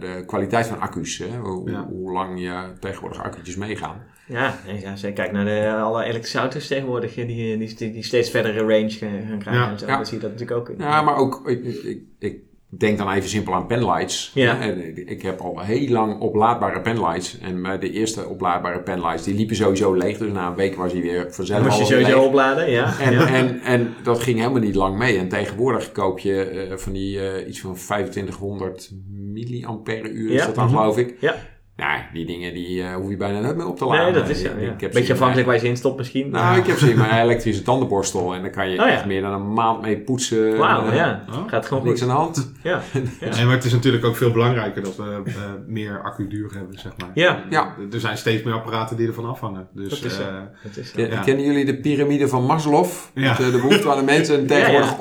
de 0.00 0.22
kwaliteit 0.26 0.66
van 0.66 0.80
accu's. 0.80 1.18
Hè? 1.18 1.38
Hoe, 1.38 1.70
Ja. 1.70 1.86
hoe 1.86 2.12
lang 2.12 2.40
je 2.40 2.72
tegenwoordig 2.80 3.22
accu'tjes 3.22 3.56
meegaan. 3.56 4.02
Ja, 4.26 4.54
als 4.90 5.00
je 5.00 5.12
kijkt 5.12 5.32
naar 5.32 5.44
de, 5.44 5.72
alle 5.76 6.04
elektrische 6.04 6.38
auto's 6.38 6.66
tegenwoordig, 6.66 7.14
die, 7.14 7.26
die, 7.26 7.56
die, 7.74 7.92
die 7.92 8.02
steeds 8.02 8.30
verdere 8.30 8.58
range 8.60 8.90
gaan 8.90 9.38
krijgen. 9.38 9.52
Ja. 9.62 9.70
en 9.70 9.78
zo. 9.78 9.86
Ja. 9.86 9.96
Dan 9.96 10.06
zie 10.06 10.14
je 10.16 10.22
dat 10.22 10.30
natuurlijk 10.32 10.58
ook. 10.70 10.74
Ja, 10.78 11.02
maar 11.02 11.16
ook, 11.16 11.48
ik, 11.48 11.64
ik, 11.64 12.00
ik 12.18 12.38
denk 12.78 12.98
dan 12.98 13.10
even 13.12 13.28
simpel 13.28 13.54
aan 13.54 13.66
penlights. 13.66 14.30
Ja. 14.34 14.60
Ik, 14.94 15.22
heb 15.22 15.40
al 15.40 15.60
heel 15.60 15.88
lang 15.88 16.20
oplaadbare 16.20 16.80
penlights. 16.80 17.38
En 17.38 17.80
de 17.80 17.90
eerste 17.90 18.26
oplaadbare 18.28 18.80
penlights, 18.80 19.24
die 19.24 19.34
liepen 19.34 19.56
sowieso 19.56 19.92
leeg. 19.92 20.18
Dus 20.18 20.32
na 20.32 20.46
een 20.46 20.54
week 20.54 20.74
was 20.74 20.92
hij 20.92 21.00
weer 21.02 21.26
vanzelf 21.32 21.62
moest 21.64 21.78
je 21.78 21.84
sowieso 21.84 22.16
leeg. 22.18 22.26
opladen, 22.26 22.70
ja. 22.70 22.98
En, 23.00 23.12
ja. 23.12 23.26
en, 23.26 23.60
en 23.60 23.94
dat 24.02 24.20
ging 24.22 24.38
helemaal 24.38 24.60
niet 24.60 24.74
lang 24.74 24.98
mee. 24.98 25.18
En 25.18 25.28
tegenwoordig 25.28 25.92
koop 25.92 26.18
je 26.18 26.42
eh, 26.44 26.76
van 26.76 26.92
die 26.92 27.20
eh, 27.30 27.48
iets 27.48 27.60
van 27.60 27.74
2500 27.74 28.90
milliampère 29.10 30.08
uur, 30.10 30.30
is 30.30 30.44
dat 30.46 30.54
dan 30.54 30.66
Mhm. 30.66 30.76
geloof 30.76 30.98
ik. 30.98 31.14
Ja. 31.20 31.34
Nou, 31.80 31.98
die 32.12 32.26
dingen 32.26 32.54
die 32.54 32.82
eh, 32.82 32.94
hoef 32.94 33.10
je 33.10 33.16
bijna 33.16 33.40
nooit 33.40 33.56
meer 33.56 33.66
op 33.66 33.76
te 33.78 33.84
laden. 33.84 34.04
Nee, 34.04 34.12
dat 34.20 34.28
is. 34.28 34.42
Ik- 34.42 34.50
Ja. 34.60 34.70
ik 34.72 34.80
heb 34.80 34.92
ze 34.92 34.98
Beetje 34.98 35.12
afhankelijk 35.12 35.46
waar 35.46 35.54
je 35.56 35.60
ze 35.60 35.68
in 35.68 35.76
stopt 35.76 35.96
misschien. 35.96 36.30
Nou, 36.30 36.58
ik 36.58 36.66
heb 36.66 36.78
ze 36.78 36.90
in 36.90 36.98
mijn 36.98 37.22
elektrische 37.22 37.62
tandenborstel. 37.62 38.34
En 38.34 38.40
daar 38.42 38.50
kan 38.50 38.70
je 38.70 38.78
Oh, 38.80 38.86
ja. 38.86 38.92
echt 38.92 39.06
meer 39.06 39.20
dan 39.22 39.32
een 39.32 39.52
maand 39.52 39.80
mee 39.82 39.98
poetsen. 39.98 40.56
Wauw, 40.56 40.86
Eh, 40.86 40.94
ja. 40.96 41.24
Oh, 41.30 41.48
Gaat 41.48 41.66
gewoon 41.66 41.84
Niks 41.84 42.00
goed. 42.00 42.08
aan 42.10 42.16
de 42.16 42.20
hand. 42.22 42.52
Ja. 42.62 42.80
Ja. 43.20 43.28
Nee, 43.36 43.44
maar 43.44 43.54
het 43.54 43.64
is 43.64 43.72
natuurlijk 43.72 44.04
ook 44.04 44.16
veel 44.16 44.30
belangrijker 44.30 44.82
dat 44.82 44.96
we 44.96 45.22
eh, 45.26 45.32
meer 45.66 46.00
accuduur 46.02 46.50
hebben, 46.54 46.78
zeg 46.78 46.92
maar. 46.98 47.10
Ja. 47.14 47.44
Ja. 47.50 47.74
Er 47.92 48.00
zijn 48.00 48.16
steeds 48.16 48.42
meer 48.42 48.54
apparaten 48.54 48.96
die 48.96 49.06
ervan 49.06 49.28
afhangen. 49.28 49.68
Dus, 49.74 49.88
Dat 50.00 50.10
is 50.10 50.18
eh, 50.18 50.26
Dat 50.62 50.76
is. 50.76 50.92
Kennen 51.24 51.44
jullie 51.44 51.64
de 51.64 51.76
piramide 51.76 52.28
van 52.28 52.44
Maslow? 52.44 52.86
Ja. 53.14 53.34
De, 53.34 53.50
de 53.50 53.56
behoefte 53.56 53.90
aan 53.90 53.98
de 53.98 54.04
mensen. 54.04 54.38
En 54.38 54.46
tegenwoordig, 54.46 54.96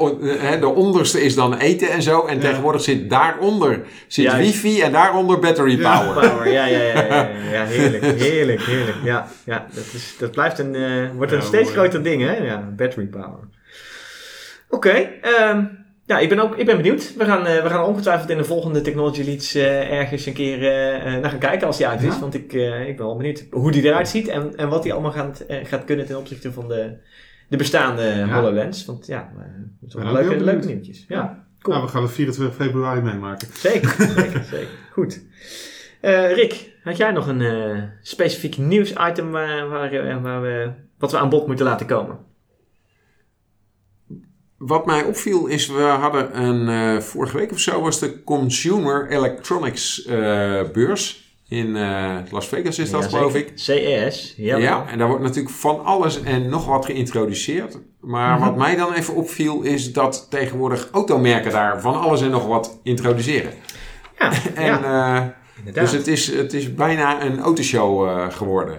de 0.60 0.68
onderste 0.68 1.22
is 1.24 1.36
dan 1.36 1.54
eten 1.58 1.90
en 1.90 2.02
zo. 2.02 2.26
En 2.26 2.36
Ja. 2.36 2.42
tegenwoordig 2.42 2.82
zit 2.82 3.10
daaronder 3.10 3.82
zit 4.08 4.36
wifi 4.36 4.82
en 4.82 4.92
daaronder 4.92 5.40
battery 5.40 5.80
Ja. 5.80 6.00
power. 6.00 6.30
Power, 6.30 6.52
ja, 6.52 6.66
ja, 6.70 7.30
ja, 7.52 7.66
heerlijk, 7.66 8.04
heerlijk, 8.28 8.62
heerlijk. 8.62 8.98
Ja, 9.04 9.28
ja 9.46 9.66
dat, 9.74 9.94
is, 9.94 10.16
dat 10.20 10.32
blijft 10.32 10.60
een, 10.60 10.76
eh, 10.76 11.10
wordt 11.16 11.32
een 11.32 11.42
steeds 11.42 11.64
mooi. 11.64 11.80
groter 11.80 12.04
ding, 12.04 12.22
hè? 12.22 12.36
Ja, 12.36 12.74
battery 12.76 13.06
power. 13.06 13.40
Oké, 14.70 15.10
ehm, 15.22 15.64
ja, 16.06 16.20
ik 16.20 16.30
ben 16.30 16.40
ook 16.40 16.58
ik 16.58 16.66
ben 16.66 16.76
benieuwd. 16.78 17.16
We 17.16 17.26
gaan, 17.26 17.46
eh, 17.46 17.64
we 17.64 17.70
gaan 17.70 17.84
ongetwijfeld 17.84 18.30
in 18.30 18.38
de 18.38 18.44
volgende 18.44 18.82
Technology 18.82 19.24
Leads 19.24 19.56
eh, 19.56 19.92
ergens 19.92 20.26
een 20.26 20.34
keer 20.34 20.60
naar 21.22 21.30
gaan 21.30 21.40
kijken 21.40 21.68
als 21.68 21.78
die 21.78 21.88
uit 21.88 22.02
is. 22.02 22.14
Ja. 22.14 22.20
Want 22.20 22.34
ik, 22.34 22.54
ik 22.88 22.98
ben 22.98 23.06
wel 23.06 23.18
benieuwd 23.18 23.46
hoe 23.52 23.72
die 23.72 23.84
eruit 23.84 24.08
ziet 24.08 24.28
en, 24.28 24.56
en 24.56 24.70
wat 24.70 24.84
die 24.84 24.94
allemaal 24.94 25.12
gaat, 25.12 25.46
gaat 25.64 25.86
kunnen 25.86 26.06
ten 26.06 26.18
opzichte 26.18 26.52
van 26.52 26.68
de, 26.68 26.98
de 27.48 27.58
bestaande 27.58 28.26
HoloLens. 28.30 28.86
Want 28.86 29.08
ja, 29.08 29.32
het 29.82 29.92
zijn 29.92 30.12
leuke, 30.12 30.44
leuke 30.44 30.68
nieuwtjes. 30.68 31.06
Ja, 31.08 31.46
cool. 31.62 31.76
nou, 31.76 31.88
we 31.88 31.94
gaan 31.94 32.04
het 32.04 32.12
24 32.12 32.56
februari 32.56 33.02
meemaken. 33.02 33.48
Zeker, 33.54 33.96
zeker, 33.98 34.44
zeker. 34.52 34.68
Goed. 34.92 35.22
Eh, 36.02 36.34
Rick, 36.34 36.72
had 36.84 36.98
jij 36.98 37.12
nog 37.12 37.28
een 37.28 37.42
eh, 37.42 37.84
specifiek 38.02 38.58
nieuwsitem 38.58 39.32
waar, 39.32 39.70
waar, 39.70 39.92
eh, 39.94 40.22
waar 40.22 40.42
we, 40.42 40.72
wat 40.98 41.12
we 41.12 41.18
aan 41.18 41.30
bod 41.30 41.48
moeten 41.48 41.66
laten 41.66 41.86
komen? 41.88 42.18
Wat 44.58 44.86
mij 44.86 45.04
opviel 45.04 45.48
is, 45.48 45.68
we 45.68 45.82
hadden 45.82 46.42
een, 46.42 47.02
vorige 47.02 47.38
week 47.38 47.52
of 47.52 47.60
zo 47.60 47.82
was 47.82 48.00
de 48.00 48.24
Consumer 48.24 49.10
Electronics 49.10 50.06
beurs. 50.74 51.28
In 51.48 51.72
Las 52.32 52.48
Vegas 52.48 52.80
is 52.80 52.92
dat 52.92 53.04
Ja, 53.04 53.10
geloof 53.10 53.36
ik. 53.36 53.52
CES, 53.56 54.34
ja. 54.38 54.58
Ja, 54.58 54.86
en 54.88 54.98
daar 54.98 55.08
wordt 55.08 55.24
natuurlijk 55.24 55.56
van 55.56 55.84
alles 55.86 56.22
en 56.24 56.50
nog 56.50 56.66
wat 56.66 56.86
geïntroduceerd. 56.86 57.80
Maar 58.00 58.36
Mhm. 58.38 58.46
wat 58.46 58.58
mij 58.58 58.76
dan 58.76 58.94
even 58.94 59.16
opviel 59.16 59.62
is 59.62 59.94
dat 59.94 60.28
tegenwoordig 60.30 60.90
automerken 60.92 61.52
daar 61.52 61.82
van 61.82 62.00
alles 62.00 62.22
en 62.22 62.30
nog 62.30 62.46
wat 62.46 62.80
introduceren. 62.84 63.54
Ja, 64.20 64.32
En, 64.56 64.66
ja, 64.66 64.84
eh, 64.84 65.28
inderdaad. 65.60 65.84
dus 65.84 65.92
het 65.94 66.08
is, 66.08 66.28
het 66.36 66.54
is 66.54 66.74
bijna 66.74 67.24
een 67.24 67.40
autoshow 67.40 68.08
eh, 68.08 68.30
geworden. 68.30 68.76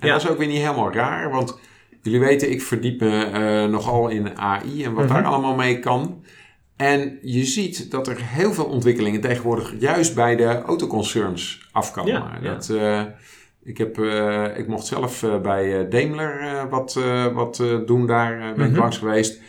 En 0.00 0.06
Ja. 0.06 0.12
dat 0.12 0.22
is 0.22 0.28
ook 0.30 0.38
weer 0.38 0.46
niet 0.48 0.58
helemaal 0.60 0.92
raar, 0.92 1.30
want 1.30 1.58
jullie 2.02 2.20
weten, 2.20 2.50
ik 2.50 2.62
verdiep 2.62 3.00
me 3.00 3.24
eh, 3.24 3.70
nogal 3.70 4.08
in 4.08 4.38
AI 4.38 4.84
en 4.84 4.92
wat 4.94 5.04
Mhm. 5.04 5.12
daar 5.14 5.24
allemaal 5.24 5.54
mee 5.54 5.78
kan. 5.78 6.24
En 6.76 7.18
je 7.22 7.44
ziet 7.44 7.90
dat 7.90 8.08
er 8.08 8.16
heel 8.20 8.52
veel 8.52 8.64
ontwikkelingen 8.64 9.20
tegenwoordig 9.20 9.74
juist 9.78 10.14
bij 10.14 10.36
de 10.36 10.62
autoconcerns 10.62 11.68
afkomen. 11.72 12.12
Ja, 12.12 12.38
ja. 12.42 12.52
Dat, 12.52 12.68
eh, 12.70 13.02
ik, 13.64 13.78
heb, 13.78 13.98
ik 14.56 14.66
mocht 14.68 14.86
zelf 14.86 15.24
bij 15.42 15.88
Daimler 15.88 16.66
wat, 16.70 16.98
wat 17.32 17.62
doen, 17.86 18.06
daar 18.06 18.38
ben 18.56 18.64
ik 18.64 18.70
Mhm. 18.70 18.80
langs 18.80 18.98
geweest. 18.98 19.40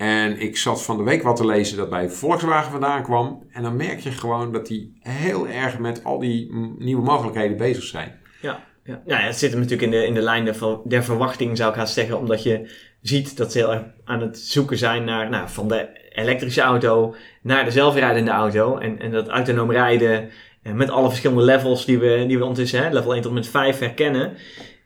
En 0.00 0.40
ik 0.40 0.56
zat 0.56 0.82
van 0.82 0.96
de 0.96 1.02
week 1.02 1.22
wat 1.22 1.36
te 1.36 1.46
lezen 1.46 1.76
dat 1.76 1.90
bij 1.90 2.08
Volkswagen 2.08 2.70
vandaan 2.70 3.02
kwam. 3.02 3.46
En 3.50 3.62
dan 3.62 3.76
merk 3.76 4.00
je 4.00 4.10
gewoon 4.10 4.52
dat 4.52 4.66
die 4.66 4.98
heel 5.00 5.48
erg 5.48 5.78
met 5.78 6.04
al 6.04 6.18
die 6.18 6.52
nieuwe 6.78 7.02
mogelijkheden 7.02 7.56
bezig 7.56 7.82
zijn. 7.82 8.20
Ja, 8.42 8.64
ja. 8.84 9.02
ja, 9.06 9.16
het 9.16 9.36
zit 9.36 9.50
hem 9.50 9.60
natuurlijk 9.60 9.92
in 9.92 9.98
de, 9.98 10.06
in 10.06 10.14
de 10.14 10.20
lijn 10.20 10.44
der, 10.44 10.78
der 10.84 11.04
verwachting, 11.04 11.56
zou 11.56 11.70
ik 11.70 11.76
haast 11.76 11.94
zeggen. 11.94 12.18
Omdat 12.18 12.42
je 12.42 12.70
ziet 13.02 13.36
dat 13.36 13.52
ze 13.52 13.58
heel 13.58 13.72
erg 13.72 13.82
aan 14.04 14.20
het 14.20 14.38
zoeken 14.38 14.78
zijn 14.78 15.04
naar, 15.04 15.30
nou, 15.30 15.48
van 15.48 15.68
de 15.68 15.88
elektrische 16.12 16.60
auto 16.60 17.14
naar 17.42 17.64
de 17.64 17.70
zelfrijdende 17.70 18.30
auto. 18.30 18.78
En, 18.78 18.98
en 18.98 19.10
dat 19.10 19.28
autonoom 19.28 19.70
rijden 19.70 20.30
eh, 20.62 20.72
met 20.72 20.90
alle 20.90 21.08
verschillende 21.08 21.44
levels 21.44 21.84
die 21.84 21.98
we, 21.98 22.24
die 22.26 22.36
we 22.36 22.44
ondertussen, 22.44 22.82
hè, 22.82 22.92
level 22.92 23.12
1 23.12 23.22
tot 23.22 23.30
en 23.30 23.36
met 23.36 23.48
5 23.48 23.78
herkennen. 23.78 24.36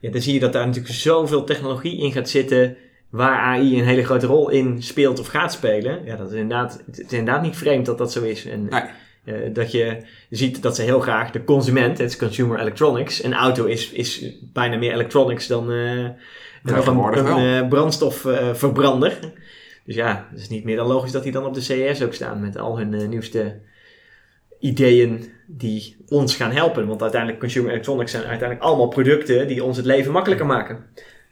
Ja, 0.01 0.11
dan 0.11 0.21
zie 0.21 0.35
je 0.35 0.41
dat 0.41 0.53
daar 0.53 0.67
natuurlijk 0.67 0.95
zoveel 0.95 1.45
technologie 1.45 1.99
in 1.99 2.13
gaat 2.13 2.29
zitten 2.29 2.77
waar 3.15 3.39
AI 3.39 3.79
een 3.79 3.85
hele 3.85 4.05
grote 4.05 4.27
rol 4.27 4.49
in 4.49 4.83
speelt 4.83 5.21
of 5.21 5.27
gaat 5.27 5.53
spelen. 5.53 6.05
Ja, 6.05 6.17
dat 6.17 6.33
is 6.33 6.39
inderdaad, 6.39 6.83
het 6.87 6.99
is 6.99 7.19
inderdaad 7.19 7.43
niet 7.43 7.57
vreemd 7.57 7.87
dat 7.87 7.99
dat 7.99 8.13
zo 8.13 8.23
is. 8.23 8.47
En, 8.47 8.67
Nee. 8.71 8.83
eh, 9.25 9.55
dat 9.55 9.73
je 9.73 9.97
ziet 10.31 10.63
dat 10.63 10.77
ze 10.77 10.83
heel 10.83 11.01
graag 11.01 11.31
de 11.31 11.45
consument, 11.45 11.99
het 11.99 12.11
is 12.11 12.17
consumer 12.17 12.61
electronics, 12.61 13.25
een 13.25 13.35
auto 13.35 13.65
is, 13.65 13.91
is 13.91 14.37
bijna 14.53 14.77
meer 14.77 14.93
electronics 14.93 15.47
dan 15.47 15.73
eh, 15.73 15.99
een, 15.99 17.63
eh, 17.63 17.69
brandstofverbrander. 17.69 19.19
dus 19.85 19.95
ja, 19.95 20.29
het 20.31 20.41
is 20.41 20.49
niet 20.49 20.65
meer 20.65 20.77
dan 20.77 20.87
logisch 20.87 21.13
dat 21.13 21.23
die 21.23 21.33
dan 21.33 21.47
op 21.47 21.55
de 21.55 21.61
CES 21.61 22.03
ook 22.03 22.15
staan 22.15 22.41
met 22.41 22.59
al 22.59 22.79
hun 22.79 23.09
nieuwste 23.09 23.61
ideeën 24.61 25.33
die 25.47 25.97
ons 26.09 26.37
gaan 26.37 26.53
helpen. 26.53 26.87
Want 26.87 27.03
uiteindelijk 27.03 27.41
consumer 27.41 27.71
electronics 27.71 28.11
zijn 28.11 28.25
uiteindelijk 28.25 28.69
allemaal 28.69 28.89
producten 28.89 29.49
die 29.49 29.65
ons 29.65 29.77
het 29.77 29.87
leven 29.87 30.13
makkelijker 30.13 30.47
maken. 30.47 30.85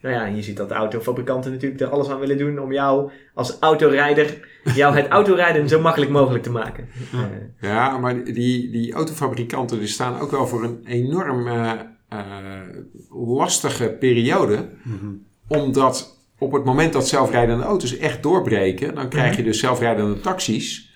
Nou 0.03 0.15
ja, 0.15 0.25
je 0.27 0.43
ziet 0.43 0.57
dat 0.57 0.69
de 0.69 0.75
autofabrikanten 0.75 1.53
natuurlijk 1.53 1.81
er 1.81 1.89
alles 1.89 2.09
aan 2.09 2.19
willen 2.21 2.39
doen 2.39 2.59
om 2.59 2.73
jou 2.73 3.11
als 3.35 3.59
autorijder, 3.61 4.49
jou 4.75 4.97
het 4.97 5.09
autorijden 5.09 5.69
zo 5.69 5.81
makkelijk 5.81 6.11
mogelijk 6.11 6.43
te 6.43 6.51
maken. 6.51 6.89
Ja. 7.13 7.19
Eh, 7.61 7.69
Ja, 7.71 7.99
maar 7.99 8.25
die, 8.25 8.71
die 8.71 8.93
autofabrikanten 8.93 9.79
die 9.79 9.89
staan 9.89 10.21
ook 10.21 10.31
wel 10.31 10.47
voor 10.47 10.65
een 10.65 10.81
enorm 10.87 11.47
eh, 11.49 11.73
lastige 13.11 13.89
periode. 14.01 14.69
Mhm. 14.83 15.07
Omdat 15.49 16.19
op 16.39 16.53
het 16.53 16.65
moment 16.65 16.93
dat 16.93 17.09
zelfrijdende 17.09 17.65
auto's 17.65 17.99
echt 17.99 18.23
doorbreken, 18.23 18.95
dan 18.95 19.09
krijg 19.09 19.37
je 19.37 19.43
dus 19.43 19.61
zelfrijdende 19.61 20.21
taxis. 20.21 20.95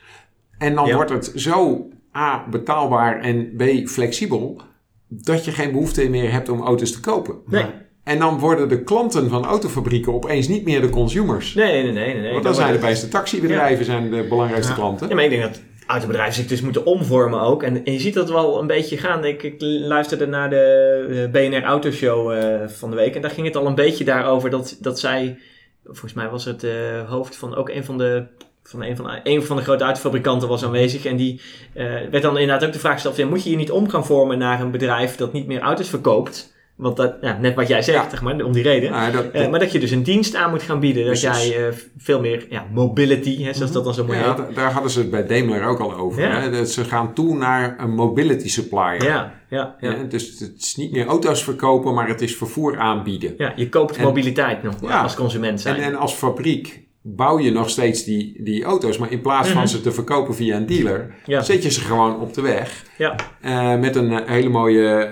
En 0.59 0.75
dan 0.75 0.87
Ja. 0.87 0.95
wordt 0.95 1.11
het 1.11 1.33
zo 1.35 1.89
A, 2.17 2.49
betaalbaar 2.51 3.21
en 3.21 3.57
B, 3.57 3.89
flexibel, 3.89 4.61
dat 5.09 5.45
je 5.45 5.53
geen 5.53 5.73
behoefte 5.73 6.09
meer 6.09 6.33
hebt 6.33 6.49
om 6.49 6.61
auto's 6.61 6.93
te 6.93 7.01
kopen. 7.01 7.35
Nee. 7.47 7.67
En 8.07 8.19
dan 8.19 8.39
worden 8.39 8.69
de 8.69 8.83
klanten 8.83 9.29
van 9.29 9.45
autofabrieken 9.45 10.15
opeens 10.15 10.49
niet 10.49 10.65
meer 10.65 10.81
de 10.81 10.91
consumers. 10.91 11.55
Nee, 11.55 11.83
nee, 11.83 11.93
nee. 11.93 11.93
nee, 11.93 12.23
nee. 12.23 12.33
Want 12.33 12.45
dan 12.45 12.55
zijn 12.55 12.73
de 12.73 12.79
beste 12.79 13.09
taxibedrijven 13.09 13.85
zijn 13.85 14.11
de 14.11 14.27
belangrijkste 14.29 14.73
Ja. 14.73 14.79
klanten. 14.79 15.09
Ja, 15.09 15.15
maar 15.15 15.25
ik 15.25 15.31
denk 15.31 15.43
dat 15.43 15.61
autobedrijven 15.87 16.35
zich 16.35 16.47
dus 16.47 16.61
moeten 16.61 16.87
omvormen 16.87 17.41
ook. 17.41 17.63
En, 17.63 17.85
en 17.85 17.93
je 17.93 18.01
ziet 18.01 18.15
dat 18.15 18.31
wel 18.31 18.61
een 18.61 18.67
beetje 18.67 18.97
gaan. 18.97 19.25
Ik, 19.25 19.43
ik 19.43 19.55
luisterde 19.61 20.27
naar 20.27 20.51
de 20.51 21.29
eh, 21.33 21.49
BNR 21.49 21.63
Autoshow 21.63 22.33
eh 22.33 22.69
van 22.69 22.91
de 22.91 22.97
week. 22.97 23.15
En 23.15 23.21
daar 23.23 23.31
ging 23.31 23.47
het 23.47 23.57
al 23.57 23.67
een 23.67 23.75
beetje 23.75 24.05
daarover 24.05 24.51
dat, 24.51 24.77
dat 24.81 24.99
zij... 25.01 25.39
Volgens 25.85 26.13
mij 26.13 26.29
was 26.29 26.45
het 26.45 26.65
eh, 26.65 26.73
hoofd 27.09 27.37
van 27.37 27.55
ook 27.55 27.69
een 27.69 27.85
van 27.85 27.99
de... 27.99 28.25
Van 28.63 28.83
een, 28.83 28.97
van 28.97 29.05
de, 29.05 29.21
een 29.23 29.43
van 29.43 29.57
de 29.57 29.63
grote 29.63 29.85
autofabrikanten 29.85 30.49
was 30.49 30.65
aanwezig. 30.65 31.05
En 31.05 31.17
die 31.17 31.41
eh, 31.73 31.85
werd 32.11 32.23
dan 32.23 32.39
inderdaad 32.39 32.67
ook 32.67 32.73
de 32.73 32.79
vraag 32.79 33.01
gesteld: 33.01 33.31
moet 33.31 33.45
je 33.45 33.51
je 33.51 33.57
niet 33.57 33.71
om 33.71 33.89
gaan 33.89 34.07
vormen 34.07 34.39
naar 34.39 34.61
een 34.61 34.71
bedrijf 34.71 35.17
dat 35.17 35.33
niet 35.33 35.47
meer 35.47 35.61
auto's 35.61 35.89
verkoopt? 35.89 36.55
Want 36.77 36.97
dat, 36.97 37.21
net 37.41 37.55
wat 37.55 37.69
jij 37.69 37.83
zegt, 37.83 38.03
Ja. 38.05 38.11
zeg 38.11 38.23
maar, 38.23 38.45
om 38.45 38.53
die 38.53 38.63
reden. 38.63 38.91
Nou, 38.91 39.13
dat, 39.13 39.31
Eh, 39.31 39.49
maar 39.49 39.59
dat 39.61 39.73
je 39.73 39.79
dus 39.79 39.91
een 39.91 40.03
dienst 40.03 40.35
aan 40.35 40.51
moet 40.51 40.63
gaan 40.63 40.81
bieden. 40.81 41.05
Dat 41.07 41.21
Precies. 41.21 41.47
jij 41.49 41.67
eh, 41.69 41.75
veel 41.99 42.21
meer 42.21 42.47
ja, 42.51 42.67
mobility, 42.73 43.43
hè, 43.43 43.53
zoals 43.53 43.73
dat 43.73 43.85
dan 43.85 43.95
zo 43.95 44.05
mooi 44.05 44.19
ja, 44.19 44.35
heet. 44.47 44.55
daar 44.55 44.73
hadden 44.73 44.91
ze 44.91 44.99
het 44.99 45.11
bij 45.11 45.27
Daimler 45.27 45.65
ook 45.65 45.79
al 45.81 45.95
over. 45.95 46.23
Ja. 46.23 46.41
Hè? 46.41 46.51
Dat 46.51 46.71
ze 46.71 46.85
gaan 46.85 47.15
toe 47.15 47.37
naar 47.37 47.75
een 47.79 47.95
mobility 47.95 48.49
supplier. 48.49 49.05
Ja, 49.05 49.33
ja, 49.51 49.77
ja. 49.81 49.95
Dus 50.09 50.39
het 50.41 50.55
is 50.59 50.77
niet 50.77 50.93
meer 50.93 51.07
auto's 51.07 51.45
verkopen, 51.45 51.95
maar 51.95 52.09
het 52.09 52.21
is 52.23 52.37
vervoer 52.37 52.79
aanbieden. 52.79 53.35
Ja, 53.39 53.53
je 53.57 53.69
koopt 53.69 53.97
En- 53.97 54.05
mobiliteit 54.05 54.63
nog 54.63 54.75
als 55.03 55.15
consument 55.15 55.61
zijn. 55.61 55.77
En, 55.77 55.83
en 55.83 55.95
als 55.95 56.13
fabriek 56.15 56.85
bouw 57.03 57.39
je 57.39 57.51
nog 57.51 57.71
steeds 57.71 58.05
die, 58.05 58.43
die 58.43 58.65
auto's, 58.65 58.99
maar 58.99 59.13
in 59.13 59.21
plaats 59.21 59.49
van 59.49 59.59
Mhm. 59.63 59.67
ze 59.71 59.81
te 59.81 59.93
verkopen 59.93 60.35
via 60.35 60.57
een 60.57 60.67
dealer, 60.67 61.15
zet 61.27 61.63
je 61.63 61.71
ze 61.71 61.81
gewoon 61.81 62.21
op 62.21 62.35
de 62.35 62.41
weg. 62.43 62.85
Ja. 62.99 63.15
Eh, 63.41 63.79
met 63.79 63.97
een 63.97 64.23
hele 64.27 64.49
mooie 64.49 65.09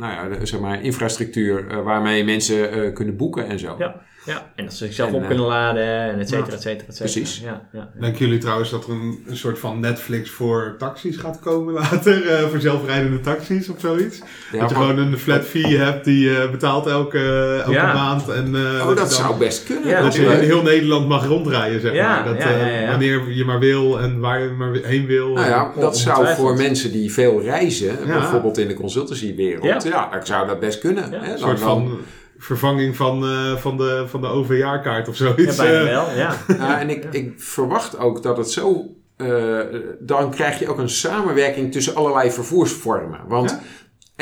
nou 0.00 0.12
ja, 0.12 0.44
zeg 0.44 0.60
maar, 0.60 0.82
infrastructuur 0.82 1.68
eh, 1.68 1.82
waarmee 1.82 2.24
mensen 2.24 2.72
eh, 2.72 2.92
kunnen 2.92 3.16
boeken 3.16 3.46
en 3.46 3.58
zo. 3.58 3.74
Ja. 3.78 4.00
Ja, 4.24 4.52
en 4.56 4.64
dat 4.64 4.74
ze 4.74 4.84
zichzelf 4.84 5.08
En, 5.08 5.14
op 5.14 5.20
eh, 5.20 5.26
kunnen 5.28 5.46
laden 5.46 5.82
en 5.86 6.18
et 6.20 6.28
cetera, 6.28 6.56
et 6.56 6.62
cetera, 6.62 6.86
et 6.88 6.96
cetera. 6.96 7.12
Precies. 7.12 7.40
Ja, 7.44 7.68
ja, 7.72 7.78
ja. 7.94 8.00
Denken 8.00 8.18
jullie 8.26 8.38
trouwens 8.40 8.70
dat 8.70 8.84
er 8.84 8.90
een, 8.90 9.24
een 9.26 9.36
soort 9.36 9.58
van 9.58 9.80
Netflix 9.80 10.30
voor 10.30 10.74
taxis 10.78 11.16
gaat 11.16 11.38
komen 11.40 11.74
later? 11.82 12.28
eh, 12.28 12.48
voor 12.48 12.60
zelfrijdende 12.60 13.20
taxis 13.20 13.68
of 13.68 13.80
zoiets? 13.80 14.18
Ja, 14.18 14.60
dat 14.60 14.70
je 14.70 14.76
maar- 14.76 14.84
gewoon 14.86 14.98
een 14.98 15.18
flat 15.18 15.44
fee 15.44 15.76
hebt 15.78 16.04
die 16.04 16.20
je 16.30 16.48
betaalt 16.50 16.86
elke, 16.86 17.18
elke 17.64 17.72
Ja. 17.72 17.92
maand. 17.94 18.28
En, 18.28 18.54
eh, 18.54 18.60
oh, 18.80 18.86
dat 18.86 18.96
dan- 18.96 19.08
zou 19.08 19.38
best 19.38 19.64
kunnen. 19.64 19.88
Ja, 19.88 20.02
Dat 20.02 20.14
je 20.14 20.22
in 20.24 20.30
heel 20.30 20.62
Nederland 20.62 21.08
mag 21.08 21.26
rondrijden, 21.26 21.80
zeg 21.80 21.92
Ja, 21.92 22.14
maar. 22.14 22.24
Dat, 22.24 22.42
ja, 22.42 22.50
ja, 22.50 22.56
eh, 22.58 22.82
ja. 22.82 22.88
Wanneer 22.90 23.30
je 23.32 23.44
maar 23.44 23.58
wil 23.58 24.00
en 24.00 24.20
waar 24.20 24.40
je 24.42 24.48
maar 24.48 24.72
heen 24.82 25.06
wil. 25.06 25.32
Nou 25.32 25.46
ja, 25.48 25.72
dat 25.78 25.98
zou 25.98 26.26
voor 26.26 26.56
mensen 26.56 26.92
die 26.92 27.12
veel 27.12 27.42
reizen, 27.42 27.98
Ja. 28.06 28.18
bijvoorbeeld 28.18 28.58
in 28.58 28.68
de 28.68 28.74
consultancywereld, 28.74 29.64
Ja. 29.64 29.78
ja. 29.84 30.08
dan 30.12 30.26
zou 30.26 30.46
dat 30.46 30.60
best 30.60 30.78
kunnen. 30.78 31.10
Ja. 31.10 31.20
Hè? 31.20 31.32
Een 31.32 31.38
soort 31.38 31.58
dan- 31.58 31.68
van 31.68 31.98
vervanging 32.42 32.96
van, 32.96 33.24
eh, 33.24 33.56
van 33.56 33.76
de, 33.76 34.04
van 34.08 34.20
de 34.20 34.26
OV-jaarkaart 34.26 35.08
of 35.08 35.16
zoiets. 35.16 35.56
Ja, 35.56 35.62
bijna 35.62 35.78
eh. 35.80 35.84
wel, 35.86 36.16
ja. 36.16 36.36
Ja, 36.58 36.80
en 36.80 36.90
ik, 36.90 37.04
ik 37.10 37.32
verwacht 37.36 37.98
ook 37.98 38.22
dat 38.22 38.36
het 38.36 38.50
zo. 38.50 38.84
eh, 39.16 39.58
dan 40.00 40.30
krijg 40.30 40.58
je 40.58 40.68
ook 40.68 40.78
een 40.78 40.88
samenwerking 40.88 41.72
tussen 41.72 41.94
allerlei 41.94 42.30
vervoersvormen. 42.30 43.20
Want 43.28 43.50
Ja? 43.50 43.60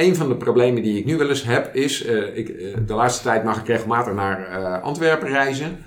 een 0.04 0.16
van 0.16 0.28
de 0.28 0.36
problemen 0.36 0.82
die 0.82 0.98
ik 0.98 1.04
nu 1.04 1.16
wel 1.16 1.28
eens 1.28 1.42
heb 1.42 1.74
is. 1.74 2.04
eh, 2.04 2.36
ik, 2.36 2.46
de 2.86 2.94
laatste 2.94 3.22
tijd 3.22 3.44
mag 3.44 3.58
ik 3.60 3.66
regelmatig 3.66 4.12
naar 4.14 4.46
eh, 4.46 4.82
Antwerpen 4.82 5.28
reizen. 5.28 5.78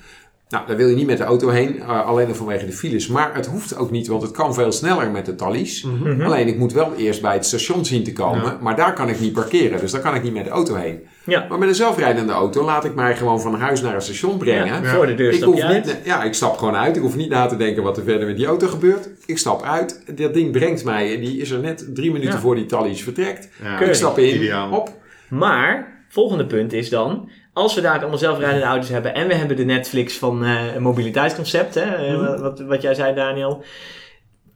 Nou, 0.52 0.68
daar 0.68 0.78
wil 0.78 0.88
je 0.88 0.96
niet 0.96 1.06
met 1.08 1.18
de 1.18 1.24
auto 1.24 1.50
heen, 1.50 1.80
eh, 1.82 2.06
alleen 2.08 2.28
al 2.28 2.34
vanwege 2.36 2.66
de 2.66 2.72
files. 2.72 3.08
Maar 3.08 3.36
het 3.36 3.46
hoeft 3.46 3.78
ook 3.78 3.92
niet, 3.92 4.08
want 4.08 4.22
het 4.22 4.32
kan 4.32 4.54
veel 4.54 4.72
sneller 4.72 5.12
met 5.12 5.26
de 5.26 5.36
tallies. 5.36 5.84
Mhm. 5.84 6.22
Alleen 6.22 6.48
ik 6.48 6.58
moet 6.58 6.74
wel 6.74 6.94
eerst 6.98 7.22
bij 7.22 7.34
het 7.34 7.46
station 7.46 7.86
zien 7.86 8.04
te 8.04 8.14
komen. 8.14 8.44
Ja. 8.44 8.58
Maar 8.62 8.76
daar 8.76 8.94
kan 8.94 9.10
ik 9.10 9.20
niet 9.20 9.34
parkeren, 9.34 9.80
dus 9.80 9.92
daar 9.92 10.02
kan 10.02 10.16
ik 10.16 10.24
niet 10.24 10.34
met 10.34 10.44
de 10.44 10.50
auto 10.50 10.76
heen. 10.76 11.00
Ja, 11.24 11.46
Maar 11.50 11.60
met 11.60 11.70
een 11.70 11.76
zelfrijdende 11.76 12.34
auto 12.34 12.64
laat 12.66 12.86
ik 12.86 12.96
mij 12.96 13.16
gewoon 13.16 13.42
van 13.42 13.56
huis 13.56 13.82
naar 13.82 13.94
het 13.94 14.04
station 14.04 14.38
brengen. 14.38 14.66
ja. 14.84 14.94
Voor 14.96 15.06
de 15.08 15.16
deur 15.16 15.30
Ik 15.30 15.36
stap 15.36 15.48
hoef 15.48 15.58
je 15.58 15.64
uit. 15.66 15.86
niet, 15.86 15.98
ja, 16.04 16.24
ik 16.24 16.34
stap 16.34 16.58
gewoon 16.58 16.76
uit. 16.76 16.96
Ik 16.96 17.02
hoef 17.02 17.16
niet 17.16 17.30
na 17.30 17.46
te 17.46 17.58
denken 17.58 17.84
wat 17.84 17.98
er 17.98 18.04
verder 18.04 18.28
met 18.28 18.38
die 18.38 18.46
auto 18.46 18.68
gebeurt. 18.68 19.10
Ik 19.26 19.38
stap 19.38 19.64
uit. 19.64 20.18
Dat 20.18 20.34
ding 20.34 20.52
brengt 20.52 20.84
mij. 20.84 21.20
Die 21.20 21.38
is 21.42 21.50
er 21.52 21.60
net 21.60 21.86
drie 21.96 22.12
minuten 22.12 22.34
Ja. 22.34 22.40
voor 22.40 22.56
die 22.56 22.66
tallies 22.66 23.04
vertrekt. 23.04 23.50
Ik 23.80 23.94
stap 23.94 24.18
in. 24.18 24.36
Ideaal. 24.36 24.72
Op. 24.72 24.90
Maar, 25.30 26.04
volgende 26.10 26.46
punt 26.46 26.74
is 26.74 26.90
dan... 26.90 27.30
Als 27.62 27.76
we 27.76 27.82
daar 27.82 28.00
allemaal 28.00 28.18
zelfrijdende 28.18 28.66
auto's 28.66 28.90
hebben 28.90 29.14
en 29.14 29.28
we 29.28 29.34
hebben 29.36 29.56
de 29.58 29.64
Netflix 29.66 30.18
van 30.18 30.44
een 30.44 30.82
mobiliteitsconcept, 30.82 31.76
hè, 31.76 31.82
eh, 31.96 32.14
Mhm. 32.18 32.42
wat, 32.42 32.60
wat 32.60 32.82
jij 32.82 32.94
zei 32.94 33.16
Daniel, 33.16 33.64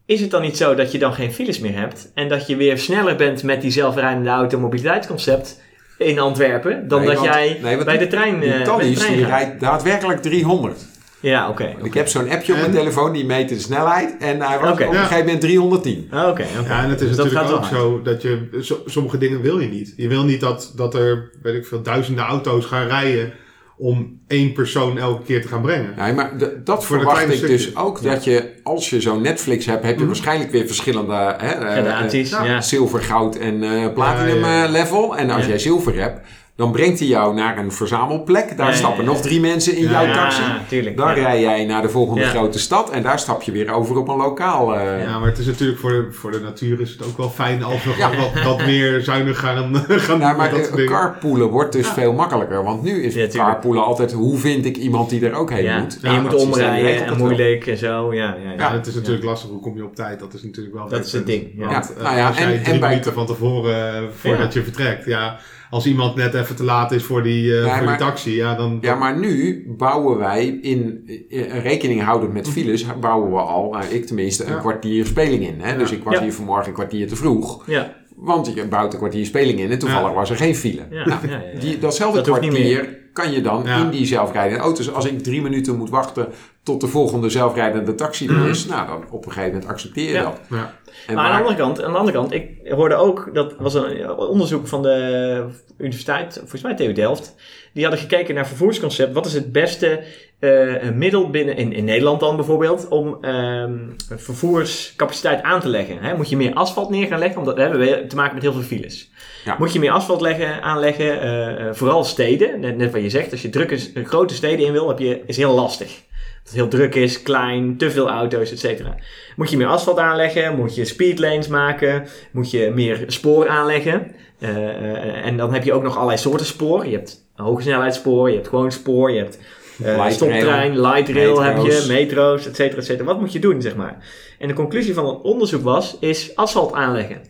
is 0.06 0.22
het 0.22 0.32
dan 0.32 0.42
niet 0.42 0.58
zo 0.58 0.76
dat 0.76 0.92
je 0.92 0.98
dan 0.98 1.14
geen 1.14 1.34
files 1.34 1.60
meer 1.60 1.78
hebt 1.78 2.12
en 2.16 2.30
dat 2.30 2.48
je 2.48 2.56
weer 2.56 2.78
sneller 2.78 3.16
bent 3.16 3.44
met 3.44 3.62
die 3.62 3.72
zelfrijdende 3.72 4.30
auto 4.30 4.60
mobiliteitsconcept 4.60 5.62
in 5.98 6.20
Antwerpen 6.20 6.88
dan 6.88 7.00
Nee, 7.00 7.08
dat 7.10 7.18
want- 7.20 7.34
jij 7.34 7.60
nee, 7.62 7.84
bij 7.84 7.98
de 7.98 8.08
trein, 8.08 8.40
Die 8.40 8.96
gaat? 8.96 9.28
rijdt 9.30 9.60
daadwerkelijk 9.60 10.22
300. 10.22 10.86
Ja, 11.30 11.50
oké. 11.50 11.76
Ik 11.84 11.94
heb 11.94 12.08
zo'n 12.08 12.30
appje 12.30 12.52
op 12.54 12.60
mijn 12.60 12.72
En- 12.72 12.78
telefoon 12.78 13.14
die 13.14 13.26
meet 13.26 13.50
de 13.50 13.60
snelheid. 13.60 14.16
En 14.20 14.42
hij 14.42 14.60
was 14.60 14.72
op 14.72 14.80
een 14.80 14.94
gegeven 14.94 15.18
moment 15.26 15.42
310. 15.42 16.08
Ah, 16.12 16.28
Oké, 16.30 16.46
oké. 16.60 16.68
Ja, 16.74 16.84
en 16.84 16.90
het 16.90 17.02
is 17.02 17.08
Dus 17.08 17.18
natuurlijk 17.18 17.52
ook 17.52 17.66
zo 17.66 18.02
dat 18.02 18.22
je... 18.22 18.48
so- 18.60 18.82
sommige 18.86 19.18
dingen 19.18 19.42
wil 19.42 19.60
je 19.60 19.68
niet. 19.68 19.94
Je 19.98 20.08
wil 20.08 20.24
niet 20.24 20.40
dat, 20.40 20.74
dat 20.76 20.94
er, 20.94 21.30
weet 21.42 21.56
ik 21.56 21.66
veel, 21.66 21.82
duizenden 21.82 22.24
auto's 22.26 22.66
gaan 22.66 22.88
rijden 22.88 23.34
om 23.78 24.20
één 24.28 24.54
persoon 24.54 24.98
elke 24.98 25.24
keer 25.24 25.42
te 25.42 25.48
gaan 25.48 25.62
brengen. 25.62 25.94
Nee, 25.98 26.14
maar 26.14 26.38
de- 26.38 26.62
dat 26.64 26.86
Voor 26.86 26.98
verwacht 26.98 27.34
ik 27.34 27.48
dus 27.48 27.76
ook. 27.76 28.02
Dat 28.04 28.24
je, 28.24 28.50
als 28.64 28.90
je 28.90 29.02
zo'n 29.02 29.22
Netflix 29.22 29.66
hebt, 29.66 29.84
heb 29.84 29.92
je 29.94 29.98
Mhm. 30.00 30.08
waarschijnlijk 30.08 30.52
weer 30.52 30.66
verschillende... 30.66 31.14
Hè, 31.14 31.48
eh, 31.52 31.72
Gradaties, 31.72 32.30
ja. 32.30 32.44
ja. 32.44 32.62
zilver, 32.62 33.02
goud 33.02 33.36
en 33.36 33.64
eh, 33.64 33.94
platinum 33.94 34.40
Ja, 34.40 34.48
ja, 34.52 34.58
ja. 34.58 34.64
eh, 34.66 34.72
level. 34.72 35.18
En 35.18 35.30
als 35.30 35.42
Ja. 35.44 35.50
jij 35.50 35.60
zilver 35.60 35.96
hebt, 36.00 36.28
dan 36.56 36.72
brengt 36.72 37.00
hij 37.00 37.08
jou 37.08 37.34
naar 37.34 37.58
een 37.58 37.72
verzamelplek. 37.72 38.58
Daar 38.58 38.68
Ja, 38.70 38.74
stappen 38.76 39.04
ja. 39.04 39.10
nog 39.10 39.22
drie 39.22 39.40
mensen 39.40 39.76
in 39.78 39.84
Ja, 39.84 39.90
jouw 39.92 40.06
ja, 40.06 40.14
taxi. 40.14 40.42
tuurlijk. 40.68 40.98
Dan 40.98 41.08
ja. 41.08 41.14
rij 41.14 41.42
jij 41.42 41.66
naar 41.66 41.82
de 41.82 41.90
volgende 41.90 42.22
Ja. 42.22 42.28
grote 42.30 42.60
stad 42.60 42.90
en 42.90 43.04
daar 43.04 43.20
stap 43.20 43.42
je 43.42 43.52
weer 43.52 43.72
over 43.74 43.98
op 43.98 44.08
een 44.08 44.16
lokaal. 44.18 44.76
eh, 44.80 45.04
Ja, 45.04 45.20
maar 45.20 45.28
het 45.30 45.38
is 45.38 45.46
natuurlijk 45.46 45.80
voor 45.80 45.90
de, 45.92 46.08
voor 46.12 46.32
de 46.32 46.40
natuur 46.40 46.82
is 46.82 46.92
het 46.92 47.04
ook 47.06 47.18
wel 47.18 47.30
fijn 47.30 47.64
als 47.64 47.84
we 47.84 47.94
Ja. 47.98 48.10
wat, 48.16 48.44
wat 48.44 48.66
meer 48.66 49.02
zuinig 49.02 49.40
gaan, 49.40 49.56
gaan 49.88 50.20
Nou, 50.20 50.30
doen 50.32 50.38
maar 50.38 50.50
dat 50.50 50.70
eh, 50.70 50.86
carpoolen 50.88 51.50
wordt 51.50 51.72
dus 51.74 51.88
veel 51.88 52.14
makkelijker. 52.14 52.64
Want 52.64 52.84
nu 52.84 53.04
is 53.04 53.14
Ja, 53.14 53.28
carpoolen 53.28 53.84
altijd, 53.84 54.12
hoe 54.12 54.38
vind 54.38 54.66
ik 54.66 54.78
iemand 54.78 55.10
die 55.10 55.26
er 55.26 55.34
ook 55.34 55.50
heen 55.52 55.64
Ja. 55.64 55.80
moet? 55.80 55.94
En 55.94 56.00
Nou, 56.02 56.16
je 56.16 56.22
moet 56.22 56.34
omrijden 56.36 57.06
en 57.06 57.18
moeilijk 57.18 57.68
en 57.68 57.78
zo. 57.78 58.14
Ja, 58.14 58.24
ja, 58.44 58.52
ja. 58.52 58.54
Ja, 58.58 58.74
het 58.74 58.88
is 58.88 58.94
natuurlijk 58.96 59.26
lastig. 59.26 59.50
Hoe 59.50 59.60
kom 59.62 59.76
je 59.78 59.84
op 59.84 59.96
tijd? 59.96 60.20
Dat 60.20 60.34
is 60.34 60.44
natuurlijk 60.44 60.76
wel 60.76 60.88
Dat 60.90 61.06
is 61.06 61.12
het 61.12 61.26
ding, 61.26 61.48
ja. 61.56 61.68
Want 61.68 61.86
Ja, 61.88 61.96
eh, 61.98 62.04
nou 62.04 62.18
ja, 62.18 62.28
als 62.28 62.38
jij 62.38 62.46
en- 62.54 62.62
drie 62.62 62.74
en 62.74 62.80
bij- 62.80 62.90
minuten 62.90 63.14
van 63.14 63.26
tevoren, 63.26 64.10
voordat 64.20 64.54
je 64.54 64.64
vertrekt, 64.64 65.06
ja, 65.06 65.40
als 65.76 65.86
iemand 65.86 66.16
net 66.16 66.34
even 66.34 66.56
te 66.56 66.64
laat 66.64 66.92
is 66.92 67.04
voor 67.04 67.24
die, 67.24 67.58
eh, 67.60 67.76
voor 67.76 67.84
maar- 67.86 67.98
die 67.98 68.06
taxi, 68.08 68.36
ja, 68.36 68.56
dan... 68.56 68.78
Ja, 68.82 68.96
maar 68.96 69.18
nu 69.18 69.64
bouwen 69.78 70.18
wij 70.18 70.46
in 70.62 71.04
eh, 71.30 71.62
rekening 71.64 72.02
houdend 72.04 72.34
met 72.34 72.50
files, 72.50 72.86
bouwen 73.00 73.32
we 73.32 73.38
al, 73.40 73.76
ik 73.90 74.06
tenminste, 74.06 74.46
een 74.46 74.52
Ja. 74.54 74.60
kwartier 74.60 75.06
speling 75.06 75.48
in. 75.48 75.60
Hè? 75.62 75.78
Dus 75.78 75.92
ik 75.92 76.02
hier 76.20 76.34
vanmorgen 76.34 76.68
een 76.68 76.74
kwartier 76.74 77.08
te 77.08 77.16
vroeg. 77.16 77.64
Ja, 77.68 77.94
Want 78.16 78.54
je 78.54 78.66
bouwt 78.68 78.94
een 78.94 79.00
kwartier 79.00 79.26
speling 79.26 79.60
in 79.60 79.72
en 79.72 79.80
toevallig 79.80 80.14
was 80.14 80.30
er 80.30 80.36
geen 80.38 80.56
file. 80.56 80.82
ja, 80.90 81.06
Nou, 81.06 81.28
ja, 81.28 81.32
ja, 81.34 81.42
ja. 81.54 81.60
die, 81.60 81.80
datzelfde 81.80 82.22
Dat 82.22 82.38
kwartier 82.40 82.98
kan 83.14 83.32
je 83.32 83.42
dan 83.42 83.68
in 83.68 83.90
die 83.90 84.06
zelfrijdende 84.06 84.64
auto's. 84.64 84.92
Als 84.94 85.06
ik 85.06 85.24
drie 85.24 85.42
minuten 85.42 85.78
moet 85.78 85.90
wachten 85.90 86.28
tot 86.64 86.82
de 86.82 86.88
volgende 86.88 87.30
zelfrijdende 87.30 87.96
taxi 87.96 88.28
er 88.28 88.34
Mhm. 88.34 88.50
is, 88.50 88.66
nou 88.66 88.88
dan 88.88 89.04
op 89.10 89.26
een 89.26 89.32
gegeven 89.32 89.54
moment 89.54 89.70
accepteer 89.72 90.08
je 90.16 90.22
dat. 90.22 90.40
Ja. 90.50 90.74
Maar 91.08 91.18
aan 91.18 91.32
de 91.32 91.38
andere 91.38 91.56
kant, 91.56 91.84
aan 91.84 91.92
de 91.92 91.98
andere 91.98 92.18
kant, 92.18 92.34
ik 92.34 92.50
hoorde 92.70 92.96
ook, 92.96 93.30
dat 93.34 93.56
was 93.58 93.74
een 93.74 94.18
onderzoek 94.18 94.68
van 94.68 94.82
de 94.82 95.46
universiteit, 95.78 96.34
volgens 96.38 96.62
mij 96.62 96.76
TU 96.76 96.94
Delft, 96.94 97.36
die 97.74 97.84
hadden 97.84 98.02
gekeken 98.02 98.36
naar 98.36 98.48
vervoersconcept. 98.48 99.14
Wat 99.14 99.26
is 99.26 99.34
het 99.34 99.52
beste 99.52 100.04
eh, 100.40 100.90
middel 100.94 101.30
binnen, 101.30 101.58
in, 101.58 101.74
in 101.74 101.84
Nederland 101.84 102.20
dan 102.20 102.36
bijvoorbeeld, 102.36 102.88
om 102.88 103.18
ehm, 103.22 103.78
vervoerscapaciteit 104.16 105.42
aan 105.42 105.60
te 105.60 105.70
leggen? 105.70 105.98
Hè? 106.00 106.16
Moet 106.16 106.30
je 106.30 106.38
meer 106.38 106.54
asfalt 106.54 106.90
neer 106.90 107.08
gaan 107.08 107.20
leggen, 107.20 107.40
omdat 107.40 107.56
we 107.56 107.62
hebben 107.62 107.80
we 107.80 108.08
te 108.08 108.16
maken 108.16 108.34
met 108.34 108.44
heel 108.44 108.54
veel 108.54 108.62
files. 108.62 109.12
Ja. 109.46 109.56
Moet 109.60 109.74
je 109.74 109.80
meer 109.80 109.92
asfalt 109.92 110.22
leggen, 110.22 110.62
aanleggen, 110.62 111.22
eh, 111.22 111.68
eh, 111.68 111.74
vooral 111.74 112.04
steden, 112.04 112.60
net, 112.60 112.78
net 112.78 112.92
wat 112.92 113.02
je 113.02 113.10
zegt, 113.10 113.32
als 113.32 113.42
je 113.42 113.50
drukke, 113.50 113.78
grote 114.04 114.34
steden 114.34 114.66
in 114.66 114.72
wil, 114.72 114.88
heb 114.88 115.00
je, 115.00 115.22
is 115.26 115.38
heel 115.38 115.54
lastig. 115.54 116.04
Dat 116.46 116.54
het 116.54 116.62
heel 116.62 116.80
druk 116.80 116.96
is, 116.96 117.22
klein, 117.22 117.78
te 117.78 117.92
veel 117.92 118.10
auto's, 118.10 118.52
et 118.52 118.60
cetera. 118.60 118.96
Moet 119.36 119.50
je 119.50 119.58
meer 119.58 119.68
asfalt 119.68 119.98
aanleggen? 119.98 120.56
Moet 120.56 120.76
je 120.76 120.86
speedlanes 120.86 121.48
maken? 121.48 122.08
Moet 122.32 122.52
je 122.52 122.72
meer 122.76 123.04
spoor 123.08 123.48
aanleggen? 123.48 124.12
Eh, 124.40 124.50
eh, 124.50 125.26
en 125.26 125.38
dan 125.38 125.54
heb 125.54 125.64
je 125.64 125.74
ook 125.74 125.84
nog 125.84 125.96
allerlei 125.96 126.18
soorten 126.18 126.46
spoor. 126.46 126.86
Je 126.86 126.96
hebt 126.96 127.28
hoge 127.36 127.62
snelheidsspoor, 127.62 128.30
je 128.30 128.36
hebt 128.36 128.48
gewoon 128.48 128.72
spoor, 128.72 129.12
je 129.12 129.18
hebt 129.18 129.40
Light 129.78 130.14
stoptrein, 130.14 130.80
light 130.80 131.10
rail 131.10 131.42
heb 131.42 131.58
je, 131.58 131.86
metro's, 131.88 132.48
et 132.48 132.56
cetera, 132.56 132.80
et 132.80 132.86
cetera. 132.86 133.06
Wat 133.06 133.20
moet 133.20 133.34
je 133.34 133.40
doen, 133.40 133.62
zeg 133.62 133.76
maar? 133.76 133.98
En 134.40 134.48
de 134.48 134.54
conclusie 134.54 134.94
van 134.94 135.08
het 135.08 135.22
onderzoek 135.22 135.64
was, 135.64 135.98
is 136.00 136.36
asfalt 136.36 136.74
aanleggen. 136.74 137.22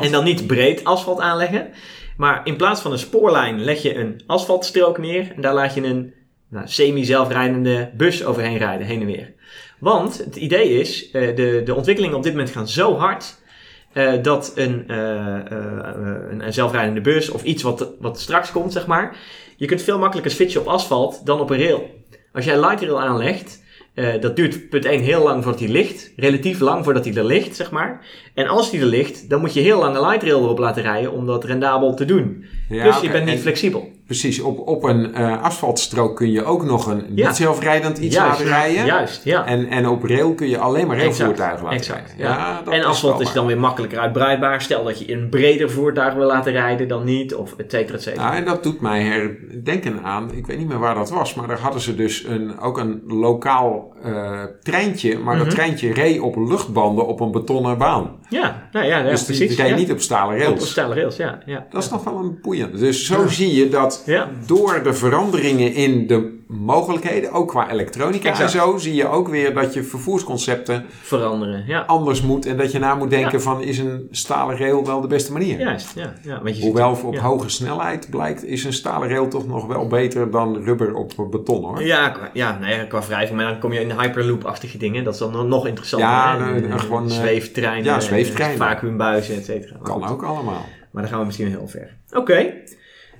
En 0.00 0.12
dan 0.12 0.24
niet 0.24 0.46
breed 0.46 0.84
asfalt 0.84 1.20
aanleggen. 1.20 1.68
Maar 2.16 2.40
in 2.44 2.56
plaats 2.56 2.80
van 2.80 2.92
een 2.92 2.98
spoorlijn 2.98 3.64
leg 3.64 3.82
je 3.82 3.94
een 3.94 4.22
asfaltstrook 4.26 4.98
neer. 4.98 5.32
En 5.36 5.42
daar 5.42 5.54
laat 5.54 5.74
je 5.74 5.82
een 5.82 6.14
nou, 6.54 6.68
semi-zelfrijdende 6.68 7.90
bus 7.96 8.24
overheen 8.24 8.56
rijden, 8.56 8.86
heen 8.86 9.00
en 9.00 9.06
weer. 9.06 9.32
Want 9.78 10.18
het 10.18 10.36
idee 10.36 10.80
is, 10.80 11.10
eh, 11.10 11.36
de, 11.36 11.62
de 11.64 11.74
ontwikkelingen 11.74 12.16
op 12.16 12.22
dit 12.22 12.32
moment 12.32 12.50
gaan 12.50 12.68
zo 12.68 12.96
hard 12.96 13.38
eh, 13.92 14.12
dat 14.22 14.52
een, 14.54 14.84
eh, 14.88 15.38
een, 15.44 16.44
een 16.44 16.52
zelfrijdende 16.52 17.00
bus 17.00 17.30
of 17.30 17.42
iets 17.42 17.62
wat, 17.62 17.90
wat 18.00 18.20
straks 18.20 18.52
komt, 18.52 18.72
zeg 18.72 18.86
maar, 18.86 19.16
je 19.56 19.66
kunt 19.66 19.82
veel 19.82 19.98
makkelijker 19.98 20.32
switchen 20.32 20.60
op 20.60 20.66
asfalt 20.66 21.26
dan 21.26 21.40
op 21.40 21.50
een 21.50 21.58
rail. 21.58 22.02
Als 22.32 22.44
jij 22.44 22.54
een 22.54 22.60
light 22.60 22.80
rail 22.80 23.00
aanlegt, 23.00 23.62
dat 24.20 24.36
duurt 24.36 24.68
punt 24.68 24.84
1 24.84 25.00
heel 25.00 25.22
lang 25.22 25.42
voordat 25.42 25.60
hij 25.60 25.68
ligt. 25.68 26.12
Relatief 26.16 26.60
lang 26.60 26.84
voordat 26.84 27.04
hij 27.04 27.14
er 27.14 27.24
ligt, 27.24 27.56
zeg 27.56 27.70
maar. 27.70 28.06
En 28.34 28.46
als 28.46 28.70
hij 28.70 28.80
er 28.80 28.86
ligt, 28.86 29.30
dan 29.30 29.40
moet 29.40 29.54
je 29.54 29.60
heel 29.60 29.78
lang 29.78 29.96
een 29.96 30.06
light 30.06 30.22
rail 30.22 30.42
erop 30.42 30.58
laten 30.58 30.82
rijden 30.82 31.12
om 31.12 31.26
dat 31.26 31.44
rendabel 31.44 31.94
te 31.94 32.04
doen. 32.04 32.44
Ja, 32.68 32.84
dus 32.84 33.00
je 33.00 33.10
bent 33.10 33.24
niet 33.24 33.34
en 33.34 33.40
flexibel. 33.40 33.92
Precies, 34.06 34.40
op, 34.40 34.68
op 34.68 34.82
een 34.82 35.14
eh, 35.14 35.42
asfaltstrook 35.42 36.16
kun 36.16 36.30
je 36.30 36.44
ook 36.44 36.64
nog 36.64 36.86
een 36.86 37.04
Ja. 37.14 37.26
niet 37.26 37.36
zelfrijdend 37.36 37.98
iets 37.98 38.14
Juist, 38.14 38.30
laten 38.30 38.46
rijden. 38.46 38.86
Juist, 38.86 39.24
ja. 39.24 39.46
En, 39.46 39.68
en 39.68 39.88
op 39.88 40.04
rail 40.04 40.34
kun 40.34 40.48
je 40.48 40.58
alleen 40.58 40.86
maar 40.86 40.96
railvoertuigen 40.98 41.62
laten 41.62 41.78
exact, 41.78 42.14
rijden. 42.16 42.26
ja. 42.36 42.62
dat 42.64 42.74
en 42.74 42.84
asfalt 42.84 43.20
is 43.20 43.32
dan 43.32 43.46
weer 43.46 43.58
makkelijker 43.58 43.98
uitbreidbaar. 43.98 44.62
Stel 44.62 44.84
dat 44.84 44.98
je 44.98 45.12
een 45.12 45.28
breder 45.28 45.70
voertuig 45.70 46.14
wil 46.14 46.26
laten 46.26 46.52
rijden 46.52 46.88
dan 46.88 47.04
niet, 47.04 47.34
of 47.34 47.54
et 47.56 47.70
cetera, 47.70 47.96
et 47.96 48.02
cetera. 48.02 48.30
Ja, 48.30 48.36
en 48.36 48.44
dat 48.44 48.62
doet 48.62 48.80
mij 48.80 49.02
herdenken 49.02 50.02
aan, 50.02 50.32
ik 50.34 50.46
weet 50.46 50.58
niet 50.58 50.68
meer 50.68 50.78
waar 50.78 50.94
dat 50.94 51.10
was, 51.10 51.34
maar 51.34 51.46
daar 51.48 51.60
hadden 51.60 51.80
ze 51.80 51.94
dus 51.94 52.24
een, 52.24 52.58
ook 52.60 52.78
een 52.78 53.02
lokaal 53.06 53.92
eh, 54.04 54.42
treintje, 54.62 55.18
maar 55.18 55.36
dat 55.36 55.46
Mhm. 55.46 55.54
treintje 55.54 55.92
reed 55.92 56.20
op 56.20 56.36
luchtbanden 56.36 57.06
op 57.06 57.20
een 57.20 57.30
betonnen 57.32 57.78
baan. 57.78 58.10
Ja, 58.28 58.68
nou 58.72 58.86
ja, 58.86 58.98
ja 58.98 59.10
dus 59.10 59.24
precies. 59.24 59.48
die 59.48 59.56
reed 59.56 59.68
ja. 59.68 59.76
niet 59.76 59.92
op 59.92 60.00
stalen 60.00 60.34
Op 60.34 60.40
rails. 60.42 60.70
stijle 60.70 60.94
rails, 60.94 61.16
ja. 61.16 61.38
ja. 61.46 61.66
Dat 61.70 61.82
is 61.82 61.90
nog 61.90 62.04
wel 62.04 62.16
een 62.16 62.38
boeiend. 62.42 62.78
Dus 62.78 63.06
zo 63.06 63.26
zie 63.28 63.54
je 63.54 63.68
dat 63.68 64.04
door 64.46 64.80
de 64.82 64.92
veranderingen 64.94 65.74
in 65.74 66.06
de 66.06 66.42
mogelijkheden, 66.48 67.32
ook 67.32 67.48
qua 67.48 67.70
elektronica 67.70 68.28
Exact. 68.28 68.54
en 68.54 68.60
zo, 68.60 68.78
zie 68.78 68.94
je 68.94 69.08
ook 69.08 69.28
weer 69.28 69.54
dat 69.54 69.74
je 69.74 69.82
vervoersconcepten 69.82 70.84
Veranderen, 71.02 71.64
ja. 71.66 71.80
anders 71.80 72.22
moet 72.22 72.46
en 72.46 72.56
dat 72.56 72.72
je 72.72 72.78
na 72.78 72.94
moet 72.94 73.10
denken 73.10 73.42
van 73.42 73.62
is 73.62 73.78
een 73.78 74.08
stalen 74.10 74.56
rail 74.58 74.86
wel 74.86 75.00
de 75.00 75.06
beste 75.06 75.32
manier? 75.32 75.58
Juist, 75.60 75.94
ja. 75.94 76.12
ja. 76.22 76.34
Want 76.34 76.48
je 76.48 76.54
ziet- 76.54 76.64
Hoewel 76.64 76.98
op 77.04 77.18
hoge 77.18 77.48
snelheid 77.48 78.10
blijkt, 78.10 78.44
is 78.44 78.64
een 78.64 78.72
stalen 78.72 79.08
rail 79.08 79.28
toch 79.28 79.46
nog 79.46 79.66
wel 79.66 79.86
beter 79.86 80.30
dan 80.30 80.64
rubber 80.64 80.94
op 80.94 81.26
beton 81.30 81.64
hoor. 81.64 81.82
Ja, 81.84 82.08
qua, 82.08 82.30
ja, 82.32 82.58
nou 82.58 82.72
ja, 82.72 82.84
qua 82.84 83.00
wrijving. 83.02 83.36
Maar 83.38 83.50
dan 83.50 83.58
kom 83.60 83.72
je 83.72 83.80
in 83.80 83.90
hyperloop-achtige 84.00 84.78
dingen. 84.78 85.04
Dat 85.04 85.12
is 85.12 85.18
dan 85.18 85.48
nog- 85.48 85.66
interessanter. 85.66 86.08
Ja, 86.08 86.36
de- 86.54 86.60
de- 86.60 86.66
En, 86.66 86.80
gewoon, 86.80 87.04
eh, 87.04 87.10
zweeftreinen. 87.10 87.84
ja, 87.84 87.94
en, 87.94 88.02
zweeftreinen. 88.02 88.56
Vacuümbuizen, 88.58 89.36
et 89.36 89.44
cetera. 89.44 89.76
Kan 89.82 90.08
ook 90.08 90.22
allemaal. 90.22 90.64
Maar 90.90 91.02
dan 91.02 91.10
gaan 91.10 91.20
we 91.20 91.26
misschien 91.26 91.48
heel 91.48 91.68
ver. 91.68 91.96
Oké. 92.12 92.52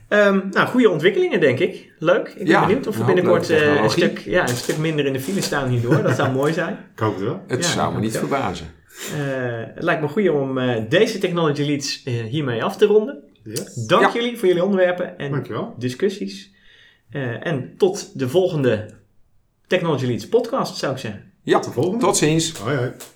Ehm, 0.09 0.41
nou, 0.51 0.69
goede 0.69 0.91
ontwikkelingen, 0.91 1.41
denk 1.41 1.59
ik. 1.59 1.93
Leuk. 1.99 2.29
Ik 2.29 2.35
ben 2.39 2.47
Ja, 2.47 2.67
benieuwd 2.67 2.87
of 2.87 2.97
we 2.97 3.05
binnenkort 3.05 3.51
eh, 3.51 3.75
een, 3.83 3.91
stuk, 3.91 4.19
ja, 4.19 4.43
een 4.49 4.57
stuk 4.57 4.79
minder 4.79 5.07
in 5.07 5.13
de 5.13 5.21
file 5.21 5.41
staan 5.41 5.69
hierdoor. 5.69 6.03
Dat 6.03 6.17
zou 6.17 6.33
mooi 6.41 6.53
zijn. 6.53 6.79
Ik 6.95 6.99
hoop 6.99 7.15
het 7.15 7.25
wel. 7.25 7.43
Het 7.47 7.65
Ja, 7.65 7.71
zou 7.71 7.95
me 7.95 8.01
niet 8.01 8.17
verbazen. 8.19 8.67
Eh, 8.87 9.21
het 9.75 9.83
lijkt 9.85 10.01
me 10.01 10.09
goed 10.09 10.29
om 10.29 10.59
eh, 10.59 10.83
deze 10.89 11.19
Technology 11.19 11.63
Leads 11.63 12.03
hiermee 12.05 12.65
af 12.65 12.77
te 12.77 12.87
ronden. 12.87 13.23
Yes. 13.45 13.75
Dank 13.75 14.03
Ja. 14.03 14.13
jullie 14.21 14.39
voor 14.39 14.49
jullie 14.49 14.65
onderwerpen 14.65 15.19
en 15.19 15.31
Dankjewel. 15.31 15.75
discussies. 15.79 16.51
Eh, 17.11 17.47
en 17.47 17.75
tot 17.77 18.19
de 18.19 18.29
volgende 18.29 18.91
Technology 19.67 20.07
Leads 20.07 20.29
podcast, 20.29 20.77
zou 20.77 20.93
ik 20.93 20.99
zeggen. 20.99 21.33
Ja, 21.43 21.55
Tot 21.59 21.65
de 21.65 21.71
volgende. 21.71 22.05
tot 22.05 22.17
ziens. 22.17 22.53
Hoi 22.59 22.77
hoi. 22.77 22.91